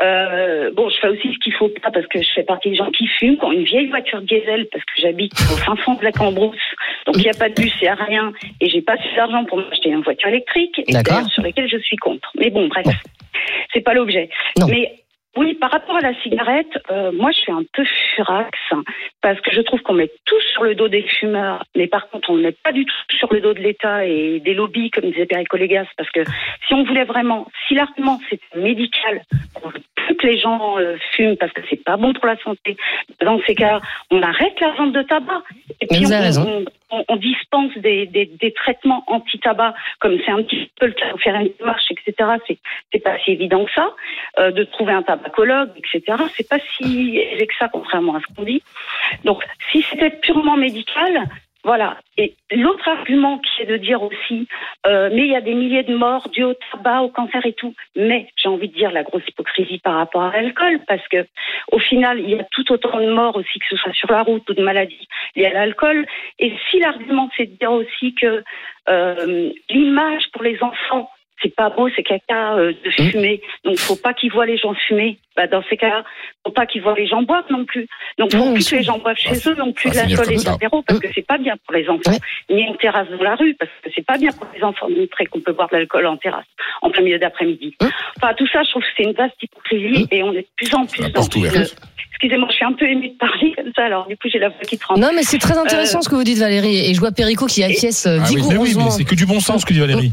Euh, 0.00 0.70
bon, 0.72 0.88
je 0.88 0.96
fais 1.00 1.08
aussi 1.08 1.32
ce 1.32 1.38
qu'il 1.38 1.52
faut 1.54 1.68
pas 1.82 1.90
parce 1.90 2.06
que 2.06 2.22
je 2.22 2.28
fais 2.34 2.44
partie 2.44 2.70
des 2.70 2.76
gens 2.76 2.90
qui 2.92 3.06
fument. 3.08 3.36
Quand 3.38 3.50
une 3.50 3.64
vieille 3.64 3.88
voiture 3.88 4.20
diesel, 4.22 4.66
parce 4.70 4.84
que 4.84 4.92
j'habite 4.98 5.32
au 5.52 5.56
fin 5.56 5.74
fond 5.76 5.94
de 5.94 6.04
la 6.04 6.12
Cambrousse, 6.12 6.56
donc 7.06 7.16
il 7.16 7.22
n'y 7.22 7.30
a 7.30 7.38
pas 7.38 7.48
de 7.48 7.54
bus, 7.54 7.72
il 7.80 7.84
n'y 7.84 7.88
a 7.88 7.94
rien, 7.94 8.32
et 8.60 8.68
j'ai 8.68 8.82
pas 8.82 8.92
assez 8.92 9.14
d'argent 9.16 9.44
pour 9.46 9.58
m'acheter 9.58 9.88
une 9.88 10.02
voiture 10.02 10.28
électrique, 10.28 10.78
et 10.86 10.92
sur 11.32 11.42
lesquelles 11.42 11.68
je 11.68 11.78
suis 11.78 11.96
contre. 11.96 12.30
Mais 12.38 12.50
bon, 12.50 12.68
bref, 12.68 12.86
c'est 13.72 13.80
pas 13.80 13.94
l'objet. 13.94 14.28
Mais 14.68 14.94
Oui, 15.36 15.54
par 15.54 15.70
rapport 15.70 15.94
à 15.94 16.00
la 16.00 16.12
cigarette, 16.22 16.76
euh, 16.90 17.12
moi 17.12 17.30
je 17.30 17.38
suis 17.38 17.52
un 17.52 17.62
peu 17.72 17.84
furax 18.24 18.50
parce 19.22 19.40
que 19.40 19.50
je 19.52 19.60
trouve 19.60 19.80
qu'on 19.82 19.94
met 19.94 20.10
tout 20.24 20.40
sur 20.52 20.62
le 20.64 20.74
dos 20.74 20.88
des 20.88 21.02
fumeurs, 21.02 21.64
mais 21.76 21.86
par 21.86 22.08
contre 22.08 22.30
on 22.30 22.36
ne 22.36 22.42
met 22.42 22.52
pas 22.52 22.72
du 22.72 22.84
tout 22.84 23.16
sur 23.16 23.32
le 23.32 23.40
dos 23.40 23.54
de 23.54 23.60
l'État 23.60 24.04
et 24.06 24.40
des 24.40 24.54
lobbies, 24.54 24.90
comme 24.90 25.04
disait 25.10 25.26
Perico 25.26 25.56
Légas, 25.56 25.86
parce 25.96 26.10
que 26.10 26.24
si 26.66 26.74
on 26.74 26.84
voulait 26.84 27.04
vraiment, 27.04 27.46
si 27.66 27.74
l'argument 27.74 28.18
c'était 28.28 28.58
médical, 28.58 29.22
on 29.64 29.70
plus 29.70 30.16
que 30.16 30.26
les 30.26 30.38
gens 30.38 30.78
euh, 30.78 30.96
fument 31.14 31.36
parce 31.36 31.52
que 31.52 31.60
c'est 31.68 31.82
pas 31.84 31.96
bon 31.96 32.12
pour 32.12 32.26
la 32.26 32.36
santé, 32.38 32.76
dans 33.20 33.40
ces 33.46 33.54
cas, 33.54 33.80
on 34.10 34.22
arrête 34.22 34.58
la 34.60 34.70
vente 34.72 34.92
de 34.92 35.02
tabac 35.02 35.42
et 35.80 35.86
puis 35.86 35.98
vous 36.04 36.10
on, 36.10 36.14
avez 36.14 36.24
raison. 36.26 36.64
on- 36.90 37.04
on- 37.08 37.16
dispense 37.16 37.72
des, 37.76 38.06
des, 38.06 38.26
des 38.26 38.52
traitements 38.52 39.04
anti-tabac, 39.06 39.74
comme 40.00 40.18
c'est 40.24 40.32
un 40.32 40.42
petit 40.42 40.70
peu 40.80 40.86
le 40.86 40.92
cas, 40.92 41.12
faire 41.22 41.36
une 41.36 41.50
démarche, 41.58 41.84
etc. 41.90 42.30
C'est 42.48 42.58
c'est 42.92 42.98
pas 42.98 43.16
si 43.24 43.32
évident 43.32 43.64
que 43.64 43.72
ça 43.72 43.94
euh, 44.38 44.50
de 44.50 44.64
trouver 44.64 44.92
un 44.94 45.02
tabacologue, 45.02 45.70
etc. 45.76 46.16
C'est 46.34 46.48
pas 46.48 46.58
si 46.76 47.18
aisé 47.18 47.46
que 47.46 47.54
ça, 47.58 47.68
contrairement 47.68 48.09
à 48.14 48.20
ce 48.20 48.34
qu'on 48.34 48.44
dit. 48.44 48.62
Donc, 49.24 49.44
si 49.70 49.82
c'était 49.82 50.10
purement 50.10 50.56
médical, 50.56 51.28
voilà. 51.62 51.98
Et 52.16 52.36
l'autre 52.52 52.88
argument 52.88 53.38
qui 53.38 53.62
est 53.62 53.66
de 53.66 53.76
dire 53.76 54.02
aussi, 54.02 54.48
euh, 54.86 55.10
mais 55.12 55.22
il 55.22 55.30
y 55.30 55.36
a 55.36 55.42
des 55.42 55.54
milliers 55.54 55.82
de 55.82 55.94
morts 55.94 56.30
dues 56.30 56.44
au 56.44 56.54
tabac, 56.54 57.02
au 57.02 57.10
cancer 57.10 57.44
et 57.44 57.52
tout. 57.52 57.74
Mais 57.96 58.28
j'ai 58.36 58.48
envie 58.48 58.68
de 58.68 58.74
dire 58.74 58.90
la 58.92 59.02
grosse 59.02 59.26
hypocrisie 59.28 59.78
par 59.78 59.96
rapport 59.96 60.22
à 60.22 60.32
l'alcool, 60.32 60.80
parce 60.88 61.06
que 61.08 61.26
au 61.70 61.78
final, 61.78 62.18
il 62.18 62.30
y 62.30 62.40
a 62.40 62.44
tout 62.50 62.72
autant 62.72 62.98
de 62.98 63.10
morts 63.10 63.36
aussi, 63.36 63.58
que 63.58 63.66
ce 63.68 63.76
soit 63.76 63.92
sur 63.92 64.10
la 64.10 64.22
route 64.22 64.48
ou 64.48 64.54
de 64.54 64.62
maladies 64.62 65.06
liées 65.36 65.46
à 65.46 65.52
l'alcool. 65.52 66.06
Et 66.38 66.54
si 66.70 66.78
l'argument 66.78 67.28
c'est 67.36 67.46
de 67.46 67.56
dire 67.56 67.72
aussi 67.72 68.14
que 68.14 68.42
euh, 68.88 69.50
l'image 69.68 70.30
pour 70.32 70.42
les 70.42 70.62
enfants 70.62 71.10
c'est 71.42 71.54
pas 71.54 71.70
beau, 71.70 71.88
c'est 71.94 72.02
caca 72.02 72.54
euh, 72.56 72.72
de 72.84 72.90
fumer. 72.90 73.40
Donc, 73.64 73.78
faut 73.78 73.96
pas 73.96 74.12
qu'ils 74.14 74.30
voient 74.32 74.46
les 74.46 74.58
gens 74.58 74.74
fumer. 74.86 75.18
Bah, 75.36 75.46
dans 75.46 75.62
ces 75.70 75.76
cas-là, 75.76 76.04
faut 76.44 76.52
pas 76.52 76.66
qu'ils 76.66 76.82
voient 76.82 76.94
les 76.96 77.06
gens 77.06 77.22
boire 77.22 77.44
non 77.50 77.64
plus. 77.64 77.86
Donc, 78.18 78.32
faut 78.32 78.38
Non, 78.38 78.52
plus 78.52 78.68
que 78.68 78.76
les 78.76 78.82
gens 78.82 78.98
boivent 78.98 79.16
chez 79.16 79.36
eux, 79.48 79.54
non 79.54 79.72
plus 79.72 79.90
de 79.90 79.94
l'alcool 79.96 80.32
et 80.32 80.36
de 80.36 80.44
l'apéro, 80.44 80.82
parce 80.82 80.98
que 81.00 81.08
c'est 81.14 81.26
pas 81.26 81.38
bien 81.38 81.54
pour 81.64 81.74
les 81.74 81.88
enfants. 81.88 82.18
Ni 82.50 82.62
une 82.62 82.76
terrasse 82.76 83.08
dans 83.08 83.22
la 83.22 83.36
rue, 83.36 83.54
parce 83.54 83.70
que 83.82 83.90
c'est 83.94 84.04
pas 84.04 84.18
bien 84.18 84.30
pour 84.32 84.46
les 84.54 84.62
enfants 84.62 84.88
de 84.88 84.96
montrer 84.96 85.26
qu'on 85.26 85.40
peut 85.40 85.52
boire 85.52 85.68
de 85.70 85.76
l'alcool 85.76 86.06
en 86.06 86.16
terrasse, 86.16 86.44
en 86.82 86.90
plein 86.90 87.02
milieu 87.02 87.18
d'après-midi. 87.18 87.74
Enfin, 88.16 88.34
tout 88.34 88.46
ça, 88.52 88.62
je 88.64 88.70
trouve 88.70 88.82
que 88.82 88.88
c'est 88.96 89.04
une 89.04 89.12
vaste 89.12 89.36
hypocrisie 89.42 90.06
et 90.10 90.22
on 90.22 90.32
est 90.32 90.42
de 90.42 90.46
plus 90.56 90.74
en 90.74 90.84
plus 90.84 91.10
dans 91.12 91.22
une-. 91.22 91.66
Excusez-moi, 92.22 92.48
je 92.50 92.54
suis 92.56 92.64
un 92.66 92.72
peu 92.74 92.84
émue 92.86 93.08
de 93.08 93.16
parler 93.16 93.54
comme 93.56 93.72
ça, 93.74 93.84
alors 93.84 94.06
du 94.06 94.14
coup, 94.16 94.28
j'ai 94.30 94.38
la 94.38 94.50
voix 94.50 94.58
qui 94.60 94.76
tremble. 94.76 95.00
Non, 95.00 95.08
mais 95.14 95.22
c'est 95.22 95.38
très 95.38 95.56
intéressant 95.56 95.98
Euh, 95.98 96.02
ce 96.02 96.08
que 96.10 96.16
vous 96.16 96.24
dites, 96.24 96.36
Valérie. 96.38 96.90
Et 96.90 96.92
je 96.92 97.00
vois 97.00 97.12
Perico 97.12 97.46
qui 97.46 97.62
acquiesce 97.64 98.04
euh, 98.04 98.18
Ah 98.20 98.26
oui, 98.30 98.42
Mais 98.46 98.56
oui, 98.58 98.74
mais 98.76 98.90
c'est 98.90 99.04
que 99.04 99.14
du 99.14 99.24
bon 99.24 99.40
sens 99.40 99.64
que 99.64 99.72
dit 99.72 99.80
Valérie. 99.80 100.12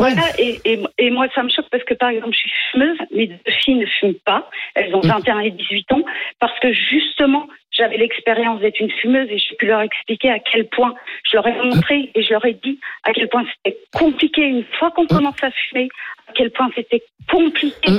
Voilà, 0.00 0.22
et, 0.38 0.58
et, 0.64 0.80
et 0.98 1.10
moi, 1.10 1.26
ça 1.34 1.42
me 1.42 1.50
choque 1.50 1.68
parce 1.70 1.84
que, 1.84 1.94
par 1.94 2.08
exemple, 2.08 2.32
je 2.32 2.38
suis 2.38 2.52
fumeuse, 2.72 2.98
mes 3.10 3.26
deux 3.26 3.52
filles 3.62 3.76
ne 3.76 3.86
fument 3.86 4.14
pas. 4.24 4.48
Elles 4.74 4.94
ont 4.94 5.00
21 5.00 5.40
et 5.40 5.50
18 5.50 5.92
ans 5.92 6.02
parce 6.38 6.58
que, 6.60 6.72
justement, 6.72 7.46
j'avais 7.70 7.98
l'expérience 7.98 8.60
d'être 8.60 8.80
une 8.80 8.90
fumeuse 8.90 9.28
et 9.30 9.38
j'ai 9.38 9.56
pu 9.56 9.66
leur 9.66 9.82
expliquer 9.82 10.30
à 10.30 10.38
quel 10.38 10.68
point, 10.68 10.94
je 11.24 11.36
leur 11.36 11.46
ai 11.46 11.52
montré 11.52 12.10
et 12.14 12.22
je 12.22 12.30
leur 12.30 12.44
ai 12.44 12.54
dit 12.54 12.78
à 13.04 13.12
quel 13.12 13.28
point 13.28 13.44
c'était 13.64 13.78
compliqué. 13.92 14.42
Une 14.42 14.64
fois 14.78 14.90
qu'on 14.90 15.06
commence 15.06 15.42
à 15.42 15.50
fumer, 15.50 15.88
à 16.30 16.32
quel 16.36 16.50
point 16.50 16.70
c'était 16.74 17.02
compliqué 17.30 17.90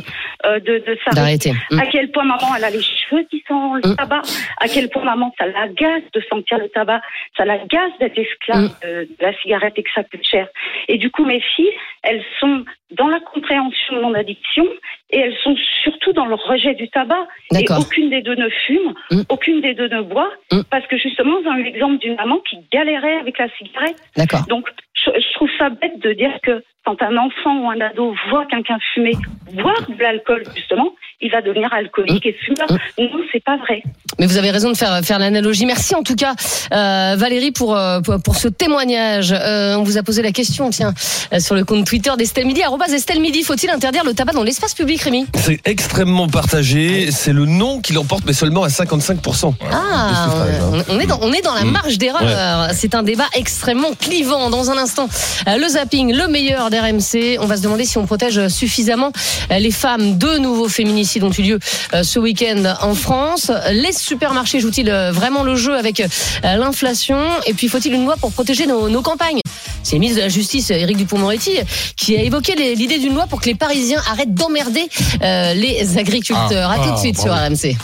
euh, 0.45 0.59
de, 0.59 0.79
de 0.79 0.97
s'arrêter. 1.05 1.51
Mm. 1.71 1.79
À 1.79 1.85
quel 1.87 2.11
point 2.11 2.23
maman, 2.25 2.47
elle 2.57 2.63
a 2.63 2.69
les 2.69 2.81
cheveux 2.81 3.23
qui 3.29 3.43
sentent 3.47 3.85
le 3.85 3.95
tabac. 3.95 4.21
À 4.59 4.67
quel 4.67 4.89
point 4.89 5.03
maman, 5.03 5.33
ça 5.37 5.45
l'agace 5.47 6.03
de 6.13 6.21
sentir 6.29 6.57
le 6.57 6.69
tabac. 6.69 7.01
Ça 7.37 7.45
l'agace 7.45 7.91
d'être 7.99 8.17
esclave 8.17 8.61
Mm. 8.61 8.69
de, 8.83 9.03
de 9.03 9.15
la 9.21 9.33
cigarette 9.41 9.73
et 9.77 9.83
que 9.83 9.89
ça 9.95 10.03
coûte 10.03 10.23
cher. 10.23 10.47
Et 10.87 10.97
du 10.97 11.09
coup, 11.11 11.23
mes 11.25 11.39
filles, 11.55 11.71
elles 12.03 12.23
sont 12.39 12.65
dans 12.91 13.07
la 13.07 13.19
compréhension 13.21 13.95
de 13.95 14.01
mon 14.01 14.13
addiction 14.13 14.65
et 15.11 15.19
elles 15.19 15.37
sont 15.43 15.55
surtout 15.83 16.11
dans 16.13 16.25
le 16.25 16.35
rejet 16.35 16.73
du 16.75 16.89
tabac. 16.89 17.25
Et 17.57 17.65
aucune 17.79 18.09
des 18.09 18.21
deux 18.21 18.35
ne 18.35 18.49
fume, 18.65 18.93
Mm. 19.11 19.21
aucune 19.29 19.61
des 19.61 19.73
deux 19.73 19.87
ne 19.87 20.01
boit, 20.01 20.31
Mm. 20.51 20.61
parce 20.69 20.85
que 20.87 20.97
justement, 20.97 21.39
ils 21.41 21.47
ont 21.47 21.55
eu 21.57 21.63
l'exemple 21.63 21.97
d'une 21.99 22.15
maman 22.15 22.39
qui 22.49 22.57
galérait 22.71 23.17
avec 23.17 23.37
la 23.37 23.47
cigarette. 23.57 23.97
D'accord. 24.17 24.45
Donc, 24.49 24.67
je, 24.93 25.09
je 25.15 25.33
trouve 25.33 25.49
ça 25.57 25.69
bête 25.69 25.99
de 25.99 26.11
dire 26.13 26.33
que 26.43 26.63
quand 26.85 27.01
un 27.03 27.15
enfant 27.17 27.55
ou 27.61 27.69
un 27.69 27.79
ado 27.79 28.13
voit 28.29 28.45
quelqu'un 28.45 28.77
fumer, 28.93 29.13
boire 29.53 29.81
de 29.89 30.01
l'alcool, 30.01 30.43
justement, 30.55 30.89
il 31.21 31.31
va 31.31 31.41
devenir 31.41 31.71
alcoolique 31.73 32.25
et 32.25 32.33
fumeur. 32.33 32.67
Non, 32.69 33.19
c'est 33.31 33.43
pas 33.43 33.57
vrai. 33.57 33.81
Mais 34.19 34.25
vous 34.25 34.37
avez 34.37 34.51
raison 34.51 34.71
de 34.71 34.77
faire, 34.77 35.01
faire 35.03 35.19
l'analogie. 35.19 35.65
Merci 35.65 35.95
en 35.95 36.03
tout 36.03 36.15
cas, 36.15 36.33
euh, 36.73 37.15
Valérie, 37.17 37.51
pour, 37.51 37.75
euh, 37.75 38.01
pour, 38.01 38.21
pour 38.21 38.35
ce 38.35 38.47
témoignage. 38.47 39.31
Euh, 39.31 39.75
on 39.75 39.83
vous 39.83 39.97
a 39.97 40.03
posé 40.03 40.21
la 40.21 40.31
question, 40.31 40.69
tiens, 40.69 40.93
euh, 41.33 41.39
sur 41.39 41.55
le 41.55 41.63
compte 41.63 41.85
Twitter 41.85 42.11
d'Estelle 42.17 42.45
Midi. 42.45 42.61
Estelle 42.93 43.21
Midi, 43.21 43.43
faut-il 43.43 43.69
interdire 43.69 44.03
le 44.03 44.13
tabac 44.13 44.33
dans 44.33 44.43
l'espace 44.43 44.73
public, 44.73 45.01
Rémi? 45.01 45.25
C'est 45.35 45.61
extrêmement 45.65 46.27
partagé. 46.27 47.09
C'est 47.11 47.33
le 47.33 47.45
non 47.45 47.79
qui 47.79 47.93
l'emporte, 47.93 48.23
mais 48.25 48.33
seulement 48.33 48.63
à 48.63 48.67
55%. 48.67 49.53
Ah, 49.71 49.71
hein. 49.71 50.83
on, 50.89 50.99
est 50.99 51.05
dans, 51.05 51.19
on 51.21 51.31
est 51.31 51.41
dans 51.41 51.53
la 51.53 51.63
Mm. 51.63 51.71
marge 51.71 51.97
d'erreur. 51.97 52.69
C'est 52.73 52.95
un 52.95 53.03
débat 53.03 53.27
extrêmement 53.35 53.93
clivant. 53.93 54.49
Dans 54.49 54.71
un 54.71 54.77
instant, 54.77 55.07
euh, 55.47 55.57
le 55.57 55.67
zapping, 55.67 56.13
le 56.13 56.27
meilleur 56.27 56.69
d'RMC. 56.69 57.37
On 57.39 57.45
va 57.45 57.57
se 57.57 57.61
demander 57.63 57.85
si 57.85 57.97
on 57.97 58.05
protège 58.11 58.49
suffisamment 58.49 59.13
les 59.49 59.71
femmes. 59.71 60.17
Deux 60.17 60.37
nouveaux 60.37 60.67
féminicides 60.67 61.23
ont 61.23 61.31
eu 61.31 61.43
lieu 61.43 61.59
euh, 61.93 62.03
ce 62.03 62.19
week-end 62.19 62.75
en 62.81 62.93
France. 62.93 63.51
Les 63.71 63.93
supermarchés 63.93 64.59
jouent-ils 64.59 64.89
euh, 64.89 65.13
vraiment 65.13 65.43
le 65.43 65.55
jeu 65.55 65.77
avec 65.77 66.01
euh, 66.01 66.07
l'inflation? 66.43 67.17
Et 67.45 67.53
puis, 67.53 67.69
faut-il 67.69 67.93
une 67.93 68.03
loi 68.03 68.17
pour 68.17 68.33
protéger 68.33 68.65
nos, 68.65 68.89
nos 68.89 69.01
campagnes? 69.01 69.39
C'est 69.81 69.95
le 69.95 70.01
ministre 70.01 70.17
de 70.19 70.25
la 70.25 70.29
Justice, 70.29 70.71
Éric 70.71 70.97
Dupont-Moretti, 70.97 71.51
qui 71.95 72.17
a 72.17 72.21
évoqué 72.21 72.53
l'idée 72.75 72.99
d'une 72.99 73.15
loi 73.15 73.27
pour 73.27 73.39
que 73.39 73.45
les 73.45 73.55
Parisiens 73.55 74.01
arrêtent 74.11 74.33
d'emmerder 74.33 74.89
euh, 75.23 75.53
les 75.53 75.97
agriculteurs. 75.97 76.69
Ah, 76.69 76.73
à 76.73 76.77
tout 76.79 76.89
de 76.89 76.95
ah, 76.95 76.97
suite 76.97 77.19
sur. 77.21 77.31
RMC. 77.31 77.77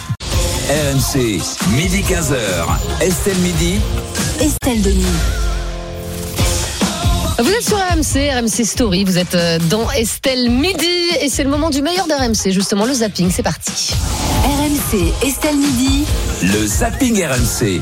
RMC, 0.70 1.42
midi 1.72 2.02
15h. 2.02 3.02
Estelle 3.02 3.38
Midi. 3.38 3.80
Estelle 4.42 4.82
Denis. 4.82 5.47
Vous 7.40 7.52
êtes 7.52 7.68
sur 7.68 7.78
RMC, 7.78 8.32
RMC 8.34 8.66
Story, 8.66 9.04
vous 9.04 9.20
êtes 9.20 9.36
euh, 9.36 9.60
dans 9.70 9.92
Estelle 9.92 10.50
Midi 10.50 10.88
et 11.22 11.30
c'est 11.30 11.44
le 11.44 11.52
moment 11.52 11.70
du 11.70 11.84
meilleur 11.84 12.08
d'RMC, 12.08 12.50
justement 12.50 12.86
le 12.86 12.94
zapping, 12.94 13.30
c'est 13.30 13.44
parti. 13.44 13.94
RMC, 14.44 15.14
Estelle 15.24 15.58
Midi. 15.58 16.06
Le 16.42 16.66
zapping 16.66 17.24
RMC. 17.24 17.82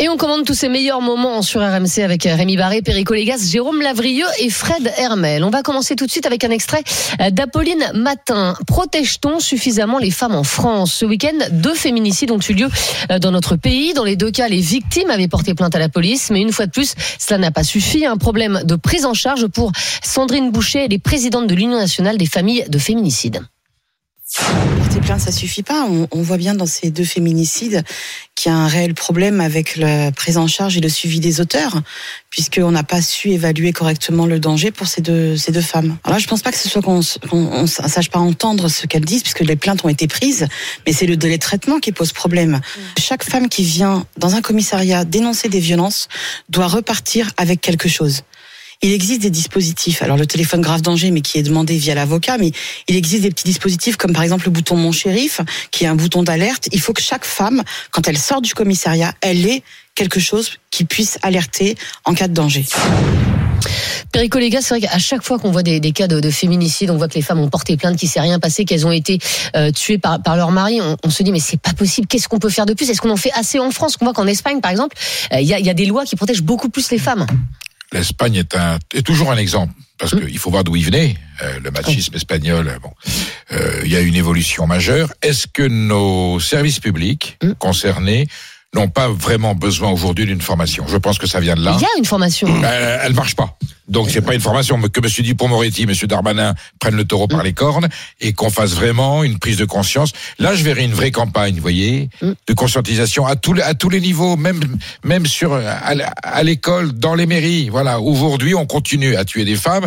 Et 0.00 0.08
on 0.08 0.16
commande 0.16 0.44
tous 0.44 0.54
ces 0.54 0.68
meilleurs 0.68 1.00
moments 1.00 1.42
sur 1.42 1.60
RMC 1.60 2.04
avec 2.04 2.24
euh, 2.24 2.36
Rémi 2.36 2.56
Barré, 2.56 2.82
Perico 2.82 3.14
Légas, 3.14 3.48
Jérôme 3.50 3.82
Lavrieux 3.82 4.28
et 4.38 4.48
Fred 4.48 4.92
Hermel. 4.96 5.42
On 5.42 5.50
va 5.50 5.62
commencer 5.62 5.96
tout 5.96 6.06
de 6.06 6.10
suite 6.10 6.24
avec 6.24 6.44
un 6.44 6.50
extrait 6.50 6.84
euh, 7.20 7.30
d'Apolline 7.30 7.84
Matin. 7.94 8.54
Protège-t-on 8.68 9.40
suffisamment 9.40 9.98
les 9.98 10.12
femmes 10.12 10.36
en 10.36 10.44
France? 10.44 10.92
Ce 10.92 11.04
week-end, 11.04 11.36
deux 11.50 11.74
féminicides 11.74 12.30
ont 12.30 12.38
eu 12.38 12.52
lieu 12.52 12.68
euh, 13.10 13.18
dans 13.18 13.32
notre 13.32 13.56
pays. 13.56 13.92
Dans 13.92 14.04
les 14.04 14.14
deux 14.14 14.30
cas, 14.30 14.46
les 14.46 14.60
victimes 14.60 15.10
avaient 15.10 15.26
porté 15.26 15.54
plainte 15.54 15.74
à 15.74 15.80
la 15.80 15.88
police, 15.88 16.30
mais 16.30 16.42
une 16.42 16.52
fois 16.52 16.66
de 16.66 16.70
plus, 16.70 16.94
cela 17.18 17.38
n'a 17.38 17.50
pas 17.50 17.64
suffi. 17.64 18.06
Un 18.06 18.18
problème 18.18 18.60
de 18.62 18.76
prise 18.76 19.04
en 19.04 19.14
charge 19.14 19.48
pour 19.48 19.72
Sandrine 20.04 20.52
Boucher, 20.52 20.84
elle 20.84 20.92
est 20.92 21.02
présidente 21.02 21.48
de 21.48 21.56
l'Union 21.56 21.76
nationale 21.76 22.18
des 22.18 22.26
familles 22.26 22.64
de 22.68 22.78
féminicides. 22.78 23.40
Porter 24.36 25.00
plainte, 25.00 25.20
ça 25.20 25.32
suffit 25.32 25.62
pas. 25.62 25.86
On, 25.88 26.06
on 26.10 26.20
voit 26.22 26.36
bien 26.36 26.54
dans 26.54 26.66
ces 26.66 26.90
deux 26.90 27.04
féminicides 27.04 27.82
qu'il 28.34 28.52
y 28.52 28.54
a 28.54 28.58
un 28.58 28.66
réel 28.68 28.92
problème 28.94 29.40
avec 29.40 29.76
la 29.76 30.12
prise 30.12 30.36
en 30.36 30.46
charge 30.46 30.76
et 30.76 30.80
le 30.80 30.88
suivi 30.90 31.18
des 31.18 31.40
auteurs, 31.40 31.80
puisqu'on 32.30 32.70
n'a 32.70 32.82
pas 32.82 33.00
su 33.00 33.30
évaluer 33.30 33.72
correctement 33.72 34.26
le 34.26 34.38
danger 34.38 34.70
pour 34.70 34.86
ces 34.86 35.00
deux, 35.00 35.36
ces 35.36 35.50
deux 35.50 35.62
femmes. 35.62 35.96
Alors 36.04 36.18
là, 36.18 36.22
je 36.22 36.26
pense 36.28 36.42
pas 36.42 36.52
que 36.52 36.58
ce 36.58 36.68
soit 36.68 36.82
qu'on 36.82 37.00
s- 37.00 37.18
sache 37.88 38.10
pas 38.10 38.18
entendre 38.18 38.68
ce 38.68 38.86
qu'elles 38.86 39.04
disent, 39.04 39.22
puisque 39.22 39.40
les 39.40 39.56
plaintes 39.56 39.84
ont 39.84 39.88
été 39.88 40.06
prises, 40.06 40.46
mais 40.86 40.92
c'est 40.92 41.06
le 41.06 41.16
délai 41.16 41.38
de 41.38 41.42
traitement 41.42 41.78
qui 41.80 41.92
pose 41.92 42.12
problème. 42.12 42.60
Chaque 42.98 43.24
femme 43.24 43.48
qui 43.48 43.64
vient 43.64 44.06
dans 44.18 44.34
un 44.36 44.42
commissariat 44.42 45.04
dénoncer 45.04 45.48
des 45.48 45.60
violences 45.60 46.08
doit 46.50 46.68
repartir 46.68 47.30
avec 47.38 47.60
quelque 47.62 47.88
chose. 47.88 48.22
Il 48.80 48.92
existe 48.92 49.22
des 49.22 49.30
dispositifs, 49.30 50.02
alors 50.02 50.16
le 50.16 50.26
téléphone 50.26 50.60
grave 50.60 50.82
danger, 50.82 51.10
mais 51.10 51.20
qui 51.20 51.36
est 51.36 51.42
demandé 51.42 51.76
via 51.76 51.96
l'avocat, 51.96 52.38
mais 52.38 52.52
il 52.86 52.94
existe 52.94 53.22
des 53.22 53.30
petits 53.30 53.44
dispositifs 53.44 53.96
comme 53.96 54.12
par 54.12 54.22
exemple 54.22 54.44
le 54.44 54.52
bouton 54.52 54.76
Mon 54.76 54.92
Shérif, 54.92 55.40
qui 55.72 55.82
est 55.82 55.88
un 55.88 55.96
bouton 55.96 56.22
d'alerte. 56.22 56.68
Il 56.70 56.80
faut 56.80 56.92
que 56.92 57.02
chaque 57.02 57.24
femme, 57.24 57.64
quand 57.90 58.06
elle 58.06 58.16
sort 58.16 58.40
du 58.40 58.54
commissariat, 58.54 59.14
elle 59.20 59.44
ait 59.46 59.64
quelque 59.96 60.20
chose 60.20 60.58
qui 60.70 60.84
puisse 60.84 61.18
alerter 61.22 61.76
en 62.04 62.14
cas 62.14 62.28
de 62.28 62.34
danger. 62.34 62.64
Perico 64.12 64.38
les 64.38 64.50
c'est 64.52 64.68
vrai 64.68 64.80
qu'à 64.80 64.98
chaque 64.98 65.24
fois 65.24 65.40
qu'on 65.40 65.50
voit 65.50 65.64
des, 65.64 65.80
cas 65.90 66.06
de, 66.06 66.20
de 66.20 66.30
féminicide, 66.30 66.90
on 66.90 66.96
voit 66.96 67.08
que 67.08 67.14
les 67.14 67.22
femmes 67.22 67.40
ont 67.40 67.48
porté 67.48 67.76
plainte, 67.76 67.96
qu'il 67.96 68.08
s'est 68.08 68.20
rien 68.20 68.38
passé, 68.38 68.64
qu'elles 68.64 68.86
ont 68.86 68.92
été 68.92 69.18
euh, 69.56 69.72
tuées 69.72 69.98
par, 69.98 70.36
leur 70.36 70.52
mari. 70.52 70.80
On, 71.02 71.10
se 71.10 71.24
dit 71.24 71.32
mais 71.32 71.40
c'est 71.40 71.60
pas 71.60 71.72
possible. 71.72 72.06
Qu'est-ce 72.06 72.28
qu'on 72.28 72.38
peut 72.38 72.48
faire 72.48 72.64
de 72.64 72.74
plus? 72.74 72.88
Est-ce 72.88 73.00
qu'on 73.00 73.10
en 73.10 73.16
fait 73.16 73.32
assez 73.34 73.58
en 73.58 73.72
France? 73.72 73.96
On 74.00 74.04
voit 74.04 74.14
qu'en 74.14 74.28
Espagne, 74.28 74.60
par 74.60 74.70
exemple, 74.70 74.96
euh, 75.32 75.40
il 75.40 75.48
y 75.48 75.68
a 75.68 75.74
des 75.74 75.86
lois 75.86 76.04
qui 76.04 76.14
protègent 76.14 76.42
beaucoup 76.42 76.68
plus 76.68 76.92
les 76.92 76.98
femmes. 76.98 77.26
L'Espagne 77.92 78.36
est, 78.36 78.54
un, 78.54 78.78
est 78.94 79.02
toujours 79.02 79.32
un 79.32 79.36
exemple 79.36 79.72
parce 79.98 80.14
qu'il 80.14 80.38
faut 80.38 80.50
voir 80.50 80.64
d'où 80.64 80.76
il 80.76 80.84
venait. 80.84 81.16
Euh, 81.42 81.58
le 81.60 81.70
machisme 81.70 82.14
espagnol, 82.14 82.68
euh, 82.68 82.78
bon, 82.78 82.92
euh, 83.52 83.82
il 83.84 83.90
y 83.90 83.96
a 83.96 84.00
une 84.00 84.14
évolution 84.14 84.66
majeure. 84.66 85.12
Est-ce 85.22 85.46
que 85.46 85.62
nos 85.62 86.40
services 86.40 86.80
publics 86.80 87.38
concernés 87.58 88.28
n'ont 88.74 88.88
pas 88.88 89.08
vraiment 89.08 89.54
besoin 89.54 89.90
aujourd'hui 89.90 90.26
d'une 90.26 90.40
formation. 90.40 90.86
Je 90.88 90.96
pense 90.96 91.18
que 91.18 91.26
ça 91.26 91.40
vient 91.40 91.54
de 91.54 91.64
là. 91.64 91.74
Il 91.78 91.82
y 91.82 91.86
a 91.86 91.98
une 91.98 92.04
formation. 92.04 92.48
Elle, 92.64 93.00
elle 93.02 93.14
marche 93.14 93.34
pas. 93.34 93.56
Donc 93.88 94.10
c'est 94.10 94.20
pas 94.20 94.34
une 94.34 94.40
formation 94.40 94.80
que 94.80 95.00
M. 95.00 95.24
Dupont-Moretti, 95.24 95.84
M. 95.84 95.92
Darmanin 96.06 96.54
prennent 96.78 96.96
le 96.96 97.04
taureau 97.04 97.26
par 97.26 97.42
les 97.42 97.54
cornes 97.54 97.88
et 98.20 98.34
qu'on 98.34 98.50
fasse 98.50 98.72
vraiment 98.72 99.24
une 99.24 99.38
prise 99.38 99.56
de 99.56 99.64
conscience. 99.64 100.12
Là, 100.38 100.54
je 100.54 100.62
verrai 100.62 100.84
une 100.84 100.92
vraie 100.92 101.10
campagne, 101.10 101.54
vous 101.54 101.62
voyez, 101.62 102.10
de 102.20 102.52
conscientisation 102.52 103.26
à 103.26 103.36
tous 103.36 103.54
les, 103.54 103.62
à 103.62 103.74
tous 103.74 103.88
les 103.88 104.00
niveaux, 104.00 104.36
même 104.36 104.60
même 105.02 105.26
sur 105.26 105.54
à, 105.54 106.42
l'école, 106.42 106.92
dans 106.92 107.14
les 107.14 107.26
mairies. 107.26 107.70
Voilà, 107.70 108.00
aujourd'hui, 108.00 108.54
on 108.54 108.66
continue 108.66 109.16
à 109.16 109.24
tuer 109.24 109.44
des 109.44 109.56
femmes. 109.56 109.86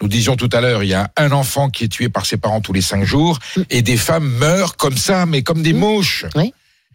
Nous 0.00 0.08
disions 0.08 0.36
tout 0.36 0.48
à 0.52 0.60
l'heure, 0.60 0.82
il 0.82 0.88
y 0.88 0.94
a 0.94 1.10
un 1.16 1.32
enfant 1.32 1.68
qui 1.68 1.84
est 1.84 1.88
tué 1.88 2.08
par 2.08 2.24
ses 2.24 2.36
parents 2.36 2.60
tous 2.60 2.72
les 2.72 2.80
cinq 2.80 3.04
jours 3.04 3.38
et 3.68 3.82
des 3.82 3.98
femmes 3.98 4.28
meurent 4.38 4.76
comme 4.76 4.96
ça, 4.96 5.26
mais 5.26 5.42
comme 5.42 5.62
des 5.62 5.74
mouches. 5.74 6.24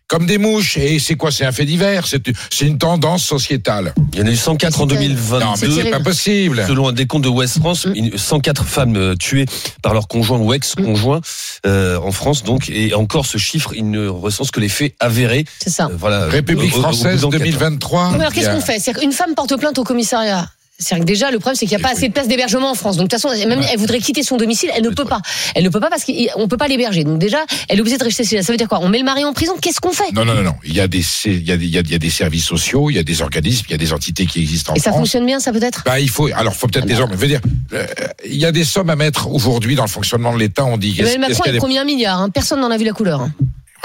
Comme 0.08 0.26
des 0.28 0.38
mouches. 0.38 0.78
Et 0.78 1.00
c'est 1.00 1.16
quoi 1.16 1.32
C'est 1.32 1.46
un 1.46 1.52
fait 1.52 1.66
divers. 1.66 2.06
C'est 2.08 2.22
c'est 2.52 2.68
une 2.68 2.78
tendance 2.78 3.24
sociétale. 3.26 3.94
Il 4.14 4.20
y 4.20 4.22
en 4.22 4.28
a 4.28 4.30
eu 4.30 4.36
104 4.36 4.82
en 4.82 4.86
2022. 4.86 5.44
Non, 5.46 5.54
mais 5.60 5.68
c'est 5.84 5.90
pas 5.90 6.00
possible. 6.00 6.64
Selon 6.68 6.90
un 6.90 6.94
décompte 6.94 7.24
de 7.24 7.30
West 7.30 7.60
France, 7.60 7.88
une- 7.96 8.16
104 8.18 8.66
femmes 8.66 8.96
euh, 8.98 9.16
tuées 9.16 9.46
par 9.82 9.94
leur 9.94 10.08
conjoint 10.08 10.38
ou 10.38 10.54
ex-conjoint 10.54 11.22
euh, 11.66 11.98
en 12.00 12.12
France. 12.12 12.44
Donc, 12.44 12.70
et 12.70 12.94
encore 12.94 13.26
ce 13.26 13.38
chiffre, 13.40 13.74
il 13.76 13.90
ne 13.90 14.08
recense 14.08 14.52
que 14.52 14.60
les 14.60 14.70
faits 14.70 14.94
avérés. 15.00 15.46
C'est 15.60 15.70
ça. 15.72 15.90
voilà. 15.98 16.26
République 16.28 16.72
française 16.72 17.22
d'enquête. 17.22 17.40
2023. 17.40 18.10
Oui, 18.10 18.16
alors 18.20 18.32
qu'est-ce 18.32 18.50
qu'on 18.50 18.62
fait? 18.62 18.80
C'est-à-dire 18.80 19.02
qu'une 19.02 19.12
femme 19.12 19.34
porte 19.36 19.56
plainte 19.58 19.78
au 19.80 19.84
commissariat. 19.84 20.48
C'est-à-dire 20.78 21.06
que 21.06 21.08
déjà, 21.08 21.32
le 21.32 21.40
problème, 21.40 21.56
c'est 21.56 21.66
qu'il 21.68 21.78
n'y 21.78 21.82
a 21.84 21.88
pas 21.88 21.94
assez 21.94 22.10
de 22.10 22.14
places 22.14 22.28
d'hébergement 22.28 22.70
en 22.70 22.76
France. 22.76 22.98
Donc, 22.98 23.08
de 23.10 23.16
toute 23.16 23.22
façon, 23.22 23.48
même 23.48 23.62
elle 23.72 23.80
voudrait 23.80 24.00
quitter 24.00 24.24
son 24.24 24.36
domicile, 24.36 24.70
elle 24.76 24.84
ne 24.84 24.90
peut 24.90 25.06
pas. 25.06 25.22
Elle 25.56 25.64
ne 25.64 25.70
peut 25.70 25.80
pas 25.80 25.90
parce 25.90 26.04
qu'on 26.04 26.48
peut 26.50 26.58
pas 26.58 26.68
l'héberger. 26.68 27.06
Donc, 27.06 27.18
déjà, 27.18 27.46
elle 27.70 27.78
est 27.78 27.82
obligée 27.82 27.98
de 27.98 28.04
rester 28.04 28.26
chez 28.26 28.36
elle. 28.36 28.44
Ça 28.44 28.52
veut 28.52 28.58
dire 28.58 28.68
quoi? 28.68 28.80
On 28.82 28.90
met 28.90 28.98
le 29.00 29.06
mari 29.06 29.24
en 29.24 29.32
prison? 29.32 29.54
Qu'est-ce 29.62 29.80
qu'on 29.80 29.94
fait? 29.94 30.12
Non, 30.14 30.26
non, 30.26 30.34
non, 30.34 30.44
non. 30.44 30.56
Il 30.66 30.74
y 30.76 30.82
a 30.82 30.88
des, 30.90 31.02
il 31.26 31.44
y 31.48 31.52
a 31.54 31.58
des, 31.58 31.66
il 31.66 31.92
y 31.92 31.96
a, 31.96 31.98
des 31.98 32.10
services 32.10 32.44
sociaux, 32.46 32.90
il 32.90 32.96
y 32.98 33.00
a 33.00 33.04
des 33.04 33.22
organismes, 33.22 33.66
il 33.70 33.72
y 33.72 33.76
a 33.76 33.78
des 33.78 33.94
entités 33.94 34.26
qui 34.26 34.42
existent 34.42 34.74
en 34.74 34.76
Et 34.76 34.80
ça 34.80 34.90
France. 34.90 35.00
fonctionne 35.02 35.26
bien, 35.26 35.40
ça 35.40 35.54
peut-être? 35.54 35.84
Bah, 35.86 36.00
il 36.02 36.10
faut, 36.10 36.28
alors, 36.36 36.54
faut 36.54 36.68
peut-être 36.68 36.86
des 36.86 37.00
hommes. 37.00 37.12
Je 37.14 37.18
veux 37.18 37.28
dire, 37.28 37.40
euh, 37.72 37.86
il 38.26 38.36
y 38.36 38.46
a 38.46 38.52
des 38.52 38.66
sommes 38.66 38.90
à 38.90 38.98
mettre 38.98 39.30
aujourd'hui 39.32 39.76
dans 39.76 39.84
le 39.86 39.90
fonctionnement 39.90 40.34
de 40.34 40.40
l'État. 40.40 40.66
On 40.66 40.78
dit, 40.78 40.90
Emmanuel 41.00 41.08
est-ce 41.08 41.20
Macron 41.20 41.44
qu'il 41.44 41.46
y 41.46 41.48
a 41.48 41.50
a 41.50 41.54
des- 41.54 41.58
promis 41.60 41.78
un 41.78 41.86
milliard. 41.86 42.20
hein. 42.20 42.30
Personne 42.30 42.60
n'en 42.60 42.70
a 42.72 42.78
vu 42.78 42.84
la 42.84 42.92
couleur. 42.92 43.22
hein. 43.22 43.32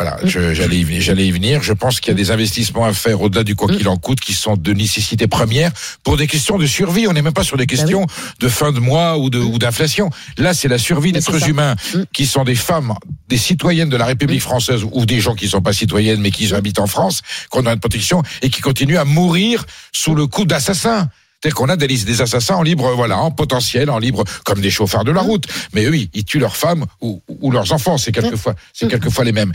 Voilà, 0.01 0.17
j'allais 0.25 0.79
y, 0.79 1.27
y 1.27 1.31
venir. 1.31 1.63
Je 1.63 1.75
pense 1.75 2.01
qu'il 2.01 2.09
y 2.09 2.13
a 2.13 2.15
des 2.15 2.31
investissements 2.31 2.87
à 2.87 2.95
faire 2.95 3.21
au-delà 3.21 3.45
du 3.45 3.55
quoi 3.55 3.69
qu'il 3.69 3.87
en 3.87 3.99
coûte, 3.99 4.19
qui 4.19 4.33
sont 4.33 4.57
de 4.57 4.73
nécessité 4.73 5.27
première 5.27 5.71
pour 6.05 6.17
des 6.17 6.27
questions 6.27 6.57
de 6.57 6.65
survie. 6.65 7.07
On 7.07 7.13
n'est 7.13 7.21
même 7.21 7.35
pas 7.35 7.45
sur 7.45 7.59
des 7.59 7.67
questions 7.67 8.07
de 8.41 8.49
fin 8.49 8.73
de 8.73 8.81
mois 8.81 9.19
ou 9.19 9.29
de 9.29 9.39
ou 9.39 9.59
d'inflation. 9.59 10.09
Là, 10.39 10.55
c'est 10.55 10.69
la 10.69 10.79
survie 10.79 11.13
d'êtres 11.13 11.47
humains 11.47 11.77
qui 12.15 12.25
sont 12.25 12.45
des 12.45 12.55
femmes, 12.55 12.95
des 13.29 13.37
citoyennes 13.37 13.91
de 13.91 13.97
la 13.99 14.07
République 14.07 14.41
française 14.41 14.85
ou 14.91 15.05
des 15.05 15.21
gens 15.21 15.35
qui 15.35 15.49
sont 15.49 15.61
pas 15.61 15.75
citoyennes 15.75 16.23
mais 16.23 16.31
qui 16.31 16.55
habitent 16.55 16.79
en 16.79 16.87
France, 16.87 17.21
qu'on 17.51 17.67
a 17.67 17.73
une 17.75 17.81
protection 17.81 18.23
et 18.41 18.49
qui 18.49 18.63
continuent 18.63 18.97
à 18.97 19.05
mourir 19.05 19.67
sous 19.93 20.15
le 20.15 20.27
coup 20.27 20.47
d'assassins. 20.47 21.11
C'est-à-dire 21.43 21.57
qu'on 21.57 21.71
a 21.71 21.77
des 21.77 21.87
listes 21.87 22.07
des 22.07 22.21
assassins 22.21 22.55
en 22.57 22.63
libre, 22.63 22.93
voilà, 22.95 23.17
en 23.19 23.31
potentiel, 23.31 23.89
en 23.89 23.99
libre, 23.99 24.25
comme 24.45 24.61
des 24.61 24.69
chauffeurs 24.71 25.05
de 25.05 25.11
la 25.11 25.23
route. 25.23 25.45
Mais 25.73 25.87
eux, 25.87 25.97
ils, 26.13 26.25
tuent 26.25 26.39
leurs 26.39 26.57
femmes 26.57 26.85
ou, 27.01 27.23
ou 27.41 27.51
leurs 27.51 27.73
enfants. 27.73 27.97
C'est 27.97 28.13
quelquefois, 28.13 28.55
c'est 28.75 28.89
quelquefois 28.89 29.25
les 29.25 29.33
mêmes. 29.33 29.53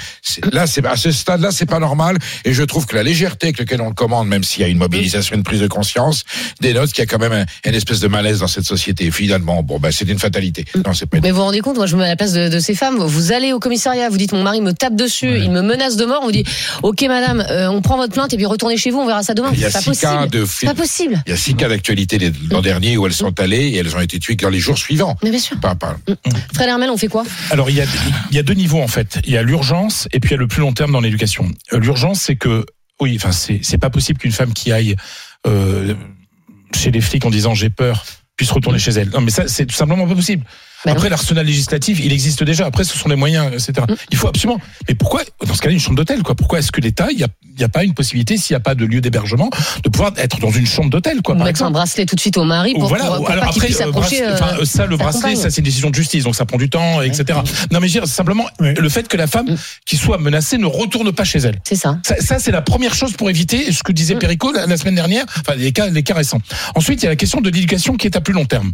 Là, 0.52 0.66
c'est 0.66 0.84
à 0.84 0.96
ce 0.96 1.12
stade-là, 1.12 1.52
c'est 1.52 1.68
pas 1.68 1.78
normal. 1.78 2.18
Et 2.44 2.54
je 2.54 2.64
trouve 2.64 2.88
que 2.88 2.96
la 2.96 3.04
légèreté 3.04 3.48
avec 3.48 3.60
laquelle 3.60 3.82
on 3.82 3.90
le 3.90 3.94
commande, 3.94 4.28
même 4.28 4.44
s'il 4.44 4.62
y 4.62 4.66
a 4.66 4.68
une 4.68 4.80
mobilisation, 4.80 5.36
une 5.36 5.44
prise 5.44 5.62
de 5.62 5.68
conscience, 5.68 6.24
dénote 6.60 6.90
qu'il 6.92 7.00
y 7.00 7.04
a 7.04 7.06
quand 7.06 7.20
même 7.20 7.34
un- 7.34 7.46
une 7.70 7.76
espèce 7.76 8.00
de 8.00 8.08
malaise 8.08 8.40
dans 8.40 8.48
cette 8.48 8.66
société. 8.66 9.12
Finalement, 9.12 9.62
bon, 9.62 9.78
bah, 9.78 9.92
c'est 9.92 10.10
une 10.10 10.18
fatalité. 10.18 10.66
Non, 10.84 10.94
c'est 10.96 11.06
pas. 11.06 11.18
une- 11.18 11.24
Mais 11.24 11.30
vous 11.30 11.38
vous 11.38 11.44
rendez 11.44 11.62
compte, 11.62 11.78
moi 11.78 11.86
je 11.86 11.96
me 11.96 12.00
mets 12.02 12.08
à 12.08 12.10
la 12.10 12.16
place 12.16 12.34
de, 12.34 12.50
de 12.50 12.60
ces 12.60 12.74
femmes, 12.74 12.98
vous 12.98 13.32
allez 13.32 13.54
au 13.54 13.60
commissariat, 13.60 14.10
vous 14.10 14.18
dites 14.18 14.32
mon 14.32 14.42
mari 14.42 14.60
me 14.60 14.74
tape 14.74 14.96
dessus, 14.96 15.38
il 15.38 15.52
me 15.52 15.62
menace 15.62 15.98
de 15.98 16.06
mort, 16.06 16.22
on 16.24 16.26
vous 16.26 16.32
dit 16.32 16.46
ok 16.82 17.04
madame, 17.04 17.46
euh, 17.48 17.68
on 17.68 17.82
prend 17.82 17.98
votre 17.98 18.14
plainte 18.14 18.34
et 18.34 18.38
puis 18.38 18.48
retournez 18.48 18.78
chez 18.78 18.90
vous, 18.90 19.00
on 19.02 19.06
verra 19.06 19.22
ça 19.22 19.36
demain. 19.36 19.52
C'est 19.56 19.72
pas 19.72 19.82
possible. 19.92 20.08
pas 20.66 20.74
possible. 20.74 21.24
Il 21.28 21.30
y 21.30 21.34
a 21.34 21.38
six 21.38 21.54
cas 21.56 21.68
d'actualité 21.76 22.18
les- 22.18 22.32
l'an 22.50 22.62
dernier 22.62 22.98
où 22.98 23.06
elles 23.06 23.14
sont 23.14 23.40
allées 23.40 23.68
et 23.70 23.78
elles 23.78 23.96
ont 23.96 24.00
été 24.00 24.20
tuées 24.20 24.36
dans 24.36 24.50
les 24.50 24.60
jours 24.60 24.78
suivants. 24.78 25.16
Mais 25.24 25.30
bien 25.32 25.40
sûr. 25.40 25.60
Pas- 25.60 25.76
pas- 25.76 25.98
Fred 26.54 26.70
Hermel, 26.70 26.90
on 26.90 26.98
fait 26.98 27.08
quoi? 27.08 27.24
Alors 27.52 27.70
il 27.70 27.76
y, 27.76 27.82
a, 27.82 27.86
il 28.32 28.36
y 28.36 28.40
a 28.40 28.44
deux 28.44 28.54
niveaux 28.54 28.82
en 28.82 28.88
fait. 28.88 29.20
Il 29.26 29.32
y 29.32 29.38
a 29.38 29.44
l'urgence 29.44 30.08
et 30.12 30.20
puis 30.20 30.30
il 30.30 30.34
y 30.34 30.36
a 30.36 30.40
le 30.40 30.48
plus 30.48 30.62
long 30.62 30.74
terme 30.74 30.92
dans 30.92 31.02
l'éducation. 31.02 31.50
Euh, 31.74 31.80
L'urgence, 31.80 32.22
c'est 32.22 32.36
que 32.36 32.66
oui, 33.02 33.14
enfin 33.18 33.32
c'est 33.32 33.60
c'est 33.62 33.78
pas 33.78 33.90
possible 33.90 34.20
qu'une 34.20 34.32
femme 34.32 34.54
qui 34.54 34.72
aille 34.72 34.96
euh, 35.48 35.94
chez 36.74 36.92
les 36.92 37.02
flics 37.02 37.26
en 37.26 37.30
disant 37.30 37.54
j'ai 37.54 37.70
peur 37.70 38.06
puisse 38.38 38.52
retourner 38.52 38.80
chez 38.80 38.92
elle. 38.92 39.10
Non 39.10 39.22
mais 39.22 39.32
ça 39.32 39.48
c'est 39.48 39.66
tout 39.66 39.76
simplement 39.76 40.08
pas 40.08 40.16
possible. 40.16 40.44
Après 40.92 41.10
l'arsenal 41.10 41.46
législatif, 41.46 42.00
il 42.04 42.12
existe 42.14 42.44
déjà. 42.44 42.66
Après 42.66 42.84
ce 42.84 42.98
sont 42.98 43.10
les 43.10 43.16
moyens, 43.16 43.48
etc. 43.54 43.86
Il 44.12 44.18
faut 44.18 44.28
absolument. 44.28 44.60
Mais 44.88 44.96
pourquoi 44.96 45.22
dans 45.46 45.54
ce 45.54 45.62
cas-là 45.62 45.74
une 45.74 45.80
chambre 45.80 45.98
d'hôtel 45.98 46.24
quoi? 46.24 46.36
Pourquoi 46.36 46.60
est-ce 46.60 46.72
que 46.72 46.82
l'État 46.82 47.08
il 47.12 47.20
y 47.20 47.24
a, 47.24 47.28
a 47.66 47.70
pas 47.70 47.84
une 47.84 47.94
possibilité 47.94 48.38
s'il 48.38 48.54
n'y 48.54 48.58
a 48.58 48.60
pas 48.62 48.76
de 48.76 48.86
lieu 48.86 49.02
d'hébergement 49.02 49.50
de 49.84 49.90
pouvoir 49.90 50.12
être 50.18 50.40
dans 50.40 50.52
une 50.52 50.66
chambre 50.68 50.90
d'hôtel 50.90 51.22
quoi 51.22 51.36
On 51.36 51.40
par 51.40 51.64
un 51.68 51.72
bracelet 51.72 52.06
tout 52.06 52.16
de 52.16 52.20
suite 52.20 52.38
au 52.38 52.44
mari 52.44 52.74
pour, 52.74 52.88
voilà, 52.88 53.06
pour, 53.06 53.16
pour 53.18 53.30
alors 53.32 53.46
pas 53.46 53.50
après, 53.52 53.68
puisse 53.68 53.82
euh, 53.82 53.86
approcher. 53.90 54.22
bracelet- 54.22 54.34
enfin, 54.34 54.58
euh, 54.62 54.66
ça, 54.66 54.86
le 54.86 54.98
bracelet, 54.98 55.22
compagne. 55.22 55.36
ça, 55.38 55.50
c'est 55.50 55.60
une 55.60 55.64
décision 55.66 55.90
de 55.90 55.96
justice, 55.96 56.24
donc 56.26 56.36
ça 56.36 56.46
prend 56.46 56.58
du 56.58 56.70
temps, 56.70 57.02
etc. 57.02 57.40
Non, 57.72 57.80
mais 57.80 57.88
je 57.88 57.94
veux 57.96 58.00
dire, 58.02 58.08
simplement, 58.08 58.46
le 58.60 58.90
fait 58.90 59.08
que 59.08 59.18
la 59.18 59.28
femme 59.28 59.56
qui 59.86 59.96
soit 59.98 60.18
menacée 60.18 60.58
ne 60.58 60.66
retourne 60.66 61.12
pas 61.12 61.24
chez 61.24 61.40
elle. 61.40 61.60
C'est 61.64 61.76
ça. 61.76 62.00
Ça, 62.06 62.16
ça, 62.20 62.40
c'est 62.40 62.52
la 62.52 62.62
première 62.62 62.94
chose 62.94 63.14
pour 63.14 63.30
éviter 63.30 63.72
ce 63.72 63.84
que 63.84 63.92
Mm. 63.92 63.96
disait 63.96 64.16
Perico 64.16 64.52
la, 64.52 64.66
la 64.66 64.78
semaine 64.78 64.96
dernière, 64.96 65.26
enfin, 65.40 65.56
les 65.56 65.72
cas, 65.72 65.88
les 65.88 66.04
cas 66.04 66.14
récents. 66.16 66.42
Ensuite, 66.76 67.02
il 67.02 67.06
y 67.06 67.08
a 67.08 67.12
la 67.12 67.16
question 67.16 67.40
de 67.42 67.50
l'éducation 67.50 67.96
qui 67.96 68.08
est 68.08 68.16
à 68.18 68.22
plus 68.22 68.34
long 68.34 68.46
terme. 68.46 68.74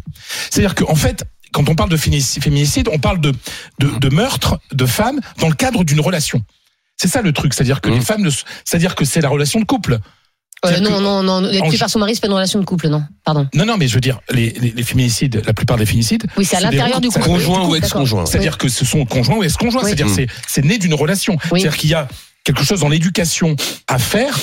C'est-à-dire 0.50 0.74
qu'en 0.76 0.96
fait, 0.96 1.24
quand 1.52 1.68
on 1.70 1.76
parle 1.76 1.90
de 1.90 1.98
féminicide, 1.98 2.90
on 2.92 3.00
parle 3.00 3.20
de, 3.22 3.32
de, 3.80 3.88
de 4.00 4.10
meurtre 4.10 4.60
de 4.72 4.86
femmes 4.86 5.20
dans 5.40 5.50
le 5.50 5.56
cadre 5.56 5.84
d'une 5.84 6.00
relation. 6.02 6.42
C'est 6.98 7.08
ça 7.08 7.22
le 7.22 7.34
truc, 7.34 7.54
c'est-à-dire 7.54 7.82
que 7.82 7.90
Mm. 7.90 7.94
les 7.94 8.02
femmes, 8.02 8.30
c'est-à-dire 8.66 8.96
que 8.96 9.06
c'est 9.06 9.22
la 9.22 9.30
relation 9.30 9.60
de 9.60 9.66
couple. 9.66 9.98
Euh, 10.64 10.80
non, 10.80 11.02
non, 11.02 11.24
non, 11.24 11.44
être 11.50 11.70
tué 11.72 11.80
par 11.80 11.90
son 11.90 11.98
mari, 11.98 12.14
c'est 12.14 12.22
pas 12.22 12.28
une 12.28 12.34
relation 12.34 12.60
de 12.60 12.66
couple, 12.66 12.88
non. 12.88 13.04
Pardon. 13.26 13.48
non, 13.56 13.66
non, 13.66 13.78
mais 13.78 13.88
je 13.88 13.96
veux 13.96 14.00
dire, 14.02 14.20
les, 14.30 14.52
les, 14.52 14.70
les 14.70 14.84
féminicides, 14.84 15.42
la 15.48 15.54
plupart 15.54 15.76
des 15.78 15.88
féminicides. 15.88 16.28
Oui, 16.38 16.46
c'est 16.46 16.58
à 16.58 16.60
l'intérieur 16.60 17.02
du 17.02 17.08
couple. 17.10 17.26
Conjoint 17.26 17.68
ou 17.68 17.76
ex-conjoint. 17.76 18.28
C'est-à-dire 18.28 18.60
que 18.60 18.70
ce 18.70 18.86
sont 18.86 19.04
conjoints 19.06 19.38
ou 19.38 19.44
ex-conjoints. 19.44 19.82
Oui. 19.82 19.88
C'est-à-dire 19.88 20.06
Mm. 20.08 20.14
c'est 20.16 20.28
c'est 20.48 20.64
né 20.64 20.78
d'une 20.78 20.94
relation. 20.94 21.38
C'est-à-dire 21.50 21.76
qu'il 21.76 21.90
y 21.90 21.96
a 21.96 22.08
quelque 22.44 22.64
chose 22.64 22.82
dans 22.82 22.90
l'éducation 22.90 23.56
à 23.88 23.98
faire 23.98 24.38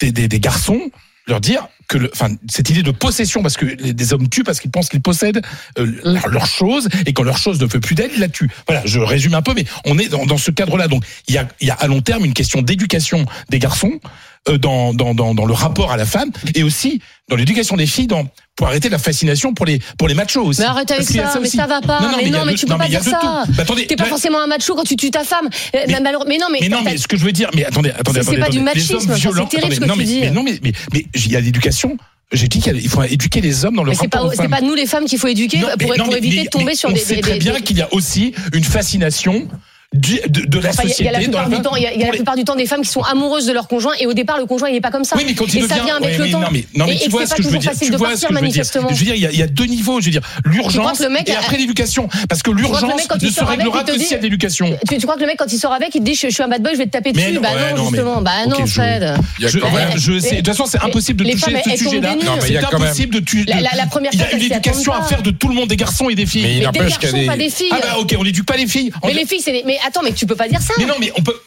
des, 0.00 0.10
des, 0.10 0.26
des 0.28 0.40
garçons, 0.40 0.80
leur 1.26 1.40
dire 1.42 1.68
que 1.88 1.98
le, 1.98 2.10
enfin, 2.12 2.28
cette 2.50 2.68
idée 2.70 2.82
de 2.82 2.90
possession, 2.90 3.42
parce 3.42 3.56
que 3.56 3.64
les- 3.64 3.92
des 3.94 4.12
hommes 4.12 4.28
tuent 4.28 4.44
parce 4.44 4.60
qu'ils 4.60 4.70
pensent 4.70 4.88
qu'ils 4.90 5.00
possèdent 5.00 5.42
euh, 5.78 5.86
leur, 6.04 6.46
chose, 6.46 6.88
et 7.06 7.12
quand 7.14 7.22
leur 7.22 7.38
chose 7.38 7.60
ne 7.60 7.66
fait 7.66 7.80
plus 7.80 7.94
d'elle, 7.94 8.10
ils 8.14 8.20
la 8.20 8.28
tuent. 8.28 8.50
Voilà, 8.66 8.82
je 8.84 9.00
résume 9.00 9.34
un 9.34 9.42
peu, 9.42 9.54
mais 9.54 9.64
on 9.86 9.98
est 9.98 10.08
dans, 10.08 10.26
dans 10.26 10.38
ce 10.38 10.50
cadre-là. 10.50 10.86
Donc, 10.88 11.02
il 11.28 11.34
y 11.34 11.38
a, 11.38 11.48
y 11.60 11.70
a 11.70 11.74
à 11.74 11.86
long 11.86 12.02
terme 12.02 12.24
une 12.24 12.34
question 12.34 12.60
d'éducation 12.62 13.24
des 13.48 13.58
garçons 13.58 13.98
dans, 14.46 14.94
dans, 14.94 15.14
dans, 15.14 15.34
dans 15.34 15.44
le 15.46 15.52
rapport 15.52 15.92
à 15.92 15.96
la 15.96 16.06
femme, 16.06 16.30
et 16.54 16.62
aussi 16.62 17.00
dans 17.28 17.36
l'éducation 17.36 17.76
des 17.76 17.86
filles, 17.86 18.06
dans, 18.06 18.26
pour 18.56 18.66
arrêter 18.68 18.88
la 18.88 18.98
fascination 18.98 19.52
pour 19.54 19.66
les, 19.66 19.80
pour 19.98 20.08
les 20.08 20.14
machos 20.14 20.42
aussi. 20.42 20.60
Mais 20.60 20.66
arrête 20.66 20.90
avec 20.90 21.02
Parce 21.02 21.08
qu'il 21.08 21.16
y 21.16 21.20
a 21.20 21.30
ça, 21.30 21.38
mais 21.40 21.46
aussi. 21.48 21.56
ça 21.56 21.66
va 21.66 21.80
pas. 21.80 22.00
Non, 22.00 22.10
non, 22.10 22.18
mais 22.22 22.30
non, 22.30 22.44
mais 22.46 22.54
tu 22.54 22.66
peux 22.66 22.72
non, 22.72 22.78
pas 22.78 22.88
dire 22.88 23.02
ça. 23.02 23.44
Bah, 23.48 23.62
attendez, 23.62 23.86
T'es 23.86 23.96
pas 23.96 24.04
forcément 24.04 24.40
un 24.40 24.46
macho 24.46 24.74
quand 24.74 24.84
tu 24.84 24.96
tues 24.96 25.10
ta 25.10 25.24
femme. 25.24 25.48
Euh, 25.74 25.78
Mais- 25.86 26.00
non, 26.38 26.46
mais. 26.50 26.58
Mais 26.62 26.68
non, 26.68 26.82
mais 26.82 26.96
ce 26.96 27.06
que 27.06 27.16
je 27.16 27.24
veux 27.24 27.32
dire, 27.32 27.50
mais 27.54 27.64
attendez, 27.64 27.90
attendez, 27.90 28.20
C'est- 28.20 28.30
c'est 28.30 28.36
attendez. 28.36 28.40
pas 28.40 28.50
du 28.50 28.58
attendez. 28.58 28.64
Machisme, 28.80 29.00
ça, 29.00 29.14
c'est 29.16 29.20
terrible 29.20 29.36
ce 29.38 29.40
attendez, 29.40 29.78
que 29.78 29.84
tu 29.92 29.98
mais, 29.98 30.04
dis. 30.04 30.20
mais 30.20 30.30
non, 30.30 30.42
mais, 30.42 30.58
mais, 30.62 30.72
mais 30.92 31.06
il 31.14 31.32
y 31.32 31.36
a 31.36 31.40
l'éducation. 31.40 31.96
J'ai 32.30 32.48
dit 32.48 32.60
qu'il 32.60 32.88
faut 32.90 33.02
éduquer 33.04 33.40
les 33.40 33.64
hommes 33.64 33.76
dans 33.76 33.84
le 33.84 33.90
Mais 33.92 33.96
rapport 33.96 34.30
c'est 34.36 34.48
pas 34.48 34.60
nous 34.60 34.74
les 34.74 34.84
femmes 34.84 35.06
qu'il 35.06 35.18
faut 35.18 35.28
éduquer 35.28 35.60
Non, 35.60 35.68
pour, 35.78 35.90
mais- 35.90 35.96
non, 35.96 36.04
pour 36.04 36.12
mais- 36.12 36.18
éviter 36.18 36.36
mais- 36.36 36.44
de 36.44 36.48
tomber 36.50 36.74
sur 36.74 36.90
on 36.90 36.92
des. 36.92 36.98
sait 37.00 37.14
des- 37.16 37.20
très 37.22 37.32
des- 37.34 37.38
bien 37.38 37.54
des- 37.54 37.62
qu'il 37.62 37.78
y 37.78 37.80
a 37.82 37.92
aussi 37.94 38.34
une 38.52 38.64
fascination 38.64 39.48
du- 39.94 40.20
de, 40.28 40.42
de 40.46 40.58
la 40.58 40.68
Enfin, 40.70 40.82
il 40.84 40.88
y 40.88 40.92
a- 40.92 40.94
société. 40.94 41.02
il 41.02 41.06
y 41.06 41.08
a 41.08 41.12
la 41.12 41.18
plupart 41.20 41.48
la- 41.48 41.56
du 41.56 41.62
temps, 41.62 41.74
il 41.76 41.82
y 41.82 41.86
a, 41.86 41.94
il 41.94 42.00
y 42.00 42.02
a 42.02 42.06
la 42.08 42.12
plupart 42.12 42.36
du 42.36 42.44
temps 42.44 42.56
des 42.56 42.66
femmes 42.66 42.82
qui 42.82 42.90
sont 42.90 43.00
amoureuses 43.02 43.46
de 43.46 43.52
leur 43.52 43.68
conjoint 43.68 43.94
et 43.98 44.06
au 44.06 44.12
départ 44.12 44.36
le 44.38 44.44
conjoint 44.44 44.68
il 44.68 44.76
est 44.76 44.80
pas 44.82 44.90
comme 44.90 45.04
ça. 45.04 45.16
Oui, 45.16 45.24
mais 45.26 45.34
quand 45.34 45.46
il 45.46 45.58
et 45.58 45.62
devient, 45.62 45.74
ça 45.74 45.82
vient 45.82 45.96
avec 45.96 46.10
ouais, 46.10 46.18
le 46.18 46.24
mais 46.24 46.30
temps. 46.30 46.40
non, 46.40 46.48
mais, 46.52 46.64
non, 46.74 46.86
mais 46.86 46.94
et, 46.94 46.98
tu 46.98 47.04
et 47.06 47.08
vois 47.08 47.24
ce 47.24 47.30
pas 47.30 47.36
que 47.36 47.42
je 47.42 47.48
veux 47.48 47.54
toujours 47.54 47.60
dire. 47.62 47.70
facile 47.72 47.86
Tu 47.86 47.92
de 47.92 47.96
vois 47.96 48.08
ce 48.08 48.12
que 48.14 48.20
je 48.20 48.26
veux 48.26 48.34
dire. 48.34 48.40
manifestement. 48.42 48.88
Je 48.90 48.94
veux 48.96 49.04
dire, 49.06 49.14
il 49.14 49.22
y 49.22 49.26
a, 49.26 49.30
il 49.32 49.38
y 49.38 49.42
a 49.42 49.46
deux 49.46 49.64
niveaux. 49.64 50.00
Je 50.00 50.04
veux 50.06 50.10
dire, 50.10 50.20
l'urgence 50.44 51.00
et 51.00 51.32
a- 51.32 51.38
après 51.38 51.56
l'éducation. 51.56 52.06
Parce 52.28 52.42
que 52.42 52.50
l'urgence 52.50 53.08
ne 53.22 53.28
se 53.30 53.42
réglera 53.44 53.82
que 53.84 53.92
s'il 53.98 54.10
y 54.10 54.14
a 54.14 54.18
de 54.18 54.22
l'éducation. 54.24 54.78
Tu, 54.88 54.98
crois 55.00 55.14
que 55.16 55.20
le 55.20 55.26
mec 55.26 55.36
quand 55.38 55.50
il 55.50 55.58
sort 55.58 55.72
avec 55.72 55.94
il 55.94 56.00
te 56.00 56.04
dit 56.04 56.14
je, 56.14 56.28
suis 56.28 56.42
un 56.42 56.48
bad 56.48 56.62
boy 56.62 56.72
je 56.74 56.78
vais 56.78 56.86
te 56.86 56.90
taper 56.90 57.12
dessus 57.12 57.32
non, 57.32 57.40
bah 57.40 57.48
non, 57.74 57.88
justement 57.88 58.20
bah 58.20 58.46
non 58.46 58.66
Fred. 58.66 59.14
Je 59.38 59.48
sais. 60.18 60.30
De 60.32 60.36
toute 60.36 60.46
façon, 60.48 60.66
c'est 60.66 60.80
impossible 60.82 61.24
de 61.24 61.30
toucher 61.32 61.56
ce 61.64 61.76
sujet-là. 61.84 62.10
des 62.10 62.16
nues. 62.16 62.24
Non, 62.26 62.32
mais 62.42 62.48
il 62.48 62.54
y 62.54 62.58
C'est 62.58 62.74
impossible 62.74 63.14
de 63.14 63.20
tuer. 63.20 63.44
La- 63.46 63.86
première 63.86 64.12
Il 64.12 64.20
y 64.20 64.22
a 64.22 64.32
une 64.32 64.42
éducation 64.42 64.92
à 64.92 65.02
faire 65.02 65.22
de 65.22 65.30
tout 65.30 65.48
le 65.48 65.54
monde, 65.54 65.68
des 65.68 65.76
garçons 65.76 66.10
et 66.10 66.14
des 66.14 66.26
filles. 66.26 66.42
Mais 66.42 66.56
il 66.58 66.62
n'empêche 66.64 66.98
qu'il 66.98 67.08
y 67.08 67.12
a 67.12 67.18
des- 67.20 67.26
pas 67.26 67.36
des 67.36 67.48
filles. 67.50 67.68
Ah 67.72 67.78
bah 67.82 67.96
ok, 67.98 68.14
on 68.18 68.24
n'éduque 68.24 68.44
pas 68.46 68.56
les 68.56 68.66
filles. 68.66 68.90
Mais 69.04 69.14
les 69.14 69.24
filles 69.26 69.40
c'est 69.42 69.52
des... 69.52 69.64
attends 69.86 70.02
mais 70.02 70.12
tu 70.12 70.26
peux 70.26 70.36
pas 70.36 70.48
dire 70.48 70.60
ça. 70.60 70.74
Mais 70.78 70.86
non, 70.86 70.94
mais 71.00 71.12
on 71.16 71.22
peut, 71.22 71.38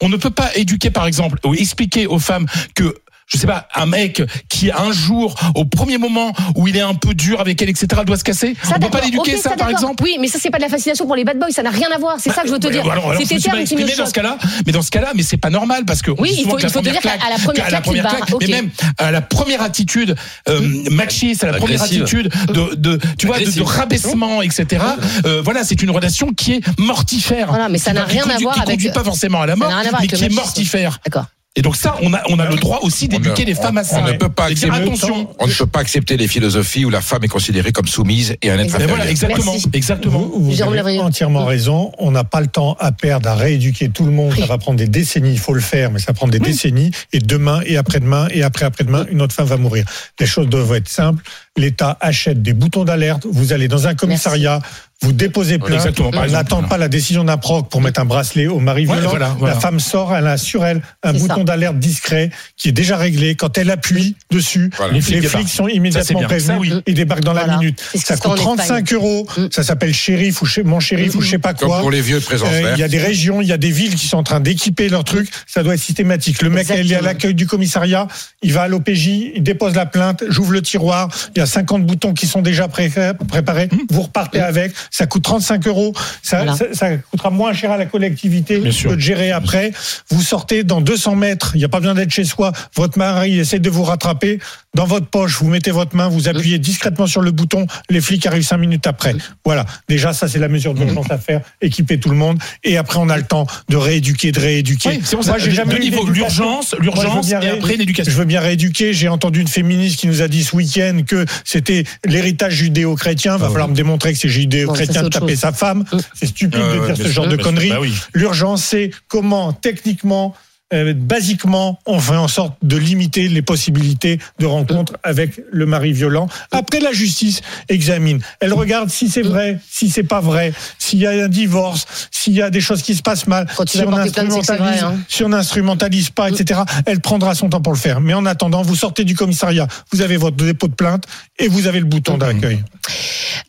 on 0.00 0.08
ne 0.08 0.16
peut 0.16 0.30
pas 0.30 0.54
éduquer, 0.56 0.90
par 0.90 1.06
exemple, 1.06 1.38
ou 1.44 1.54
expliquer 1.54 2.06
aux 2.06 2.18
femmes 2.18 2.46
que 2.74 2.94
je 3.26 3.38
sais 3.38 3.46
pas, 3.46 3.68
un 3.74 3.86
mec 3.86 4.22
qui 4.48 4.70
un 4.70 4.92
jour, 4.92 5.34
au 5.54 5.64
premier 5.64 5.98
moment 5.98 6.32
où 6.56 6.68
il 6.68 6.76
est 6.76 6.80
un 6.82 6.94
peu 6.94 7.14
dur 7.14 7.40
avec 7.40 7.60
elle, 7.62 7.68
etc., 7.70 7.86
doit 8.06 8.16
se 8.16 8.24
casser. 8.24 8.54
Ça, 8.62 8.74
on 8.76 8.80
peut 8.80 8.90
pas 8.90 9.00
l'éduquer, 9.00 9.36
ça, 9.38 9.50
par 9.56 9.70
exemple. 9.70 10.02
Oui, 10.04 10.16
mais 10.20 10.28
ça 10.28 10.38
c'est 10.40 10.50
pas 10.50 10.58
de 10.58 10.62
la 10.62 10.68
fascination 10.68 11.06
pour 11.06 11.16
les 11.16 11.24
bad 11.24 11.38
boys, 11.38 11.50
ça 11.50 11.62
n'a 11.62 11.70
rien 11.70 11.88
à 11.94 11.98
voir. 11.98 12.16
C'est 12.20 12.30
ça 12.30 12.42
que 12.42 12.48
je 12.48 12.52
veux 12.52 12.58
te 12.58 12.68
dire. 12.68 12.82
alors, 12.90 13.10
alors, 13.10 13.16
C'est 13.18 13.24
je 13.24 13.28
tes 13.28 13.34
me 13.36 13.40
suis 13.40 13.48
mal 13.50 13.58
termes 13.64 13.78
qui 13.80 13.92
me 13.92 13.96
dans 13.98 14.06
ce 14.06 14.12
cas-là, 14.12 14.38
mais 14.66 14.72
dans 14.72 14.82
ce 14.82 14.90
cas-là, 14.90 15.12
mais 15.14 15.22
c'est 15.22 15.36
pas 15.36 15.50
normal 15.50 15.84
parce 15.84 16.02
que 16.02 16.10
Oui, 16.10 16.30
il 16.38 16.44
faut- 16.48 16.58
il 16.58 16.68
faut 16.68 16.80
te 16.80 16.84
dire 16.84 16.94
qu'à- 17.00 17.16
claque- 17.16 17.20
la 17.30 17.38
première 17.38 17.64
qu'à 17.64 17.68
claque, 17.70 17.86
il 17.94 18.02
barre. 18.02 18.26
mais 18.40 18.46
même 18.48 18.70
à 18.98 19.10
la 19.10 19.20
première 19.22 19.62
attitude 19.62 20.14
euh, 20.48 20.60
machiste, 20.90 21.44
à 21.44 21.48
la 21.52 21.58
première 21.58 21.82
Agressive. 21.82 22.02
attitude 22.02 22.32
de, 22.52 22.74
de 22.74 22.98
tu 23.18 23.26
vois, 23.26 23.38
de, 23.38 23.62
rabaissement, 23.62 24.42
etc. 24.42 24.82
euh, 25.26 25.40
voilà, 25.42 25.64
c'est 25.64 25.82
une 25.82 25.90
relation 25.90 26.28
qui 26.32 26.54
est 26.54 26.60
mortifère. 26.78 27.48
Voilà, 27.48 27.68
mais 27.68 27.78
ça 27.78 27.90
Qui 27.92 27.96
n'a 27.96 28.04
rien 28.04 28.22
qui 28.24 28.30
à 28.30 28.38
voir 28.38 28.54
qui 28.54 28.60
avec- 28.60 28.74
conduit 28.76 28.90
pas 28.90 29.04
forcément 29.04 29.40
à 29.42 29.46
la 29.46 29.56
mort, 29.56 29.70
mais 30.00 30.06
qui 30.06 30.24
est 30.24 30.28
mortifère. 30.28 30.98
D'accord. 31.04 31.26
Et 31.56 31.62
donc 31.62 31.76
ça, 31.76 31.94
on 32.02 32.12
a, 32.12 32.20
on 32.30 32.38
a 32.40 32.50
le 32.50 32.56
droit 32.56 32.80
aussi 32.82 33.06
d'éduquer 33.06 33.44
les 33.44 33.54
femmes 33.54 33.78
à 33.78 33.84
ça. 33.84 34.00
On 34.00 34.06
ne 34.08 34.12
peut 34.14 34.28
pas 34.28 34.46
accepter, 34.46 34.76
attention. 34.76 35.28
on 35.38 35.46
ne 35.46 35.52
peut 35.52 35.66
pas 35.66 35.78
accepter 35.78 36.16
les 36.16 36.26
philosophies 36.26 36.84
où 36.84 36.90
la 36.90 37.00
femme 37.00 37.22
est 37.22 37.28
considérée 37.28 37.70
comme 37.70 37.86
soumise 37.86 38.34
et 38.42 38.50
un 38.50 38.58
être 38.58 38.74
inférieur. 38.74 38.88
voilà, 38.88 39.08
exactement, 39.08 39.52
Merci. 39.52 39.68
exactement. 39.72 40.28
Vous, 40.34 40.62
avez 40.62 40.98
entièrement 40.98 41.44
raison. 41.44 41.92
On 41.98 42.10
n'a 42.10 42.24
pas 42.24 42.40
le 42.40 42.48
temps 42.48 42.76
à 42.80 42.90
perdre 42.90 43.28
à 43.28 43.36
rééduquer 43.36 43.88
tout 43.90 44.04
le 44.04 44.10
monde. 44.10 44.34
Ça 44.36 44.46
va 44.46 44.58
prendre 44.58 44.78
des 44.78 44.88
décennies. 44.88 45.30
Il 45.30 45.38
faut 45.38 45.54
le 45.54 45.60
faire, 45.60 45.92
mais 45.92 46.00
ça 46.00 46.12
prend 46.12 46.26
des 46.26 46.40
décennies. 46.40 46.90
Et 47.12 47.20
demain, 47.20 47.60
et 47.64 47.76
après-demain, 47.76 48.26
et 48.32 48.42
après-après-demain, 48.42 49.06
une 49.08 49.22
autre 49.22 49.34
femme 49.34 49.46
va 49.46 49.56
mourir. 49.56 49.84
Les 50.18 50.26
choses 50.26 50.48
doivent 50.48 50.74
être 50.74 50.88
simples. 50.88 51.22
L'État 51.56 51.96
achète 52.00 52.42
des 52.42 52.52
boutons 52.52 52.84
d'alerte. 52.84 53.26
Vous 53.30 53.52
allez 53.52 53.68
dans 53.68 53.86
un 53.86 53.94
commissariat. 53.94 54.58
Vous 55.02 55.12
déposez 55.12 55.58
plainte. 55.58 55.74
Exactement, 55.74 56.10
On 56.14 56.26
n'attend 56.26 56.62
pas 56.62 56.78
la 56.78 56.88
décision 56.88 57.24
d'un 57.24 57.36
proc 57.36 57.68
pour 57.68 57.82
mettre 57.82 58.00
un 58.00 58.04
bracelet 58.06 58.46
au 58.46 58.58
mari 58.58 58.86
Ouais, 58.86 58.94
violent. 58.94 59.10
voilà, 59.10 59.36
voilà. 59.38 59.54
La 59.54 59.60
femme 59.60 59.78
sort, 59.80 60.14
elle 60.16 60.26
a 60.26 60.38
sur 60.38 60.64
elle 60.64 60.80
un 61.02 61.12
bouton 61.12 61.44
d'alerte 61.44 61.78
discret 61.78 62.30
qui 62.56 62.68
est 62.68 62.72
déjà 62.72 62.96
réglé. 62.96 63.34
Quand 63.34 63.58
elle 63.58 63.70
appuie 63.70 64.16
dessus, 64.30 64.70
Voilà. 64.76 64.94
les 64.94 65.00
Les 65.00 65.28
flics 65.28 65.48
sont 65.48 65.68
immédiatement 65.68 66.22
prévenus 66.22 66.58
oui. 66.58 66.82
et 66.86 66.94
débarquent 66.94 67.24
dans 67.24 67.32
Voilà. 67.32 67.52
la 67.54 67.58
minute. 67.58 67.82
Ça 67.94 68.16
coûte 68.16 68.32
en 68.32 68.34
35 68.36 68.92
euros. 68.94 69.26
Mm. 69.36 69.46
Ça 69.50 69.62
s'appelle 69.62 69.92
shérif 69.94 70.40
ou 70.42 70.46
mon 70.64 70.80
shérif 70.80 71.14
ou 71.16 71.20
je 71.20 71.28
sais 71.30 71.38
pas 71.38 71.52
Comme 71.52 71.68
quoi. 71.68 71.80
pour 71.80 71.90
les 71.90 72.00
vieux 72.00 72.20
Euh. 72.32 72.72
Il 72.74 72.80
y 72.80 72.82
a 72.82 72.88
des 72.88 72.98
régions, 72.98 73.42
il 73.42 73.48
y 73.48 73.52
a 73.52 73.58
des 73.58 73.70
villes 73.70 73.94
qui 73.96 74.06
sont 74.06 74.16
en 74.16 74.22
train 74.22 74.40
d'équiper 74.40 74.88
leurs 74.88 75.04
trucs. 75.04 75.28
Ça 75.46 75.62
doit 75.62 75.74
être 75.74 75.80
systématique. 75.80 76.40
Le 76.40 76.48
mec, 76.50 76.68
il 76.78 76.90
est 76.90 76.94
à 76.96 77.00
l'accueil 77.02 77.34
du 77.34 77.46
commissariat, 77.46 78.08
il 78.42 78.52
va 78.52 78.62
à 78.62 78.68
l'OPJ, 78.68 79.06
il 79.34 79.42
dépose 79.42 79.74
la 79.74 79.86
plainte, 79.86 80.24
j'ouvre 80.28 80.52
le 80.52 80.62
tiroir, 80.62 81.08
il 81.34 81.40
y 81.40 81.42
a 81.42 81.46
50 81.46 81.84
boutons 81.84 82.14
qui 82.14 82.26
sont 82.26 82.40
déjà 82.40 82.68
pré- 82.68 82.90
préparés. 83.28 83.68
Vous 83.90 84.02
repartez 84.02 84.40
avec. 84.40 84.72
Ça 84.90 85.06
coûte 85.06 85.22
35 85.24 85.66
euros. 85.66 85.92
Ça, 86.22 86.38
Voilà. 86.38 86.56
ça, 86.56 86.64
ça 86.72 86.96
coûtera 86.96 87.30
moins 87.30 87.52
cher 87.52 87.70
à 87.70 87.76
la 87.76 87.86
collectivité 87.86 88.58
Bien 88.58 88.72
sûr. 88.72 88.90
que 88.90 88.94
de 88.96 89.00
gérer 89.00 89.32
après. 89.32 89.72
Vous 90.10 90.22
sortez 90.22 90.64
dans 90.64 90.80
200 90.80 91.14
mètres. 91.16 91.52
Il 91.54 91.58
n'y 91.58 91.64
a 91.64 91.68
pas 91.68 91.80
besoin 91.80 91.94
d'être 91.94 92.10
chez 92.10 92.24
soi. 92.24 92.52
Votre 92.74 92.98
mari 92.98 93.38
essaie 93.38 93.58
de 93.58 93.70
vous 93.70 93.84
rattraper. 93.84 94.38
Dans 94.74 94.86
votre 94.86 95.06
poche, 95.06 95.38
vous 95.40 95.48
mettez 95.48 95.70
votre 95.70 95.94
main, 95.94 96.08
vous 96.08 96.28
appuyez 96.28 96.58
discrètement 96.58 97.06
sur 97.06 97.20
le 97.20 97.30
bouton. 97.30 97.66
Les 97.90 98.00
flics 98.00 98.26
arrivent 98.26 98.44
cinq 98.46 98.58
minutes 98.58 98.86
après. 98.86 99.14
Voilà. 99.44 99.64
Déjà, 99.88 100.12
ça, 100.12 100.26
c'est 100.28 100.38
la 100.40 100.48
mesure 100.48 100.74
d'urgence 100.74 101.10
à 101.10 101.18
faire. 101.18 101.40
Équiper 101.60 101.98
tout 102.00 102.10
le 102.10 102.16
monde. 102.16 102.38
Et 102.64 102.76
après, 102.76 102.98
on 102.98 103.08
a 103.08 103.16
le 103.16 103.22
temps 103.24 103.46
de 103.68 103.76
rééduquer, 103.76 104.32
de 104.32 104.40
rééduquer. 104.40 104.88
Oui, 104.88 105.00
c'est 105.04 105.16
pour 105.16 105.24
ça. 105.24 105.30
Moi, 105.32 105.38
j'ai 105.38 105.50
Deux 105.50 105.56
jamais 105.56 105.78
d'éducation. 105.78 106.12
l'urgence, 106.12 106.74
je 106.76 106.82
l'urgence 106.82 107.26
bien 107.26 107.40
et 107.40 107.48
après 107.50 107.74
Je 107.74 107.78
l'éducation. 107.78 108.12
veux 108.14 108.24
bien 108.24 108.40
rééduquer. 108.40 108.92
J'ai 108.92 109.08
entendu 109.08 109.40
une 109.40 109.48
féministe 109.48 110.00
qui 110.00 110.08
nous 110.08 110.22
a 110.22 110.28
dit 110.28 110.42
ce 110.42 110.56
week-end 110.56 111.00
que 111.06 111.24
c'était 111.44 111.84
l'héritage 112.04 112.54
judéo-chrétien. 112.54 113.36
Va 113.36 113.48
falloir 113.48 113.68
me 113.68 113.74
démontrer 113.74 114.12
que 114.12 114.18
c'est 114.18 114.28
judéo-chrétien 114.28 115.02
de 115.04 115.08
taper 115.08 115.28
chose. 115.32 115.38
sa 115.40 115.52
femme. 115.52 115.84
C'est 116.14 116.26
stupide 116.26 116.60
Euh, 116.60 116.80
de 116.80 116.86
dire 116.86 116.96
ce 116.96 117.02
sûr, 117.04 117.12
genre 117.12 117.28
de 117.28 117.36
conneries. 117.36 117.68
Bah 117.70 117.78
oui. 117.80 117.94
L'urgence, 118.12 118.64
c'est 118.64 118.90
comment, 119.08 119.52
techniquement, 119.52 120.34
euh, 120.72 120.94
basiquement, 120.94 121.78
on 121.86 122.00
fait 122.00 122.16
en 122.16 122.26
sorte 122.26 122.54
de 122.62 122.76
limiter 122.76 123.28
les 123.28 123.42
possibilités 123.42 124.18
de 124.38 124.46
rencontre 124.46 124.94
avec 125.02 125.40
le 125.52 125.66
mari 125.66 125.92
violent. 125.92 126.28
Après, 126.50 126.80
la 126.80 126.92
justice 126.92 127.42
examine. 127.68 128.20
Elle 128.40 128.54
regarde 128.54 128.88
si 128.88 129.08
c'est 129.08 129.22
vrai, 129.22 129.60
si 129.70 129.90
c'est 129.90 130.04
pas 130.04 130.20
vrai, 130.20 130.52
s'il 130.78 131.00
y 131.00 131.06
a 131.06 131.10
un 131.10 131.28
divorce, 131.28 132.08
s'il 132.10 132.32
y 132.32 132.42
a 132.42 132.50
des 132.50 132.62
choses 132.62 132.82
qui 132.82 132.94
se 132.94 133.02
passent 133.02 133.26
mal, 133.26 133.46
Quand 133.56 133.66
tu 133.66 133.78
si 133.78 133.84
on 133.84 133.90
vrai, 133.90 134.02
instrumentalise, 134.02 134.82
hein. 134.82 134.96
si 135.08 135.22
on 135.22 135.28
n'instrumentalise 135.28 136.10
pas, 136.10 136.30
etc. 136.30 136.62
Elle 136.86 137.00
prendra 137.00 137.34
son 137.34 137.50
temps 137.50 137.60
pour 137.60 137.72
le 137.72 137.78
faire. 137.78 138.00
Mais 138.00 138.14
en 138.14 138.24
attendant, 138.24 138.62
vous 138.62 138.76
sortez 138.76 139.04
du 139.04 139.14
commissariat, 139.14 139.68
vous 139.92 140.00
avez 140.00 140.16
votre 140.16 140.36
dépôt 140.36 140.68
de 140.68 140.74
plainte 140.74 141.04
et 141.38 141.48
vous 141.48 141.66
avez 141.66 141.80
le 141.80 141.86
bouton 141.86 142.16
d'accueil. 142.16 142.64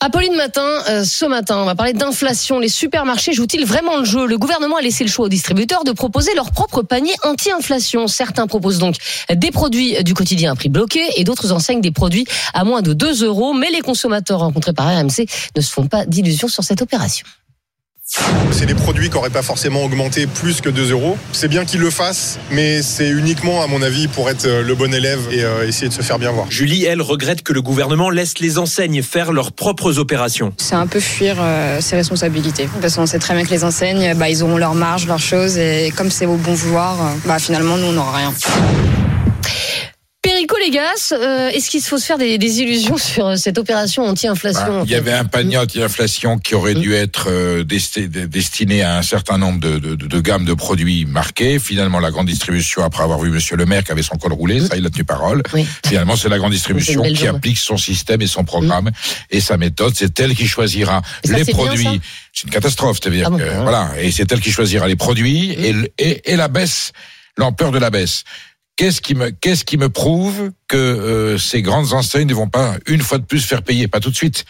Apolline 0.01 0.35
Matin, 0.35 0.67
euh, 0.89 1.03
ce 1.05 1.25
matin, 1.25 1.57
on 1.59 1.65
va 1.65 1.75
parler 1.75 1.93
d'inflation. 1.93 2.59
Les 2.59 2.67
supermarchés 2.67 3.33
jouent-ils 3.33 3.65
vraiment 3.65 3.97
le 3.97 4.05
jeu? 4.05 4.27
Le 4.27 4.37
gouvernement 4.37 4.77
a 4.77 4.81
laissé 4.81 5.03
le 5.03 5.09
choix 5.09 5.25
aux 5.25 5.29
distributeurs 5.29 5.83
de 5.83 5.93
proposer 5.93 6.35
leur 6.35 6.51
propre 6.51 6.81
panier 6.81 7.04
anti-inflation. 7.23 8.07
Certains 8.07 8.47
proposent 8.47 8.79
donc 8.79 8.95
des 9.33 9.51
produits 9.51 10.03
du 10.03 10.13
quotidien 10.13 10.51
à 10.51 10.55
prix 10.55 10.69
bloqué 10.69 11.01
et 11.17 11.23
d'autres 11.23 11.51
enseignent 11.51 11.81
des 11.81 11.91
produits 11.91 12.25
à 12.53 12.63
moins 12.63 12.81
de 12.81 12.93
2 12.93 13.23
euros. 13.23 13.53
Mais 13.53 13.69
les 13.71 13.81
consommateurs 13.81 14.39
rencontrés 14.39 14.73
par 14.73 14.87
RMC 14.87 15.25
ne 15.55 15.61
se 15.61 15.71
font 15.71 15.87
pas 15.87 16.05
d'illusions 16.05 16.47
sur 16.47 16.63
cette 16.63 16.81
opération. 16.81 17.25
C'est 18.51 18.65
des 18.65 18.73
produits 18.73 19.09
qui 19.09 19.15
n'auraient 19.15 19.29
pas 19.29 19.41
forcément 19.41 19.83
augmenté 19.83 20.27
plus 20.27 20.61
que 20.61 20.69
2 20.69 20.91
euros. 20.91 21.17
C'est 21.31 21.47
bien 21.47 21.65
qu'ils 21.65 21.81
le 21.81 21.89
fassent, 21.89 22.39
mais 22.51 22.81
c'est 22.81 23.09
uniquement, 23.09 23.61
à 23.61 23.67
mon 23.67 23.81
avis, 23.81 24.07
pour 24.07 24.29
être 24.29 24.45
euh, 24.45 24.63
le 24.63 24.75
bon 24.75 24.93
élève 24.93 25.19
et 25.31 25.43
euh, 25.43 25.67
essayer 25.67 25.89
de 25.89 25.93
se 25.93 26.01
faire 26.01 26.19
bien 26.19 26.31
voir. 26.31 26.45
Julie, 26.49 26.85
elle, 26.85 27.01
regrette 27.01 27.43
que 27.43 27.53
le 27.53 27.61
gouvernement 27.61 28.09
laisse 28.09 28.39
les 28.39 28.57
enseignes 28.57 29.03
faire 29.03 29.33
leurs 29.33 29.51
propres 29.51 29.99
opérations. 29.99 30.53
C'est 30.57 30.75
un 30.75 30.87
peu 30.87 30.99
fuir 30.99 31.35
euh, 31.39 31.81
ses 31.81 31.95
responsabilités. 31.95 32.69
Parce 32.81 32.95
qu'on 32.95 33.05
sait 33.05 33.19
très 33.19 33.33
bien 33.33 33.43
que 33.43 33.51
les 33.51 33.63
enseignes, 33.63 34.13
bah, 34.15 34.29
ils 34.29 34.43
auront 34.43 34.57
leur 34.57 34.75
marge, 34.75 35.07
leurs 35.07 35.19
choses, 35.19 35.57
et 35.57 35.91
comme 35.95 36.09
c'est 36.09 36.25
au 36.25 36.37
bon 36.37 36.53
vouloir, 36.53 36.97
bah, 37.25 37.39
finalement, 37.39 37.77
nous, 37.77 37.87
on 37.87 37.93
n'aura 37.93 38.17
rien. 38.17 38.33
Perico 40.25 40.57
Légas, 40.57 41.11
euh, 41.11 41.49
est-ce 41.49 41.69
qu'il 41.69 41.81
faut 41.83 41.99
se 41.99 42.05
faire 42.05 42.17
des, 42.17 42.39
des 42.39 42.59
illusions 42.59 42.97
sur 43.13 43.27
euh, 43.27 43.35
cette 43.35 43.59
opération 43.59 44.03
anti-inflation 44.07 44.79
Bah, 44.79 44.83
Il 44.85 44.91
y 44.91 44.95
avait 44.95 45.13
un 45.13 45.25
panier 45.25 45.57
anti-inflation 45.57 46.39
qui 46.39 46.55
aurait 46.55 46.73
dû 46.73 46.95
être 46.95 47.27
euh, 47.29 47.63
desti- 47.63 48.07
destiné 48.09 48.81
à 48.81 48.97
un 48.97 49.03
certain 49.03 49.37
nombre 49.37 49.59
de, 49.59 49.77
de, 49.77 49.93
de 49.95 50.19
gammes 50.19 50.43
de 50.45 50.55
produits 50.55 51.05
marqués. 51.05 51.59
Finalement, 51.59 51.99
la 51.99 52.09
grande 52.09 52.25
distribution, 52.25 52.83
après 52.83 53.03
avoir 53.03 53.19
vu 53.19 53.29
Monsieur 53.29 53.55
le 53.55 53.67
Maire 53.67 53.83
qui 53.83 53.91
avait 53.91 54.01
son 54.01 54.15
col 54.15 54.33
roulé, 54.33 54.59
ça, 54.61 54.75
il 54.75 54.85
a 54.85 54.89
tenu 54.89 55.03
parole. 55.03 55.43
Oui. 55.53 55.65
Finalement, 55.85 56.15
c'est 56.15 56.29
la 56.29 56.39
grande 56.39 56.53
distribution 56.53 57.03
qui 57.03 57.27
applique 57.27 57.59
son 57.59 57.77
système 57.77 58.21
et 58.23 58.27
son 58.27 58.43
programme 58.43 58.89
et 59.29 59.39
sa 59.41 59.57
méthode. 59.57 59.93
C'est 59.95 60.19
elle 60.19 60.33
qui 60.33 60.47
choisira 60.47 61.03
ça, 61.23 61.37
les 61.37 61.45
produits. 61.45 62.01
C'est 62.33 62.45
une 62.45 62.49
catastrophe, 62.49 62.97
c'est-à-dire 62.99 63.25
Ah 63.27 63.29
bon, 63.29 63.37
que, 63.37 63.43
voilà. 63.43 63.61
voilà. 63.61 64.01
Et 64.01 64.11
c'est 64.11 64.31
elle 64.31 64.39
qui 64.41 64.51
choisira 64.51 64.87
les 64.87 64.95
produits 64.95 65.51
et, 65.51 65.71
le- 65.71 65.87
et, 65.99 66.31
et 66.31 66.35
la 66.35 66.47
baisse, 66.47 66.93
l'ampleur 67.37 67.71
de 67.71 67.77
la 67.77 67.91
baisse. 67.91 68.23
Qu'est-ce 68.77 68.99
qui 68.99 69.15
me, 69.15 69.29
qu'est-ce 69.29 69.63
qui 69.63 69.77
me 69.77 69.89
prouve 69.89 70.51
que 70.67 70.75
euh, 70.75 71.37
ces 71.37 71.61
grandes 71.61 71.93
enseignes 71.93 72.27
ne 72.27 72.33
vont 72.33 72.49
pas 72.49 72.75
une 72.87 73.01
fois 73.01 73.17
de 73.17 73.23
plus 73.23 73.45
faire 73.45 73.63
payer, 73.63 73.87
pas 73.87 74.01
tout 74.01 74.09
de 74.09 74.15
suite, 74.15 74.43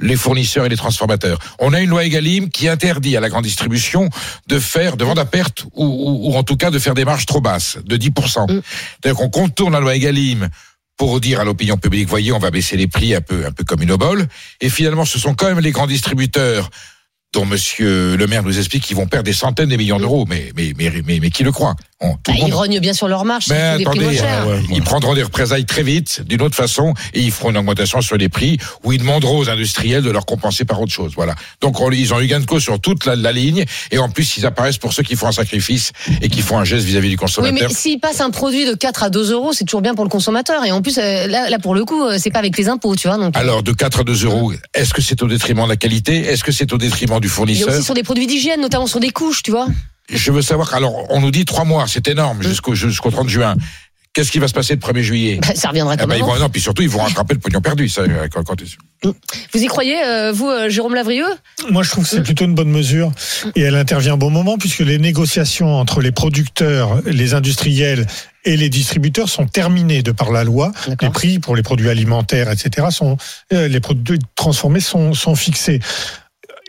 les 0.00 0.16
fournisseurs 0.16 0.66
et 0.66 0.68
les 0.68 0.76
transformateurs? 0.76 1.38
On 1.60 1.72
a 1.72 1.80
une 1.80 1.90
loi 1.90 2.04
Egalim 2.04 2.50
qui 2.50 2.68
interdit 2.68 3.16
à 3.16 3.20
la 3.20 3.28
grande 3.28 3.44
distribution 3.44 4.10
de 4.48 4.58
faire, 4.58 4.96
de 4.96 5.04
vendre 5.04 5.20
à 5.20 5.24
perte 5.24 5.64
ou, 5.74 5.84
ou, 5.84 6.30
ou 6.30 6.36
en 6.36 6.42
tout 6.42 6.56
cas 6.56 6.70
de 6.70 6.78
faire 6.80 6.94
des 6.94 7.04
marges 7.04 7.26
trop 7.26 7.40
basses, 7.40 7.78
de 7.84 7.96
10%. 7.96 8.52
Mm. 8.52 8.62
C'est-à-dire 9.00 9.16
qu'on 9.16 9.30
contourne 9.30 9.72
la 9.72 9.80
loi 9.80 9.94
Egalim 9.94 10.48
pour 10.96 11.20
dire 11.20 11.38
à 11.38 11.44
l'opinion 11.44 11.76
publique, 11.76 12.08
voyez, 12.08 12.32
on 12.32 12.40
va 12.40 12.50
baisser 12.50 12.76
les 12.76 12.88
prix 12.88 13.14
un 13.14 13.20
peu, 13.20 13.46
un 13.46 13.52
peu 13.52 13.62
comme 13.62 13.82
une 13.82 13.92
obole. 13.92 14.26
Et 14.60 14.68
finalement, 14.68 15.04
ce 15.04 15.20
sont 15.20 15.34
quand 15.34 15.46
même 15.46 15.60
les 15.60 15.70
grands 15.70 15.86
distributeurs 15.86 16.68
dont 17.32 17.46
Monsieur 17.46 18.16
le 18.16 18.26
maire 18.26 18.42
nous 18.42 18.58
explique 18.58 18.82
qu'ils 18.82 18.96
vont 18.96 19.06
perdre 19.06 19.26
des 19.26 19.32
centaines 19.32 19.68
de 19.68 19.76
millions 19.76 20.00
d'euros. 20.00 20.26
Mais, 20.28 20.50
mais, 20.56 20.72
mais, 20.76 20.90
mais, 21.06 21.20
mais 21.20 21.30
qui 21.30 21.44
le 21.44 21.52
croit? 21.52 21.76
On- 22.00 22.12
Bah, 22.12 22.34
ils 22.46 22.54
rognent 22.54 22.78
bien 22.78 22.92
sur 22.92 23.08
leur 23.08 23.24
c'est 23.40 23.52
mais 23.78 23.84
prix 23.84 23.98
attendez, 24.04 24.20
euh, 24.22 24.60
ils 24.70 24.82
prendront 24.82 25.14
des 25.14 25.24
représailles 25.24 25.64
très 25.64 25.82
vite, 25.82 26.22
d'une 26.24 26.42
autre 26.42 26.54
façon, 26.54 26.94
et 27.12 27.20
ils 27.20 27.32
feront 27.32 27.50
une 27.50 27.56
augmentation 27.56 28.00
sur 28.00 28.16
les 28.16 28.28
prix, 28.28 28.56
où 28.84 28.92
ils 28.92 28.98
demanderont 29.00 29.38
aux 29.38 29.50
industriels 29.50 30.02
de 30.04 30.10
leur 30.10 30.24
compenser 30.24 30.64
par 30.64 30.80
autre 30.80 30.92
chose. 30.92 31.14
Voilà. 31.16 31.34
Donc 31.60 31.80
on- 31.80 31.90
ils 31.90 32.14
ont 32.14 32.20
eu 32.20 32.28
gain 32.28 32.38
de 32.38 32.44
cause 32.46 32.62
sur 32.62 32.78
toute 32.78 33.04
la, 33.04 33.16
la 33.16 33.32
ligne, 33.32 33.64
et 33.90 33.98
en 33.98 34.08
plus 34.08 34.36
ils 34.36 34.46
apparaissent 34.46 34.78
pour 34.78 34.92
ceux 34.92 35.02
qui 35.02 35.16
font 35.16 35.26
un 35.26 35.32
sacrifice 35.32 35.90
et 36.22 36.28
qui 36.28 36.40
font 36.42 36.56
un 36.58 36.64
geste 36.64 36.84
vis-à-vis 36.84 37.08
du 37.08 37.14
Oui, 37.14 37.18
consommateur. 37.18 37.68
mais 37.68 37.74
s'il 37.74 37.98
passe 37.98 38.20
un 38.20 38.30
produit 38.30 38.64
de 38.64 38.74
4 38.74 39.02
à 39.02 39.10
2 39.10 39.32
euros, 39.32 39.52
c'est 39.52 39.64
toujours 39.64 39.82
bien 39.82 39.96
pour 39.96 40.04
le 40.04 40.10
consommateur. 40.10 40.64
Et 40.64 40.70
en 40.70 40.80
plus, 40.82 40.98
euh, 40.98 41.26
là, 41.26 41.50
là 41.50 41.58
pour 41.58 41.74
le 41.74 41.84
coup, 41.84 42.04
euh, 42.04 42.16
c'est 42.20 42.30
pas 42.30 42.38
avec 42.38 42.56
les 42.56 42.68
impôts, 42.68 42.94
tu 42.94 43.08
vois. 43.08 43.16
Donc, 43.16 43.36
Alors 43.36 43.64
de 43.64 43.72
4 43.72 44.00
à 44.00 44.04
2 44.04 44.24
euros, 44.24 44.52
est-ce 44.72 44.94
que 44.94 45.02
c'est 45.02 45.20
au 45.22 45.26
détriment 45.26 45.64
de 45.64 45.70
la 45.70 45.76
qualité? 45.76 46.18
Est-ce 46.20 46.44
que 46.44 46.52
c'est 46.52 46.72
au 46.72 46.78
détriment 46.78 47.18
du 47.18 47.28
fournisseur 47.28 47.70
aussi 47.74 47.82
sur 47.82 47.94
des 47.94 48.04
produits 48.04 48.28
d'hygiène, 48.28 48.60
notamment 48.60 48.86
sur 48.86 49.00
des 49.00 49.10
couches, 49.10 49.42
tu 49.42 49.50
vois. 49.50 49.66
Je 50.08 50.32
veux 50.32 50.42
savoir. 50.42 50.74
Alors 50.74 51.06
on 51.10 51.20
nous 51.20 51.30
dit 51.30 51.44
trois 51.44 51.64
mois, 51.64 51.86
c'est 51.86 52.06
Mm. 52.08 52.12
énorme 52.12 52.42
jusqu'au 52.42 52.74
jusqu'au 52.74 53.10
30 53.10 53.28
juin. 53.28 53.56
Qu'est-ce 54.14 54.32
qui 54.32 54.38
va 54.40 54.48
se 54.48 54.54
passer 54.54 54.74
le 54.74 54.80
1er 54.80 55.02
juillet 55.02 55.38
Bah, 55.40 55.54
ça 55.54 55.68
reviendra 55.68 55.94
Eh 55.94 55.98
ben, 56.06 56.16
ils 56.16 56.22
avant. 56.22 56.32
vont, 56.34 56.40
non, 56.40 56.48
puis 56.48 56.60
surtout 56.60 56.82
ils 56.82 56.88
vont 56.88 56.98
rattraper 57.02 57.34
le 57.34 57.40
pognon 57.40 57.60
perdu. 57.60 57.88
Ça, 57.88 58.00
euh, 58.00 58.26
quand, 58.32 58.42
quand- 58.42 58.56
Vous 59.04 59.62
y 59.62 59.66
croyez, 59.66 60.02
euh, 60.02 60.32
vous, 60.32 60.48
euh, 60.48 60.68
Jérôme 60.70 60.94
Lavrieux? 60.94 61.28
Moi, 61.70 61.84
je 61.84 61.90
trouve 61.90 62.02
que 62.04 62.10
c'est 62.10 62.22
plutôt 62.22 62.44
une 62.46 62.54
bonne 62.54 62.70
mesure 62.70 63.12
et 63.54 63.60
elle 63.60 63.76
intervient 63.76 64.14
au 64.14 64.16
bon 64.16 64.30
moment 64.30 64.56
puisque 64.58 64.80
les 64.80 64.98
négociations 64.98 65.72
entre 65.76 66.00
les 66.00 66.10
producteurs, 66.10 67.00
les 67.06 67.34
industriels 67.34 68.06
et 68.44 68.56
les 68.56 68.70
distributeurs 68.70 69.28
sont 69.28 69.46
terminées 69.46 70.02
de 70.02 70.10
par 70.10 70.32
la 70.32 70.42
loi. 70.42 70.72
Les 71.00 71.10
prix 71.10 71.38
pour 71.38 71.54
les 71.54 71.62
produits 71.62 71.90
alimentaires, 71.90 72.50
etc., 72.50 72.88
sont 72.90 73.18
euh, 73.52 73.68
les 73.68 73.78
produits 73.80 74.18
transformés 74.34 74.80
sont, 74.80 75.12
sont 75.14 75.36
fixés. 75.36 75.78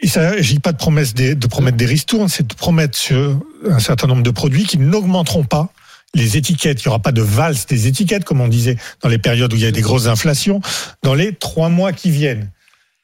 Il 0.01 0.09
s'agit 0.09 0.59
pas 0.59 0.71
de, 0.71 0.77
promesse 0.77 1.13
des, 1.13 1.35
de 1.35 1.47
promettre 1.47 1.77
des 1.77 1.85
ristournes, 1.85 2.29
c'est 2.29 2.47
de 2.47 2.53
promettre 2.53 2.97
sur 2.97 3.39
un 3.69 3.79
certain 3.79 4.07
nombre 4.07 4.23
de 4.23 4.31
produits 4.31 4.63
qui 4.63 4.77
n'augmenteront 4.77 5.43
pas 5.43 5.69
les 6.13 6.37
étiquettes. 6.37 6.81
Il 6.81 6.87
n'y 6.87 6.89
aura 6.89 6.99
pas 6.99 7.11
de 7.11 7.21
valse 7.21 7.65
des 7.65 7.87
étiquettes, 7.87 8.23
comme 8.23 8.41
on 8.41 8.47
disait 8.47 8.77
dans 9.01 9.09
les 9.09 9.17
périodes 9.17 9.53
où 9.53 9.55
il 9.55 9.61
y 9.61 9.65
a 9.65 9.71
des 9.71 9.81
grosses 9.81 10.07
inflations, 10.07 10.61
dans 11.03 11.13
les 11.13 11.33
trois 11.33 11.69
mois 11.69 11.91
qui 11.91 12.09
viennent. 12.09 12.49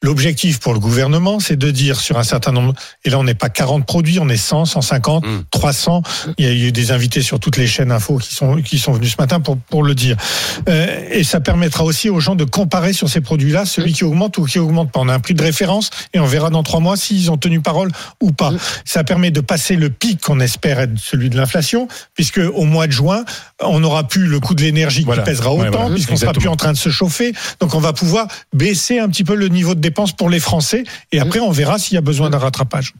L'objectif 0.05 0.59
pour 0.59 0.73
le 0.75 0.79
gouvernement, 0.79 1.39
c'est 1.39 1.55
de 1.55 1.71
dire 1.71 1.99
sur 1.99 2.19
un 2.19 2.23
certain 2.23 2.51
nombre, 2.51 2.75
et 3.03 3.09
là 3.09 3.17
on 3.17 3.23
n'est 3.23 3.33
pas 3.33 3.49
40 3.49 3.87
produits, 3.87 4.19
on 4.19 4.29
est 4.29 4.37
100, 4.37 4.65
150, 4.65 5.25
300. 5.49 6.03
Il 6.37 6.45
y 6.45 6.47
a 6.47 6.53
eu 6.53 6.71
des 6.71 6.91
invités 6.91 7.23
sur 7.23 7.39
toutes 7.39 7.57
les 7.57 7.65
chaînes 7.65 7.91
info 7.91 8.17
qui 8.19 8.35
sont 8.35 8.57
qui 8.57 8.77
sont 8.77 8.91
venus 8.91 9.13
ce 9.13 9.17
matin 9.19 9.39
pour 9.39 9.57
pour 9.57 9.81
le 9.81 9.95
dire. 9.95 10.15
Euh, 10.69 11.07
et 11.09 11.23
ça 11.23 11.39
permettra 11.39 11.83
aussi 11.83 12.11
aux 12.11 12.19
gens 12.19 12.35
de 12.35 12.43
comparer 12.43 12.93
sur 12.93 13.09
ces 13.09 13.19
produits-là 13.19 13.65
celui 13.65 13.93
qui 13.93 14.03
augmente 14.03 14.37
ou 14.37 14.45
qui 14.45 14.59
augmente 14.59 14.91
pas. 14.91 14.99
On 14.99 15.09
a 15.09 15.13
un 15.15 15.19
prix 15.19 15.33
de 15.33 15.41
référence 15.41 15.89
et 16.13 16.19
on 16.19 16.25
verra 16.27 16.51
dans 16.51 16.61
trois 16.61 16.81
mois 16.81 16.97
s'ils 16.97 17.31
ont 17.31 17.37
tenu 17.37 17.61
parole 17.61 17.91
ou 18.21 18.31
pas. 18.31 18.53
Ça 18.85 19.03
permet 19.03 19.31
de 19.31 19.41
passer 19.41 19.75
le 19.75 19.89
pic 19.89 20.21
qu'on 20.21 20.39
espère 20.39 20.79
être 20.81 20.99
celui 20.99 21.31
de 21.31 21.35
l'inflation, 21.37 21.87
puisque 22.13 22.37
au 22.53 22.65
mois 22.65 22.85
de 22.85 22.91
juin, 22.91 23.25
on 23.59 23.79
n'aura 23.79 24.07
plus 24.07 24.27
le 24.27 24.39
coût 24.39 24.53
de 24.53 24.61
l'énergie 24.61 25.01
Voilà. 25.03 25.23
qui 25.23 25.31
pèsera 25.31 25.51
Ouais, 25.51 25.67
autant, 25.69 25.79
voilà. 25.79 25.95
puisqu'on 25.95 26.15
sera 26.15 26.33
plus 26.33 26.47
en 26.47 26.55
train 26.57 26.73
de 26.73 26.77
se 26.77 26.89
chauffer. 26.89 27.33
Donc 27.59 27.73
on 27.73 27.79
va 27.79 27.91
pouvoir 27.91 28.27
baisser 28.53 28.99
un 28.99 29.09
petit 29.09 29.23
peu 29.23 29.33
le 29.33 29.47
niveau 29.47 29.73
de 29.73 29.79
dépenses 29.79 29.94
pour 30.17 30.29
les 30.29 30.39
Français. 30.39 30.83
Et 31.11 31.19
après, 31.19 31.39
on 31.39 31.51
verra 31.51 31.77
s'il 31.77 31.95
y 31.95 31.97
a 31.97 32.01
besoin 32.01 32.29
d'un 32.29 32.37
rattrapage. 32.37 32.93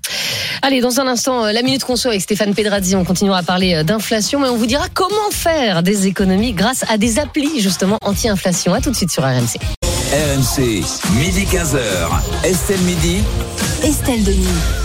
Allez, 0.61 0.81
dans 0.81 0.99
un 0.99 1.07
instant, 1.07 1.45
euh, 1.45 1.51
la 1.51 1.61
minute 1.61 1.83
conso 1.83 2.09
avec 2.09 2.21
Stéphane 2.21 2.53
Pedrazzi. 2.53 2.95
On 2.95 3.03
continuera 3.03 3.39
à 3.39 3.43
parler 3.43 3.75
euh, 3.75 3.83
d'inflation, 3.83 4.39
mais 4.39 4.49
on 4.49 4.57
vous 4.57 4.65
dira 4.65 4.85
comment 4.93 5.31
faire 5.31 5.83
des 5.83 6.07
économies 6.07 6.53
grâce 6.53 6.83
à 6.89 6.97
des 6.97 7.19
applis 7.19 7.59
justement 7.59 7.97
anti-inflation. 8.01 8.73
À 8.73 8.81
tout 8.81 8.91
de 8.91 8.95
suite 8.95 9.11
sur 9.11 9.23
RMC. 9.23 9.59
RMC, 10.11 10.83
midi 11.17 11.45
15h. 11.45 12.45
Estelle 12.45 12.81
Midi. 12.81 13.23
Estelle 13.83 14.23
Denis. 14.23 14.84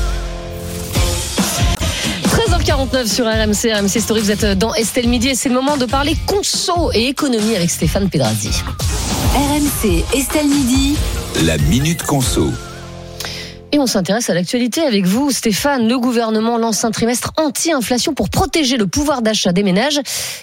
13h49 2.70 3.06
sur 3.08 3.26
RMC, 3.26 3.72
RMC 3.74 4.00
Story, 4.00 4.20
vous 4.20 4.30
êtes 4.30 4.44
dans 4.56 4.72
Estelle 4.74 5.08
Midi 5.08 5.30
et 5.30 5.34
c'est 5.34 5.48
le 5.48 5.56
moment 5.56 5.76
de 5.76 5.86
parler 5.86 6.16
conso 6.26 6.92
et 6.94 7.08
économie 7.08 7.56
avec 7.56 7.68
Stéphane 7.68 8.08
Pedrazzi. 8.08 8.62
RMC 9.34 10.04
Estelle 10.14 10.46
Midi. 10.46 10.96
La 11.44 11.58
minute 11.58 12.02
conso. 12.04 12.52
Et 13.72 13.78
on 13.78 13.86
s'intéresse 13.86 14.28
à 14.28 14.34
l'actualité 14.34 14.80
avec 14.80 15.06
vous, 15.06 15.30
Stéphane. 15.30 15.86
Le 15.86 15.96
gouvernement 15.96 16.58
lance 16.58 16.84
un 16.84 16.90
trimestre 16.90 17.32
anti-inflation 17.36 18.14
pour 18.14 18.28
protéger 18.28 18.76
le 18.76 18.88
pouvoir 18.88 19.22
d'achat 19.22 19.52
des 19.52 19.62
ménages. 19.62 20.00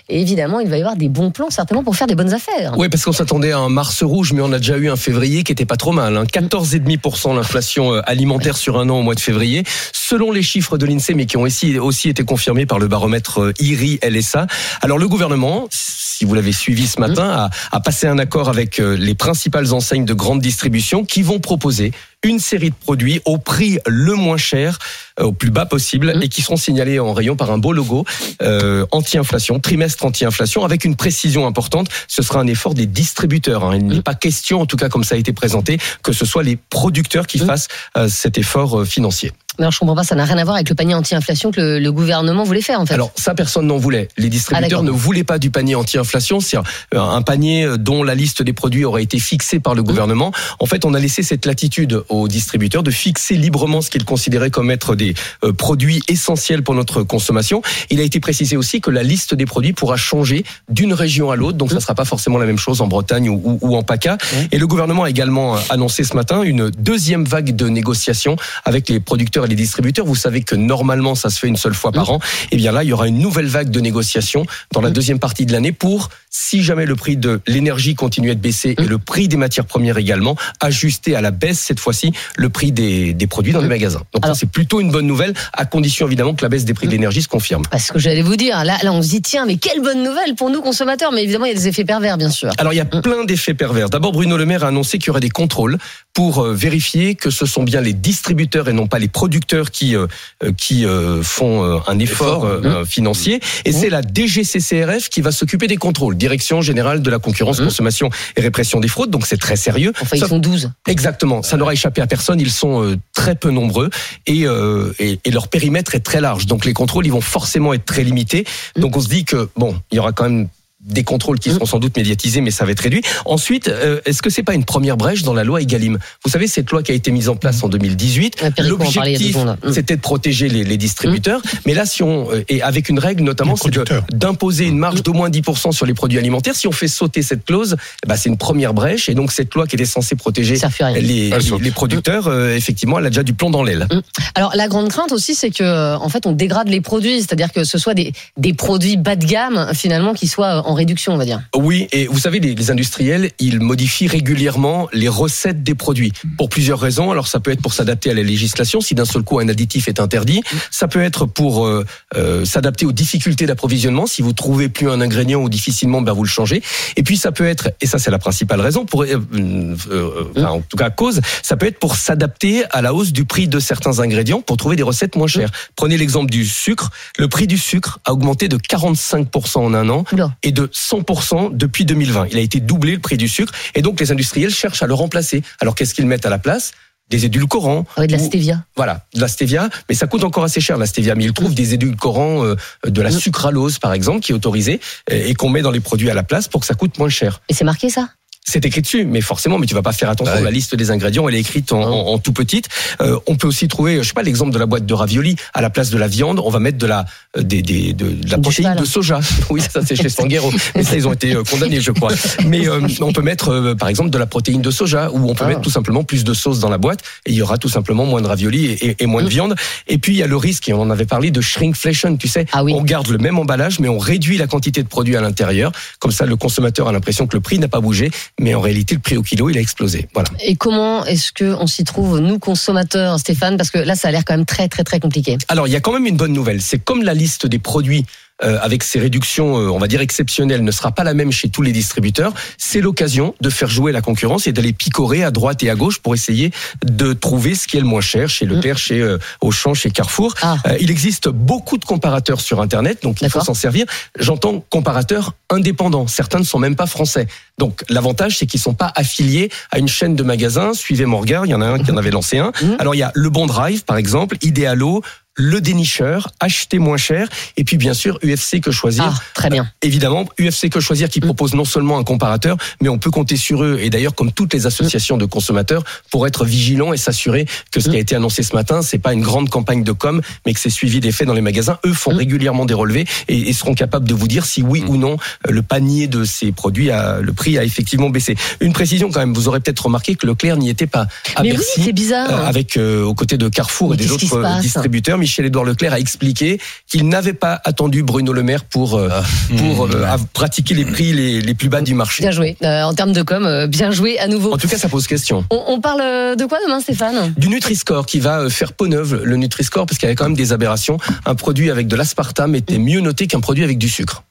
Et 0.08 0.22
évidemment, 0.22 0.62
il 0.62 0.70
va 0.70 0.78
y 0.78 0.80
avoir 0.80 0.96
des 0.96 1.10
bons 1.10 1.32
plans, 1.32 1.50
certainement, 1.50 1.84
pour 1.84 1.98
faire 1.98 2.08
des 2.08 2.16
bonnes 2.16 2.34
affaires. 2.34 2.76
Oui, 2.78 2.88
parce 2.88 3.04
qu'on 3.04 3.12
s'attendait 3.12 3.52
à 3.52 3.58
un 3.58 3.68
mars 3.68 4.02
rouge, 4.02 4.32
mais 4.32 4.42
on 4.42 4.54
a 4.54 4.60
déjà 4.60 4.78
eu 4.78 4.90
un 4.90 4.96
février 4.96 5.44
qui 5.44 5.52
était 5.52 5.66
pas 5.66 5.76
trop 5.76 5.92
mal. 5.92 6.16
Hein. 6.16 6.24
14,5% 6.24 7.36
l'inflation 7.36 7.96
euh, 7.96 8.02
alimentaire 8.06 8.56
sur 8.56 8.80
un 8.80 8.90
an 8.90 9.00
au 9.00 9.02
mois 9.02 9.16
de 9.16 9.20
février, 9.20 9.64
selon 9.92 10.32
les 10.32 10.42
chiffres 10.42 10.78
de 10.78 10.86
l'INSEE, 10.86 11.14
mais 11.14 11.26
qui 11.26 11.36
ont 11.36 11.42
aussi, 11.42 11.78
aussi 11.78 12.08
été 12.08 12.24
confirmés 12.24 12.66
par 12.66 12.80
le 12.80 12.88
baromètre 12.88 13.42
euh, 13.42 13.54
IRI 13.60 14.00
LSA. 14.10 14.48
Alors 14.82 14.98
le 14.98 15.08
gouvernement, 15.10 15.68
si 15.70 16.24
vous 16.24 16.34
l'avez 16.34 16.54
suivi 16.54 16.88
ce 16.88 17.02
matin, 17.02 17.30
a, 17.30 17.50
a 17.74 17.80
passé 17.82 18.08
un 18.08 18.20
accord 18.20 18.48
avec 18.48 18.80
euh, 18.80 18.96
les 18.96 19.16
principales 19.16 19.74
enseignes 19.74 20.06
de 20.06 20.14
grande 20.14 20.40
distribution 20.40 21.04
qui 21.04 21.24
vont 21.24 21.40
proposer 21.40 21.92
une 22.28 22.40
série 22.40 22.70
de 22.70 22.76
produits 22.76 23.22
au 23.26 23.38
prix 23.38 23.80
le 23.86 24.14
moins 24.14 24.38
cher, 24.38 24.78
euh, 25.20 25.26
au 25.26 25.32
plus 25.32 25.50
bas 25.50 25.66
possible, 25.66 26.20
et 26.22 26.30
qui 26.30 26.42
seront 26.42 26.58
signalés 26.58 27.00
en 27.00 27.14
rayon 27.14 27.36
par 27.36 27.52
un 27.52 27.58
beau 27.58 27.74
logo 27.74 28.06
euh, 28.42 28.86
anti-inflation, 28.92 29.60
trimestre 29.60 30.06
anti-inflation, 30.06 30.64
avec 30.64 30.86
une 30.86 30.96
précision 30.96 31.48
importante. 31.48 31.88
Ce 32.08 32.22
sera 32.22 32.40
un 32.40 32.48
effort 32.48 32.74
des 32.74 32.86
distributeurs. 32.86 33.64
hein. 33.64 33.76
Il 33.78 33.88
n'est 33.88 34.02
pas 34.02 34.16
question, 34.16 34.62
en 34.62 34.66
tout 34.66 34.78
cas 34.78 34.90
comme 34.90 35.04
ça 35.04 35.16
a 35.16 35.18
été 35.18 35.34
présenté, 35.34 35.80
que 36.04 36.14
ce 36.14 36.26
soit 36.26 36.44
les 36.44 36.58
producteurs 36.70 37.28
qui 37.28 37.40
fassent 37.40 37.68
euh, 37.98 38.08
cet 38.10 38.38
effort 38.38 38.82
euh, 38.82 38.86
financier. 38.86 39.32
Mais 39.58 39.64
alors, 39.64 39.72
je 39.72 39.80
comprends 39.80 39.96
pas, 39.96 40.04
ça 40.04 40.16
n'a 40.16 40.26
rien 40.26 40.38
à 40.38 40.44
voir 40.44 40.56
avec 40.56 40.70
le 40.70 40.76
panier 40.76 40.94
anti-inflation 40.94 41.52
que 41.52 41.60
le, 41.62 41.80
le 41.80 41.92
gouvernement 41.92 42.44
voulait 42.44 42.62
faire, 42.62 42.80
en 42.80 42.86
fait. 42.86 42.94
Alors 42.94 43.12
ça, 43.16 43.34
personne 43.36 43.68
n'en 43.68 43.78
voulait. 43.78 44.08
Les 44.18 44.28
Ah, 44.28 44.30
distributeurs 44.30 44.70
d'accord. 44.70 44.84
ne 44.84 44.92
voulaient 44.92 45.24
pas 45.24 45.40
du 45.40 45.50
panier 45.50 45.76
anti-inflation. 45.76 46.40
C'est 46.40 46.58
un- 46.58 46.64
un 46.96 47.22
panier 47.22 47.68
dont 47.80 48.04
la 48.04 48.16
liste 48.16 48.42
des 48.44 48.54
produits 48.54 48.86
aurait 48.86 49.04
été 49.04 49.20
fixée 49.20 49.60
par 49.60 49.76
le 49.76 49.84
gouvernement. 49.84 50.32
En 50.60 50.66
fait, 50.66 50.86
on 50.86 50.94
a 50.94 51.00
laissé 51.00 51.24
cette 51.24 51.46
latitude 51.46 52.04
aux 52.10 52.28
distributeurs 52.28 52.84
de 52.84 52.92
fixer 52.92 53.36
librement 53.36 53.82
ce 53.82 53.90
qu'ils 53.90 54.06
considéraient 54.06 54.52
comme 54.52 54.70
être 54.72 54.96
des 54.96 55.14
euh, 55.44 55.54
produits 55.54 56.02
essentiels 56.08 56.64
pour 56.64 56.76
notre 56.76 57.04
consommation. 57.04 57.62
Il 57.90 58.00
a 58.00 58.04
été 58.04 58.20
précisé 58.20 58.58
aussi 58.58 58.82
que 58.82 58.92
la 58.92 59.04
liste 59.04 59.34
des 59.34 59.46
produits 59.46 59.74
pourra 59.74 59.98
changer 59.98 60.44
d'une 60.70 60.94
région 60.94 61.32
à 61.32 61.36
l'autre. 61.36 61.58
Donc 61.58 61.70
ça 61.70 61.76
ne 61.76 61.80
sera 61.82 61.96
pas 61.96 62.06
forcément 62.06 62.38
la 62.38 62.46
même 62.46 62.58
chose 62.60 62.82
en 62.82 62.88
Bretagne 62.88 63.30
ou, 63.30 63.42
ou- 63.44 63.60
ou 63.62 63.76
en 63.76 63.84
PACA. 63.84 64.18
Et 64.52 64.58
le 64.60 64.68
gouvernement 64.68 65.04
a 65.04 65.10
également 65.10 65.56
euh, 65.56 65.60
annoncé 65.70 66.04
ce 66.04 66.14
matin 66.16 66.44
une 66.44 66.70
deuxième 66.70 67.26
vague 67.26 67.56
de 67.56 67.68
négociations 67.70 68.36
avec 68.66 68.90
les 68.90 69.00
producteurs 69.00 69.47
et 69.48 69.50
les 69.50 69.56
distributeurs. 69.56 70.06
Vous 70.06 70.16
savez 70.16 70.42
que 70.42 70.56
normalement, 70.56 71.16
ça 71.16 71.30
se 71.30 71.40
fait 71.40 71.48
une 71.48 71.58
seule 71.58 71.74
fois 71.74 71.92
par 71.92 72.12
an. 72.12 72.20
Et 72.52 72.58
bien 72.58 72.72
là, 72.72 72.84
il 72.84 72.90
y 72.90 72.94
aura 72.94 73.08
une 73.08 73.20
nouvelle 73.20 73.48
vague 73.48 73.70
de 73.70 73.80
négociations 73.80 74.46
dans 74.72 74.82
la 74.82 74.92
deuxième 74.92 75.20
partie 75.20 75.46
de 75.46 75.52
l'année 75.52 75.72
pour, 75.72 76.10
si 76.30 76.64
jamais 76.64 76.86
le 76.86 76.96
prix 76.96 77.18
de 77.18 77.42
l'énergie 77.48 77.96
continue 77.96 78.30
à 78.30 78.34
être 78.34 78.42
baissé 78.42 78.76
et 78.78 78.86
le 78.86 78.98
prix 78.98 79.28
des 79.28 79.38
matières 79.38 79.66
premières 79.66 79.98
également, 79.98 80.36
ajuster 80.62 81.16
à 81.16 81.22
la 81.22 81.32
baisse 81.32 81.60
cette 81.60 81.80
fois-ci 81.80 82.12
le 82.36 82.50
prix 82.50 82.72
des, 82.72 83.14
des 83.14 83.28
produits 83.28 83.54
dans 83.54 83.62
les 83.62 83.68
magasins. 83.68 84.04
Donc 84.14 84.26
ça, 84.26 84.36
c'est 84.36 84.50
plutôt 84.50 84.82
une 84.82 84.92
bonne 84.92 85.08
nouvelle, 85.08 85.34
à 85.54 85.66
condition 85.66 86.06
évidemment 86.06 86.36
que 86.36 86.44
la 86.44 86.50
baisse 86.50 86.66
des 86.66 86.74
prix 86.74 86.88
de 86.88 86.92
l'énergie 86.92 87.22
se 87.22 87.28
confirme. 87.28 87.64
Parce 87.72 87.92
que 87.92 88.00
j'allais 88.00 88.22
vous 88.22 88.36
dire, 88.36 88.64
là, 88.64 88.78
là, 88.84 88.92
on 88.92 89.02
se 89.02 89.10
dit, 89.10 89.22
tiens, 89.22 89.46
mais 89.46 89.58
quelle 89.58 89.82
bonne 89.82 90.04
nouvelle 90.04 90.36
pour 90.36 90.50
nous 90.50 90.62
consommateurs. 90.62 91.12
Mais 91.12 91.24
évidemment, 91.24 91.46
il 91.46 91.50
y 91.50 91.56
a 91.56 91.58
des 91.58 91.68
effets 91.68 91.86
pervers, 91.86 92.18
bien 92.18 92.30
sûr. 92.30 92.52
Alors 92.58 92.74
il 92.74 92.78
y 92.78 92.82
a 92.82 92.86
plein 92.86 93.24
d'effets 93.26 93.54
pervers. 93.54 93.90
D'abord, 93.90 94.12
Bruno 94.12 94.38
Le 94.38 94.46
Maire 94.46 94.64
a 94.64 94.68
annoncé 94.68 94.98
qu'il 94.98 95.08
y 95.08 95.10
aurait 95.12 95.20
des 95.20 95.30
contrôles 95.30 95.78
pour 96.14 96.40
euh, 96.40 96.54
vérifier 96.54 97.16
que 97.16 97.30
ce 97.30 97.46
sont 97.46 97.64
bien 97.64 97.82
les 97.82 97.94
distributeurs 97.94 98.70
et 98.70 98.74
non 98.74 98.88
pas 98.88 99.00
les 99.00 99.08
producteurs 99.08 99.37
qui 99.46 99.96
euh, 99.96 100.08
euh, 100.44 100.52
qui 100.52 100.86
euh, 100.86 101.22
font 101.24 101.64
euh, 101.64 101.80
un 101.88 102.00
effort 102.00 102.46
euh, 102.46 102.62
euh, 102.64 102.86
financier. 102.86 103.40
Et 103.66 103.72
c'est 103.72 103.90
la 103.90 104.02
DGCCRF 104.02 105.10
qui 105.10 105.22
va 105.22 105.32
s'occuper 105.32 105.68
des 105.68 105.78
contrôles, 105.78 106.16
Direction 106.18 106.62
générale 106.62 107.02
de 107.02 107.10
la 107.10 107.20
concurrence, 107.20 107.60
consommation 107.60 108.10
et 108.36 108.42
répression 108.42 108.80
des 108.80 108.88
fraudes. 108.88 109.10
Donc 109.10 109.26
c'est 109.26 109.38
très 109.38 109.56
sérieux. 109.56 109.94
Enfin, 110.02 110.16
ils 110.16 110.20
Ça- 110.20 110.28
sont 110.28 110.40
12. 110.40 110.72
Exactement. 110.88 111.44
Ça 111.44 111.58
n'aura 111.58 111.74
échappé 111.74 112.02
à 112.02 112.08
personne. 112.08 112.40
Ils 112.40 112.52
sont 112.52 112.84
euh, 112.84 112.98
très 113.14 113.36
peu 113.36 113.52
nombreux 113.52 113.90
et, 114.26 114.46
euh, 114.46 114.94
et, 115.00 115.20
et 115.24 115.32
leur 115.32 115.48
périmètre 115.48 115.96
est 115.96 116.00
très 116.02 116.22
large. 116.22 116.46
Donc 116.46 116.66
les 116.66 116.74
contrôles, 116.74 117.06
ils 117.06 117.12
vont 117.12 117.22
forcément 117.22 117.74
être 117.74 117.86
très 117.86 118.04
limités. 118.04 118.46
Donc 118.78 118.96
on 118.98 119.02
se 119.02 119.08
dit 119.10 119.26
que 119.26 119.50
bon, 119.56 119.76
il 119.92 119.96
y 119.96 120.00
aura 120.00 120.12
quand 120.12 120.24
même 120.30 120.48
des 120.80 121.04
contrôles 121.04 121.40
qui 121.40 121.50
seront 121.52 121.66
sans 121.66 121.80
doute 121.80 121.98
médiatisés, 121.98 122.40
mais 122.40 122.52
ça 122.52 122.64
va 122.64 122.72
être 122.72 122.80
réduit. 122.82 123.02
Ensuite, 123.26 123.68
euh, 123.68 124.00
est-ce 124.06 124.22
que 124.22 124.30
c'est 124.30 124.44
pas 124.44 124.54
une 124.54 124.64
première 124.64 124.96
brèche 124.96 125.24
dans 125.24 125.34
la 125.34 125.44
loi 125.44 125.60
Egalim? 125.62 125.98
Vous 126.24 126.30
savez, 126.32 126.48
cette 126.48 126.70
loi 126.70 126.84
qui 126.84 126.92
a 126.92 126.96
été 126.96 127.10
mise 127.12 127.30
en 127.30 127.36
place 127.36 127.64
en 127.64 127.68
2018, 127.68 128.36
Perico 128.56 128.76
en 128.84 128.92
parlait 128.92 129.14
il 129.14 129.14
y 129.14 129.16
a 129.16 129.18
deux 129.18 129.34
l'objectif, 129.34 129.36
secondes. 129.36 129.58
Mm. 129.64 129.72
c'était 129.74 129.96
de 129.96 130.02
protéger 130.02 130.50
les, 130.50 130.64
les 130.64 130.78
distributeurs. 130.78 131.42
Mais 131.66 131.74
là, 131.74 131.86
si 131.88 132.04
on 132.04 132.32
euh, 132.32 132.44
et 132.48 132.62
avec 132.62 132.90
une 132.90 133.00
règle 133.00 133.24
notamment, 133.24 133.56
c'est 133.56 133.72
de- 133.72 133.86
d'imposer 134.14 134.66
une 134.66 134.78
marge 134.78 135.02
d'au 135.02 135.14
moins 135.14 135.30
10% 135.30 135.72
sur 135.72 135.86
les 135.86 135.94
produits 135.96 136.20
alimentaires. 136.20 136.56
Si 136.56 136.68
on 136.68 136.72
fait 136.72 136.88
sauter 136.88 137.22
cette 137.24 137.44
clause, 137.44 137.76
ben, 138.08 138.16
c'est 138.16 138.30
une 138.30 138.38
première 138.38 138.74
brèche. 138.76 139.10
Et 139.10 139.16
donc 139.16 139.32
cette 139.32 139.54
loi 139.56 139.66
qui 139.66 139.76
était 139.76 139.86
censée 139.86 140.16
protéger 140.16 140.58
les, 140.96 141.02
les, 141.02 141.34
les 141.60 141.72
producteurs, 141.72 142.28
euh, 142.28 142.56
effectivement, 142.56 143.00
elle 143.00 143.06
a 143.08 143.10
déjà 143.10 143.24
du 143.24 143.34
plomb 143.34 143.50
dans 143.50 143.64
l'aile. 143.64 143.88
Alors 144.36 144.52
la 144.56 144.68
grande 144.68 144.90
crainte 144.90 145.12
aussi, 145.12 145.34
c'est 145.34 145.50
que 145.50 145.64
euh, 145.64 145.98
en 145.98 146.10
fait 146.10 146.26
on 146.28 146.34
dégrade 146.34 146.70
les 146.70 146.82
produits, 146.82 147.18
c'est-à-dire 147.20 147.52
que 147.52 147.64
ce 147.64 147.78
soit 147.80 147.96
des, 147.96 148.14
des 148.38 148.54
produits 148.54 148.98
bas 148.98 149.16
de 149.16 149.26
gamme 149.26 149.72
finalement 149.74 150.14
qui 150.14 150.28
soient 150.28 150.68
en 150.68 150.74
réduction, 150.78 151.14
on 151.14 151.18
va 151.18 151.26
dire. 151.26 151.42
Oui, 151.56 151.88
et 151.92 152.08
vous 152.08 152.20
savez, 152.20 152.40
les, 152.40 152.56
les 152.56 152.72
industriels, 152.72 153.32
ils 153.40 153.60
modifient 153.60 154.08
régulièrement 154.08 154.88
les 154.94 155.10
recettes 155.10 155.64
des 155.64 155.76
produits 155.76 156.14
pour 156.38 156.50
plusieurs 156.50 156.80
raisons. 156.80 157.12
Alors 157.12 157.28
ça 157.28 157.40
peut 157.40 157.52
être 157.52 157.62
pour 157.62 157.74
s'adapter 157.74 158.12
à 158.12 158.14
la 158.14 158.24
législation, 158.24 158.82
si 158.82 158.96
d'un 158.96 159.06
seul 159.06 159.24
coup 159.24 159.40
un 159.40 159.50
additif 159.50 159.88
est 159.88 160.00
interdit. 160.00 160.44
Ça 160.72 160.88
peut 160.88 161.02
être 161.02 161.26
pour 161.26 161.66
euh, 161.66 161.86
euh, 162.16 162.46
s'adapter 162.46 162.86
aux 162.86 162.92
difficultés 162.92 163.46
d'approvisionnement. 163.46 164.08
Si 164.08 164.22
vous 164.22 164.34
trouvez 164.34 164.70
plus 164.70 164.90
un 164.90 165.02
ingrédient 165.02 165.42
ou 165.42 165.50
difficilement, 165.50 166.02
ben 166.02 166.14
vous 166.14 166.24
le 166.24 166.30
changez. 166.30 166.62
Et 166.96 167.04
puis 167.04 167.18
ça 167.18 167.32
peut 167.32 167.46
être, 167.46 167.70
et 167.82 167.88
ça 167.88 168.00
c'est 168.00 168.12
la 168.12 168.20
principale 168.20 168.62
raison, 168.62 168.86
pour, 168.86 169.04
euh, 169.04 170.28
enfin, 170.36 170.50
en 170.50 170.62
tout 170.62 170.78
cas 170.78 170.90
cause, 170.90 171.22
ça 171.44 171.58
peut 171.58 171.66
être 171.66 171.80
pour 171.80 171.96
s'adapter 171.96 172.64
à 172.72 172.82
la 172.82 172.94
hausse 172.94 173.12
du 173.12 173.26
prix 173.26 173.48
de 173.48 173.60
certains 173.60 174.00
ingrédients 174.00 174.42
pour 174.42 174.58
trouver 174.58 174.76
des 174.76 174.84
recettes 174.84 175.16
moins 175.16 175.28
chères. 175.28 175.52
Prenez 175.76 175.98
l'exemple 175.98 176.32
du 176.32 176.46
sucre. 176.46 176.92
Le 177.18 177.28
prix 177.28 177.48
du 177.48 177.58
sucre 177.58 178.00
a 178.06 178.14
augmenté 178.14 178.48
de 178.48 178.58
45% 178.58 179.60
en 179.60 179.74
un 179.74 179.90
an 179.90 180.04
et 180.44 180.52
de 180.52 180.57
100% 180.66 181.56
depuis 181.56 181.86
2020. 181.86 182.28
Il 182.32 182.38
a 182.38 182.42
été 182.42 182.60
doublé 182.60 182.94
le 182.94 183.00
prix 183.00 183.18
du 183.18 183.28
sucre 183.28 183.54
et 183.76 183.82
donc 183.82 184.00
les 184.00 184.12
industriels 184.12 184.54
cherchent 184.54 184.82
à 184.84 184.88
le 184.88 184.94
remplacer. 184.94 185.44
Alors 185.62 185.76
qu'est-ce 185.76 185.94
qu'ils 185.94 186.08
mettent 186.08 186.26
à 186.26 186.30
la 186.30 186.40
place? 186.40 186.72
Des 187.10 187.24
édulcorants. 187.24 187.86
de 187.98 188.12
la 188.12 188.18
ou- 188.18 188.26
stevia. 188.26 188.66
Voilà, 188.76 189.06
de 189.14 189.22
la 189.22 189.30
stevia, 189.30 189.70
mais 189.88 189.96
ça 189.96 190.08
coûte 190.08 190.26
encore 190.26 190.44
assez 190.44 190.60
cher 190.60 190.78
la 190.78 190.86
stevia. 190.86 191.16
Mais 191.16 191.24
ils 191.24 191.32
trouvent 191.32 191.56
des 191.56 191.74
édulcorants, 191.74 192.44
euh, 192.44 192.56
de 192.86 193.02
la 193.02 193.12
sucralose 193.12 193.80
par 193.80 193.94
exemple, 193.94 194.20
qui 194.20 194.34
est 194.34 194.36
autorisée 194.36 194.82
et 195.10 195.34
qu'on 195.34 195.48
met 195.50 195.62
dans 195.62 195.72
les 195.72 195.80
produits 195.80 196.10
à 196.10 196.14
la 196.14 196.24
place 196.24 196.50
pour 196.50 196.60
que 196.62 196.68
ça 196.68 196.74
coûte 196.74 196.98
moins 197.00 197.08
cher. 197.08 197.40
Et 197.48 197.54
c'est 197.54 197.64
marqué 197.64 197.90
ça? 197.90 198.10
C'est 198.50 198.66
écrit 198.66 198.82
dessus, 198.82 199.04
mais 199.04 199.20
forcément, 199.20 199.60
mais 199.60 199.66
tu 199.68 199.74
vas 199.76 199.82
pas 199.82 199.92
faire 199.92 200.10
attention. 200.10 200.34
La 200.42 200.52
liste 200.52 200.74
des 200.74 200.90
ingrédients, 200.90 201.28
elle 201.28 201.36
est 201.36 201.40
écrite 201.42 201.74
en, 201.74 201.82
en- 201.82 202.14
en 202.14 202.18
tout 202.18 202.32
petite. 202.32 202.70
Euh, 203.02 203.20
on 203.28 203.36
peut 203.36 203.46
aussi 203.46 203.68
trouver, 203.68 203.98
je 204.02 204.08
sais 204.08 204.14
pas, 204.14 204.24
l'exemple 204.24 204.52
de 204.54 204.58
la 204.60 204.66
boîte 204.66 204.86
de 204.86 204.94
ravioli. 204.94 205.36
À 205.54 205.62
la 205.62 205.70
place 205.70 205.90
de 205.90 205.98
la 205.98 206.08
viande, 206.08 206.40
on 206.40 206.50
va 206.50 206.60
mettre 206.60 206.78
de 206.78 206.88
la 206.88 207.04
euh, 207.38 207.42
des, 207.44 207.62
des- 207.62 207.92
de, 207.92 208.06
de 208.10 208.30
la 208.32 208.38
protéine 208.38 208.70
de 208.80 208.86
soja. 208.86 209.20
Oui, 209.50 209.62
ça 209.62 209.82
c'est 209.86 209.98
chez 209.98 210.08
Sanguero. 210.08 210.50
Mais 210.76 210.84
ça, 210.84 210.96
ils 210.96 211.06
ont 211.10 211.12
été 211.14 211.34
euh, 211.36 211.44
condamnés, 211.44 211.82
je 211.82 211.92
crois. 211.92 212.14
Mais 212.46 212.70
euh, 212.70 212.80
on 213.02 213.12
peut 213.12 213.22
mettre, 213.22 213.50
euh, 213.50 213.76
par 213.76 213.90
exemple, 213.90 214.12
de 214.12 214.18
la 214.18 214.26
protéine 214.28 214.62
de 214.62 214.72
soja, 214.72 215.12
ou 215.12 215.30
on 215.30 215.36
peut 215.36 215.44
mettre 215.50 215.62
tout 215.62 215.70
simplement 215.70 216.06
plus 216.06 216.24
de 216.24 216.34
sauce 216.34 216.60
dans 216.62 216.70
la 216.70 216.78
boîte, 216.78 217.02
et 217.26 217.32
il 217.32 217.36
y 217.36 217.42
aura 217.42 217.58
tout 217.58 217.70
simplement 217.70 218.06
moins 218.06 218.22
de 218.22 218.28
ravioli 218.28 218.66
et, 218.68 218.88
et- 218.92 218.96
et 219.04 219.06
moins 219.08 219.24
de 219.24 219.30
viande. 219.30 219.56
Et 219.88 219.98
puis 219.98 220.14
il 220.14 220.18
y 220.20 220.24
a 220.24 220.28
le 220.28 220.38
risque, 220.38 220.70
et 220.70 220.74
on 220.74 220.82
en 220.82 220.90
avait 220.90 221.06
parlé, 221.06 221.32
de 221.32 221.42
shrinkflation. 221.42 222.16
Tu 222.16 222.30
sais, 222.30 222.46
on 222.74 222.84
garde 222.84 223.10
le 223.10 223.18
même 223.18 223.38
emballage, 223.38 223.80
mais 223.82 223.90
on 223.90 223.98
réduit 224.00 224.38
la 224.38 224.48
quantité 224.48 224.84
de 224.84 224.88
produits 224.88 225.18
à 225.18 225.22
l'intérieur. 225.22 225.74
Comme 226.00 226.12
ça, 226.12 226.26
le 226.26 226.38
consommateur 226.38 226.88
a 226.88 226.94
l'impression 226.94 227.28
que 227.28 227.36
le 227.36 227.42
prix 227.42 227.60
n'a 227.60 227.68
pas 227.68 227.82
bougé, 227.82 228.10
mais 228.40 228.54
en 228.54 228.62
réalité, 228.62 228.96
le 228.96 229.02
prix 229.02 229.18
au 229.18 229.24
kilo, 229.24 229.50
il 229.50 229.58
a 229.58 229.62
explosé. 229.62 230.08
Voilà. 230.14 230.30
Et 230.44 230.56
comment 230.56 231.06
est-ce 231.06 231.32
que 231.32 231.56
on 231.56 231.66
s'y 231.66 231.84
trouve, 231.84 232.20
nous 232.20 232.38
consommateurs, 232.38 233.20
Stéphane? 233.20 233.58
Parce 233.58 233.72
que 233.72 233.80
là, 233.80 233.96
ça 233.96 234.10
a 234.10 234.12
l'air 234.12 234.24
quand 234.26 234.36
même 234.36 234.46
très, 234.46 234.68
très, 234.68 234.84
très 234.84 235.00
compliqué. 235.00 235.38
Alors, 235.48 235.68
il 235.68 235.74
y 235.74 235.76
a 235.76 235.80
quand 235.80 235.94
même 235.94 236.06
une 236.06 236.18
bonne 236.18 236.34
nouvelle. 236.34 236.62
C'est 236.62 236.80
comme 236.80 237.04
la 237.04 237.14
liste 237.14 237.48
des 237.48 237.60
produits 237.60 238.06
euh, 238.44 238.58
avec 238.62 238.84
ces 238.84 239.00
réductions, 239.00 239.58
euh, 239.58 239.70
on 239.70 239.80
va 239.80 239.88
dire 239.88 240.02
exceptionnelles, 240.02 240.64
ne 240.64 240.72
sera 240.72 240.92
pas 240.92 241.04
la 241.04 241.14
même 241.14 241.32
chez 241.32 241.50
tous 241.50 241.62
les 241.62 241.72
distributeurs. 241.72 242.34
C'est 242.58 242.82
l'occasion 242.82 243.34
de 243.42 243.50
faire 243.50 243.70
jouer 243.70 243.92
la 243.92 244.02
concurrence 244.02 244.48
et 244.48 244.52
d'aller 244.52 244.74
picorer 244.74 245.24
à 245.24 245.32
droite 245.32 245.64
et 245.64 245.70
à 245.70 245.76
gauche 245.76 246.00
pour 246.00 246.14
essayer 246.14 246.52
de 246.84 247.14
trouver 247.14 247.56
ce 247.56 247.68
qui 247.68 247.78
est 247.78 247.80
le 247.80 247.86
moins 247.88 248.02
cher 248.02 248.30
chez 248.30 248.46
Leclerc, 248.46 248.78
chez 248.78 249.02
euh, 249.02 249.18
Auchan, 249.42 249.74
chez 249.74 249.92
Carrefour. 249.92 250.36
Euh, 250.44 250.78
il 250.80 250.92
existe 250.92 251.30
beaucoup 251.30 251.78
de 251.78 251.86
comparateurs 251.86 252.42
sur 252.42 252.62
Internet, 252.62 253.02
donc 253.04 253.22
il 253.22 253.30
faut 253.30 253.42
s'en 253.42 253.54
servir. 253.54 253.86
J'entends 254.20 254.64
comparateurs 254.70 255.34
indépendants. 255.50 256.08
Certains 256.08 256.40
ne 256.40 256.44
sont 256.44 256.60
même 256.60 256.76
pas 256.76 256.88
français. 256.88 257.28
Donc 257.58 257.84
l'avantage, 257.90 258.38
c'est 258.38 258.46
qu'ils 258.46 258.60
sont 258.60 258.76
pas 258.76 258.92
affiliés 258.96 259.50
à 259.72 259.80
une 259.80 259.88
chaîne 259.88 260.16
de 260.16 260.24
magasins. 260.24 260.74
Suivez 260.74 261.06
mon 261.06 261.20
regard, 261.20 261.46
il 261.46 261.50
y 261.50 261.56
en 261.56 261.62
a 261.62 261.66
un 261.66 261.80
qui 261.80 261.92
en 261.92 261.98
avait 261.98 262.12
lancé 262.12 262.38
un. 262.38 262.52
Alors 262.80 262.94
il 262.94 263.00
y 263.00 263.04
a 263.04 263.12
Le 263.16 263.30
Bon 263.30 263.48
Drive, 263.48 263.84
par 263.84 263.98
exemple, 263.98 264.38
Idealo, 264.42 265.02
le 265.38 265.62
dénicheur, 265.62 266.30
acheter 266.40 266.80
moins 266.80 266.98
cher, 266.98 267.30
et 267.58 267.64
puis 267.64 267.78
bien 267.78 267.94
sûr 267.94 268.20
UFC 268.24 268.60
que 268.60 268.72
choisir. 268.72 269.06
Ah, 269.08 269.22
très 269.36 269.50
bien. 269.50 269.64
Euh, 269.64 269.88
évidemment, 269.88 270.26
UFC 270.40 270.70
que 270.70 270.80
choisir 270.80 271.10
qui 271.10 271.20
propose 271.20 271.54
non 271.54 271.64
seulement 271.64 271.98
un 272.00 272.04
comparateur, 272.04 272.58
mais 272.82 272.90
on 272.90 272.98
peut 272.98 273.12
compter 273.12 273.38
sur 273.38 273.64
eux. 273.64 273.78
Et 273.82 273.90
d'ailleurs, 273.92 274.16
comme 274.16 274.32
toutes 274.32 274.54
les 274.54 274.66
associations 274.66 275.16
de 275.16 275.26
consommateurs, 275.26 275.84
pour 276.10 276.26
être 276.26 276.44
vigilants 276.44 276.92
et 276.92 276.98
s'assurer 276.98 277.46
que 277.72 277.80
ce 277.80 277.90
qui 277.90 277.96
a 277.96 278.00
été 278.00 278.16
annoncé 278.16 278.42
ce 278.42 278.56
matin, 278.56 278.82
c'est 278.82 278.98
pas 278.98 279.14
une 279.14 279.22
grande 279.22 279.50
campagne 279.50 279.84
de 279.84 279.92
com, 279.92 280.22
mais 280.46 280.54
que 280.54 280.60
c'est 280.60 280.72
suivi 280.72 281.00
des 281.00 281.12
faits 281.12 281.28
dans 281.28 281.34
les 281.34 281.42
magasins. 281.42 281.78
Eux 281.86 281.94
font 281.94 282.16
régulièrement 282.16 282.66
des 282.66 282.74
relevés 282.74 283.06
et, 283.28 283.50
et 283.50 283.54
seront 283.54 283.76
capables 283.76 284.08
de 284.08 284.16
vous 284.16 284.28
dire 284.28 284.46
si 284.46 284.64
oui 284.64 284.84
ou 284.88 284.98
non 284.98 285.18
euh, 285.48 285.52
le 285.52 285.62
panier 285.62 286.08
de 286.08 286.24
ces 286.24 286.52
produits 286.52 286.90
a 286.90 287.20
le 287.22 287.34
prix 287.34 287.58
a 287.58 287.64
effectivement 287.64 288.10
baissé. 288.10 288.36
Une 288.60 288.74
précision 288.74 289.12
quand 289.12 289.20
même, 289.20 289.34
vous 289.34 289.48
aurez 289.48 289.60
peut-être 289.60 289.86
remarqué 289.86 290.16
que 290.16 290.26
Leclerc 290.26 290.58
n'y 290.58 290.70
était 290.70 290.88
pas 290.88 291.08
à 291.36 291.44
Mais 291.44 291.56
oui, 291.56 291.64
c'est 291.76 291.94
bizarre. 291.94 292.32
euh, 292.32 292.46
avec 292.48 292.78
euh, 292.78 293.04
aux 293.04 293.14
côtés 293.14 293.38
de 293.38 293.50
Carrefour 293.50 293.90
Mais 293.92 293.96
et 293.96 293.98
des 294.00 294.12
autres 294.12 294.60
distributeurs. 294.62 295.18
Michel-Édouard 295.28 295.66
Leclerc 295.66 295.92
a 295.92 296.00
expliqué 296.00 296.58
qu'il 296.90 297.08
n'avait 297.10 297.34
pas 297.34 297.60
attendu 297.66 298.02
Bruno 298.02 298.32
Le 298.32 298.44
Maire 298.44 298.64
pour 298.64 298.96
euh, 298.96 299.10
pour 299.58 299.88
euh, 299.88 300.04
à- 300.06 300.18
pratiquer 300.32 300.74
les 300.74 300.86
prix 300.86 301.12
les, 301.12 301.42
les 301.42 301.54
plus 301.54 301.68
bas 301.68 301.82
du 301.82 301.94
marché. 301.94 302.24
Bien 302.24 302.32
joué. 302.32 302.56
Euh, 302.64 302.84
en 302.84 302.94
termes 302.94 303.12
de 303.12 303.22
com, 303.24 303.46
euh, 303.46 303.68
bien 303.68 303.92
joué 303.92 304.18
à 304.20 304.30
nouveau. 304.30 304.54
En 304.54 304.58
tout 304.58 304.70
cas, 304.70 304.78
ça 304.78 304.88
pose 304.88 305.06
question. 305.06 305.44
On, 305.52 305.62
on 305.68 305.82
parle 305.82 306.00
euh, 306.02 306.36
de 306.36 306.46
quoi 306.46 306.60
demain, 306.66 306.80
Stéphane? 306.80 307.34
Du 307.38 307.50
Nutri-Score 307.50 308.06
qui 308.06 308.22
va 308.22 308.40
euh, 308.40 308.50
faire 308.50 308.72
peau 308.72 308.88
neuve, 308.88 309.22
le 309.22 309.36
Nutri-Score, 309.36 309.86
parce 309.86 309.98
qu'il 309.98 310.06
y 310.06 310.10
avait 310.10 310.16
quand 310.16 310.24
même 310.30 310.36
des 310.38 310.54
aberrations. 310.54 310.98
Un 311.26 311.36
produit 311.36 311.70
avec 311.70 311.88
de 311.88 311.98
l'aspartame 311.98 312.56
était 312.56 312.78
mieux 312.78 313.02
noté 313.02 313.28
qu'un 313.28 313.42
produit 313.42 313.66
avec 313.66 313.78
du 313.78 313.90
sucre. 313.90 314.24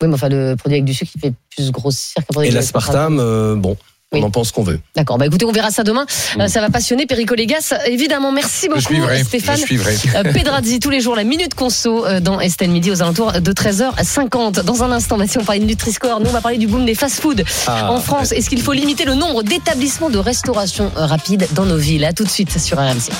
Oui, 0.00 0.08
mais 0.08 0.14
enfin, 0.14 0.30
le 0.30 0.54
produit 0.56 0.76
avec 0.76 0.86
du 0.86 0.94
sucre, 0.94 1.12
il 1.14 1.20
fait 1.20 1.34
plus 1.54 1.70
grossir 1.70 2.14
qu'un 2.24 2.32
produit 2.32 2.48
Et 2.48 2.52
avec 2.52 2.62
l'aspartame, 2.62 3.18
euh, 3.20 3.54
bon, 3.54 3.76
on 4.12 4.22
en 4.22 4.30
pense 4.30 4.52
qu'on 4.52 4.62
veut. 4.62 4.80
D'accord, 4.94 5.18
bah 5.18 5.26
écoutez, 5.26 5.44
on 5.44 5.52
verra 5.52 5.70
ça 5.70 5.82
demain. 5.82 6.06
Euh, 6.38 6.48
ça 6.48 6.60
va 6.60 6.70
passionner 6.70 7.06
Perico 7.06 7.34
Légas. 7.34 7.74
Évidemment, 7.86 8.32
merci 8.32 8.68
beaucoup 8.68 8.80
Stéphane. 9.24 9.56
je 9.56 9.62
suivrai. 9.62 9.96
Euh, 10.16 10.22
Pedrazzi, 10.32 10.80
tous 10.80 10.90
les 10.90 11.00
jours, 11.00 11.16
la 11.16 11.24
Minute 11.24 11.54
Conso 11.54 12.06
euh, 12.06 12.20
dans 12.20 12.40
Estelle 12.40 12.70
Midi 12.70 12.90
aux 12.90 13.02
alentours 13.02 13.32
de 13.32 13.52
13h50. 13.52 14.62
Dans 14.62 14.82
un 14.82 14.90
instant, 14.92 15.16
Mathieu, 15.16 15.40
on 15.40 15.44
parlait 15.44 15.60
de 15.60 15.66
Nutri-Score. 15.66 16.20
Nous, 16.20 16.28
on 16.28 16.32
va 16.32 16.40
parler 16.40 16.58
du 16.58 16.66
boom 16.66 16.84
des 16.84 16.94
fast-food 16.94 17.44
Ah, 17.66 17.90
en 17.90 18.00
France. 18.00 18.32
Est-ce 18.32 18.48
qu'il 18.48 18.60
faut 18.62 18.72
limiter 18.72 19.04
le 19.04 19.14
nombre 19.14 19.42
d'établissements 19.42 20.10
de 20.10 20.18
restauration 20.18 20.90
rapide 20.94 21.46
dans 21.52 21.64
nos 21.64 21.76
villes? 21.78 22.04
À 22.04 22.12
tout 22.12 22.24
de 22.24 22.30
suite 22.30 22.58
sur 22.58 22.78
RMC. 22.78 23.10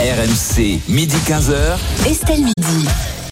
RMC, 0.00 0.80
midi 0.88 1.16
15h. 1.26 2.08
Estelle 2.10 2.40
Midi. 2.42 2.88